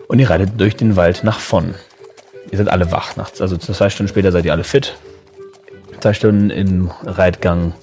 Und 0.07 0.19
ihr 0.19 0.29
reitet 0.29 0.51
durch 0.57 0.75
den 0.75 0.95
Wald 0.95 1.23
nach 1.23 1.39
Vonn. 1.39 1.75
Ihr 2.51 2.57
seid 2.57 2.69
alle 2.69 2.91
wach 2.91 3.15
nachts. 3.15 3.41
Also 3.41 3.57
zwei 3.57 3.89
Stunden 3.89 4.09
später 4.09 4.31
seid 4.31 4.45
ihr 4.45 4.53
alle 4.53 4.63
fit. 4.63 4.95
Zwei 5.99 6.13
Stunden 6.13 6.49
im 6.49 6.91
Reitgang. 7.03 7.73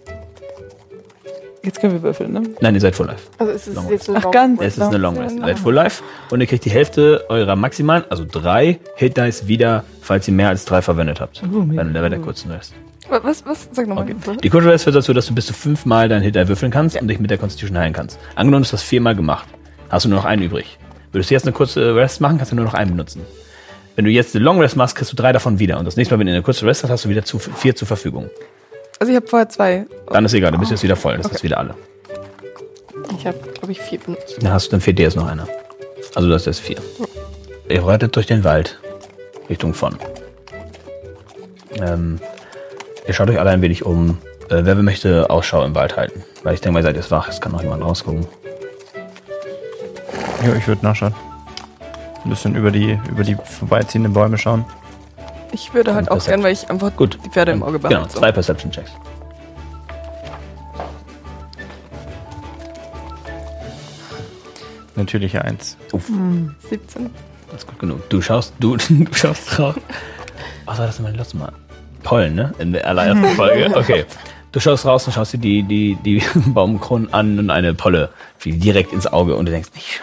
Jetzt 1.65 1.81
können 1.81 1.93
wir 1.93 2.03
würfeln, 2.03 2.33
ne? 2.33 2.43
Nein, 2.61 2.75
ihr 2.75 2.81
seid 2.81 2.97
Full 2.97 3.07
Life. 3.07 3.23
Also 3.39 3.53
ist 3.53 3.69
es 3.69 3.75
Long 3.77 3.89
jetzt 3.91 4.11
ein 4.11 4.17
Ach, 4.19 4.31
ganz. 4.31 4.61
Es 4.61 4.77
ist 4.77 4.83
eine 4.83 4.99
Long 4.99 5.17
Rest. 5.17 5.37
Ihr 5.37 5.43
seid 5.43 5.59
Full 5.59 5.75
Life 5.75 6.03
und 6.31 6.41
ihr 6.41 6.47
kriegt 6.47 6.65
die 6.65 6.71
Hälfte 6.71 7.25
eurer 7.29 7.55
maximalen, 7.55 8.05
also 8.11 8.25
drei 8.29 8.81
Hit 8.97 9.17
Dice 9.17 9.47
wieder, 9.47 9.85
falls 10.01 10.27
ihr 10.27 10.35
mehr 10.35 10.49
als 10.49 10.65
drei 10.65 10.83
verwendet 10.83 11.21
habt. 11.21 11.41
Bei 11.43 11.85
der, 11.85 12.01
bei 12.01 12.09
der 12.09 12.19
kurzen 12.19 12.51
Rest. 12.51 12.75
Was, 13.09 13.45
was? 13.47 13.69
Sag 13.73 13.87
nochmal. 13.87 14.05
Okay. 14.05 14.37
Die 14.43 14.49
kurze 14.49 14.69
Rest 14.69 14.85
führt 14.85 14.97
dazu, 14.97 15.13
dass 15.13 15.27
du 15.27 15.35
bis 15.35 15.47
zu 15.47 15.53
fünfmal 15.53 16.09
deinen 16.09 16.23
Hit 16.23 16.35
würfeln 16.35 16.73
kannst 16.73 17.01
und 17.01 17.09
dich 17.09 17.21
mit 17.21 17.31
der 17.31 17.39
Constitution 17.39 17.79
heilen 17.79 17.93
kannst. 17.93 18.19
Angenommen, 18.35 18.63
du 18.63 18.67
hast 18.67 18.73
das 18.73 18.83
viermal 18.83 19.15
gemacht, 19.15 19.47
Hast 19.93 20.07
du 20.07 20.09
nur 20.09 20.19
noch 20.19 20.25
einen 20.25 20.43
übrig. 20.43 20.79
Würdest 21.13 21.31
du 21.31 21.35
jetzt 21.35 21.45
eine 21.45 21.53
kurze 21.53 21.95
Rest 21.95 22.23
machen, 22.23 22.39
kannst 22.39 22.51
du 22.51 22.57
nur 22.57 22.65
noch 22.65 22.73
einen 22.73 22.93
benutzen. 22.93 23.21
Wenn 23.95 24.07
du 24.07 24.11
jetzt 24.11 24.35
eine 24.35 24.43
Long 24.43 24.59
Rest 24.59 24.75
machst, 24.75 24.97
kriegst 24.97 25.13
du 25.13 25.17
drei 25.17 25.33
davon 25.33 25.59
wieder. 25.59 25.79
Und 25.79 25.85
das 25.85 25.97
nächste 25.97 26.15
Mal, 26.15 26.21
wenn 26.21 26.29
du 26.29 26.33
eine 26.33 26.43
kurze 26.43 26.65
Rest 26.65 26.83
hast, 26.83 26.91
hast 26.91 27.05
du 27.05 27.11
wieder 27.11 27.27
zu, 27.27 27.39
vier 27.39 27.77
zur 27.77 27.87
Verfügung. 27.87 28.31
Also 29.03 29.11
ich 29.11 29.17
habe 29.17 29.27
vorher 29.27 29.49
zwei. 29.49 29.85
Dann 30.13 30.25
ist 30.25 30.33
egal, 30.33 30.53
du 30.53 30.59
bist 30.59 30.71
jetzt 30.71 30.85
wieder 30.85 30.95
voll. 30.95 31.17
Das 31.17 31.27
ist 31.27 31.43
wieder 31.43 31.59
alle. 31.59 31.75
Ich 33.19 33.27
habe, 33.27 33.37
glaube 33.53 33.73
ich, 33.73 33.81
vier 33.81 33.99
benutzt. 33.99 34.37
Dann, 34.41 34.53
hast, 34.53 34.69
du- 34.69 34.71
dann 34.71 34.81
fehlt 34.81 34.97
dir 34.97 35.03
jetzt 35.03 35.17
noch 35.17 35.27
einer. 35.27 35.49
Also 36.15 36.29
das 36.31 36.43
ist 36.43 36.47
jetzt 36.47 36.61
vier. 36.61 36.77
Ihr 37.69 37.85
reitet 37.85 38.15
durch 38.15 38.27
den 38.27 38.45
Wald 38.45 38.79
Richtung 39.51 39.75
von. 39.75 39.99
Ähm, 41.81 42.21
ihr 43.09 43.13
schaut 43.13 43.29
euch 43.29 43.41
alle 43.41 43.51
ein 43.51 43.61
wenig 43.61 43.85
um. 43.85 44.19
Äh, 44.51 44.61
wer 44.65 44.77
möchte 44.77 45.29
Ausschau 45.31 45.65
im 45.65 45.75
Wald 45.75 45.97
halten? 45.97 46.23
Weil 46.45 46.55
ich 46.55 46.61
denke 46.61 46.75
mal, 46.75 46.79
ihr 46.79 46.85
seid 46.85 46.95
jetzt 46.95 47.11
wach. 47.11 47.29
Es 47.29 47.41
kann 47.41 47.51
noch 47.51 47.63
jemand 47.63 47.83
rausgucken. 47.83 48.25
Ja, 50.47 50.55
ich 50.55 50.69
würde 50.69 50.85
nachschauen. 50.87 51.13
Ein 52.23 52.31
bisschen 52.31 52.55
über 52.55 52.71
die, 52.71 53.01
über 53.11 53.25
die 53.25 53.35
vorbeiziehenden 53.35 54.13
Bäume 54.13 54.39
schauen. 54.39 54.65
Ich 55.53 55.75
würde 55.75 55.95
halt 55.95 56.11
auch 56.11 56.25
gern, 56.25 56.43
weil 56.43 56.53
ich 56.53 56.69
einfach 56.71 56.95
Gut. 56.97 57.19
die 57.25 57.31
Pferde 57.31 57.53
im 57.53 57.63
Auge 57.63 57.79
Genau, 57.79 57.89
behalte. 57.91 58.09
zwei 58.15 58.33
Perception-Checks. 58.33 58.91
Natürliche 64.97 65.43
Eins. 65.45 65.77
17. 66.69 67.11
Das 67.51 67.61
ist 67.63 67.67
gut 67.67 67.79
genug. 67.79 68.09
Du 68.11 68.21
schaust, 68.23 68.55
du, 68.61 68.77
du 68.89 69.07
schaust 69.15 69.57
drauf. 69.59 69.75
Was 70.67 70.79
war 70.79 70.87
das 70.87 70.97
denn 70.97 71.05
mein 71.05 71.15
letztes 71.15 71.35
Mal? 71.35 71.53
Pollen, 72.03 72.35
ne? 72.35 72.53
In 72.59 72.73
der 72.73 72.87
allerersten 72.87 73.25
Folge. 73.37 73.71
Okay. 73.75 74.05
Du 74.53 74.61
schaust 74.61 74.85
raus 74.85 75.07
und 75.07 75.15
schaust 75.15 75.33
dir 75.33 75.39
die, 75.39 75.63
die, 75.63 75.95
die 76.05 76.23
Baumkronen 76.47 77.13
an 77.13 77.39
und 77.39 77.51
eine 77.51 77.73
Polle 77.75 78.11
fliegt 78.39 78.63
direkt 78.63 78.93
ins 78.93 79.07
Auge 79.07 79.35
und 79.37 79.47
du 79.47 79.53
denkst, 79.53 79.71
nicht. 79.75 80.03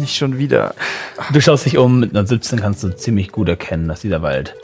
Nicht 0.00 0.16
schon 0.16 0.38
wieder. 0.38 0.74
Du 1.32 1.40
schaust 1.40 1.64
dich 1.64 1.78
um, 1.78 2.00
mit 2.00 2.10
einer 2.10 2.26
17 2.26 2.60
kannst 2.60 2.82
du 2.84 2.94
ziemlich 2.94 3.32
gut 3.32 3.48
erkennen, 3.48 3.88
dass 3.88 4.00
dieser 4.00 4.22
Wald 4.22 4.54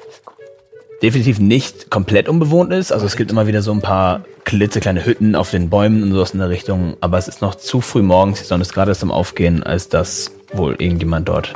definitiv 1.03 1.41
nicht 1.41 1.91
komplett 1.91 2.29
unbewohnt 2.29 2.73
ist. 2.73 2.93
Also 2.93 3.07
es 3.07 3.17
gibt 3.17 3.31
immer 3.31 3.47
wieder 3.47 3.63
so 3.63 3.73
ein 3.73 3.81
paar 3.81 4.25
klitzekleine 4.45 5.05
Hütten 5.05 5.35
auf 5.35 5.51
den 5.51 5.69
Bäumen 5.69 6.03
und 6.03 6.13
sowas 6.13 6.33
in 6.33 6.39
der 6.39 6.49
Richtung. 6.49 6.97
Aber 7.01 7.19
es 7.19 7.29
ist 7.29 7.43
noch 7.43 7.55
zu 7.55 7.81
früh 7.81 8.03
morgens, 8.03 8.41
die 8.41 8.45
Sonne 8.45 8.63
ist 8.63 8.73
gerade 8.73 8.91
erst 8.91 9.03
am 9.03 9.11
Aufgehen, 9.11 9.63
als 9.63 9.89
dass 9.89 10.31
wohl 10.53 10.77
irgendjemand 10.79 11.29
dort 11.29 11.55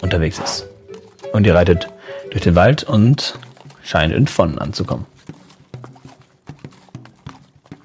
unterwegs 0.00 0.38
ist. 0.38 0.66
Und 1.32 1.46
ihr 1.46 1.54
reitet 1.54 1.88
durch 2.30 2.42
den 2.42 2.54
Wald 2.54 2.84
und 2.84 3.38
scheint 3.82 4.14
in 4.14 4.26
Von 4.26 4.58
anzukommen. 4.58 5.06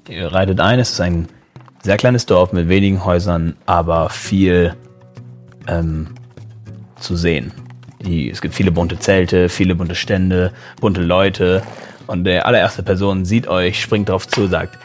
Ihr 0.08 0.32
reitet 0.32 0.60
ein, 0.60 0.78
es 0.78 0.92
ist 0.92 1.00
ein 1.00 1.28
sehr 1.82 1.96
kleines 1.96 2.24
Dorf 2.24 2.52
mit 2.52 2.68
wenigen 2.68 3.04
Häusern, 3.04 3.56
aber 3.66 4.08
viel 4.10 4.74
ähm, 5.68 6.08
zu 6.98 7.16
sehen. 7.16 7.52
Die, 8.04 8.30
es 8.30 8.40
gibt 8.40 8.54
viele 8.54 8.70
bunte 8.70 8.98
Zelte, 8.98 9.48
viele 9.48 9.74
bunte 9.74 9.94
Stände, 9.94 10.52
bunte 10.80 11.00
Leute. 11.00 11.62
Und 12.06 12.24
der 12.24 12.46
allererste 12.46 12.82
Person 12.82 13.24
sieht 13.24 13.48
euch, 13.48 13.80
springt 13.80 14.08
drauf 14.08 14.28
zu, 14.28 14.46
sagt, 14.46 14.78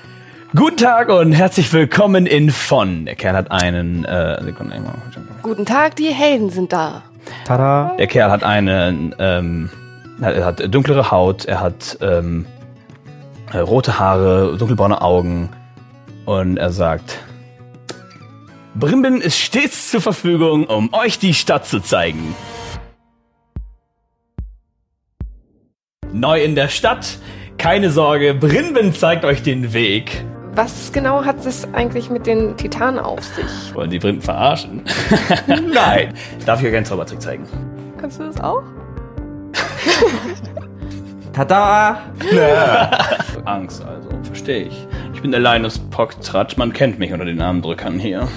Guten 0.56 0.78
Tag 0.78 1.10
und 1.10 1.34
herzlich 1.34 1.72
willkommen 1.74 2.26
in 2.26 2.50
Von. 2.50 3.06
Der 3.06 3.14
Kerl 3.16 3.36
hat 3.36 3.52
einen, 3.52 4.04
äh, 4.06 4.44
Sekunde, 4.44 4.74
irgendwann- 4.76 5.02
Guten 5.44 5.66
Tag, 5.66 5.96
die 5.98 6.08
Helden 6.12 6.50
sind 6.50 6.74
da. 6.74 7.04
Tada. 7.46 7.96
der 8.00 8.08
Kerl 8.08 8.32
hat 8.32 8.44
einen, 8.44 9.14
ähm, 9.20 9.70
er 10.22 10.46
hat 10.46 10.74
dunklere 10.74 11.12
Haut, 11.12 11.46
er 11.46 11.60
hat 11.62 11.98
ähm, 12.02 12.46
äh, 13.54 13.60
rote 13.60 14.00
Haare, 14.00 14.56
dunkelbraune 14.58 15.02
Augen 15.02 15.50
und 16.26 16.58
er 16.58 16.72
sagt, 16.72 17.20
Brimbin 18.76 19.20
ist 19.20 19.40
stets 19.40 19.90
zur 19.90 20.02
Verfügung, 20.02 20.66
um 20.66 20.94
euch 20.94 21.18
die 21.18 21.34
Stadt 21.34 21.66
zu 21.66 21.80
zeigen. 21.80 22.36
Neu 26.12 26.44
in 26.44 26.56
der 26.56 26.68
Stadt, 26.68 27.18
keine 27.58 27.90
Sorge, 27.90 28.34
Brimbin 28.34 28.94
zeigt 28.94 29.26
euch 29.26 29.42
den 29.42 29.74
Weg. 29.74 30.24
Was 30.54 30.92
genau 30.92 31.24
hat 31.26 31.46
es 31.46 31.72
eigentlich 31.74 32.10
mit 32.10 32.28
den 32.28 32.58
Titanen 32.58 33.00
auf 33.00 33.24
sich? 33.24 33.74
Wollen 33.74 33.90
die 33.90 34.00
Brimbin 34.00 34.22
verarschen? 34.22 34.84
Nein. 35.48 36.14
Darf 36.46 36.62
ich 36.62 36.68
euch 36.68 36.76
einen 36.76 36.86
Zaubertrick 36.86 37.22
zeigen? 37.22 37.46
Kannst 38.00 38.20
du 38.20 38.24
das 38.24 38.40
auch? 38.42 38.64
Tada. 41.34 42.02
Angst 43.46 43.84
also, 43.84 44.10
verstehe 44.24 44.68
ich. 44.68 44.88
Ich 45.14 45.22
bin 45.22 45.32
der 45.32 45.40
Linus 45.40 45.80
Pocktratsch, 45.80 46.58
man 46.58 46.74
kennt 46.74 47.00
mich 47.00 47.14
unter 47.14 47.26
den 47.26 47.42
Armdrückern 47.42 48.00
hier. 48.00 48.28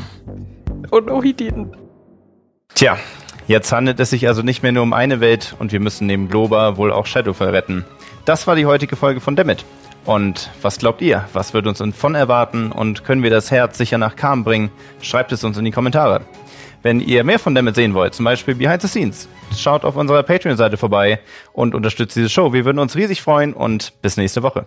Und 0.92 1.10
Ohididen. 1.10 1.74
Tja, 2.74 2.98
jetzt 3.46 3.72
handelt 3.72 3.98
es 3.98 4.10
sich 4.10 4.28
also 4.28 4.42
nicht 4.42 4.62
mehr 4.62 4.72
nur 4.72 4.82
um 4.82 4.92
eine 4.92 5.20
Welt 5.20 5.56
und 5.58 5.72
wir 5.72 5.80
müssen 5.80 6.06
neben 6.06 6.28
Globa 6.28 6.76
wohl 6.76 6.92
auch 6.92 7.06
Shadowfell 7.06 7.48
retten. 7.48 7.86
Das 8.26 8.46
war 8.46 8.56
die 8.56 8.66
heutige 8.66 8.94
Folge 8.96 9.20
von 9.20 9.34
Dammit. 9.34 9.64
Und 10.04 10.50
was 10.60 10.76
glaubt 10.76 11.00
ihr? 11.00 11.24
Was 11.32 11.54
wird 11.54 11.66
uns 11.66 11.82
von 11.96 12.14
erwarten 12.14 12.72
und 12.72 13.04
können 13.04 13.22
wir 13.22 13.30
das 13.30 13.50
Herz 13.50 13.78
sicher 13.78 13.96
nach 13.96 14.16
Kam 14.16 14.44
bringen? 14.44 14.70
Schreibt 15.00 15.32
es 15.32 15.44
uns 15.44 15.56
in 15.56 15.64
die 15.64 15.70
Kommentare. 15.70 16.20
Wenn 16.82 17.00
ihr 17.00 17.24
mehr 17.24 17.38
von 17.38 17.54
Dammit 17.54 17.74
sehen 17.74 17.94
wollt, 17.94 18.12
zum 18.12 18.26
Beispiel 18.26 18.54
Behind 18.54 18.82
the 18.82 18.88
Scenes, 18.88 19.30
schaut 19.56 19.86
auf 19.86 19.96
unserer 19.96 20.22
Patreon-Seite 20.22 20.76
vorbei 20.76 21.20
und 21.54 21.74
unterstützt 21.74 22.16
diese 22.16 22.28
Show. 22.28 22.52
Wir 22.52 22.66
würden 22.66 22.78
uns 22.78 22.96
riesig 22.96 23.22
freuen 23.22 23.54
und 23.54 23.94
bis 24.02 24.18
nächste 24.18 24.42
Woche. 24.42 24.66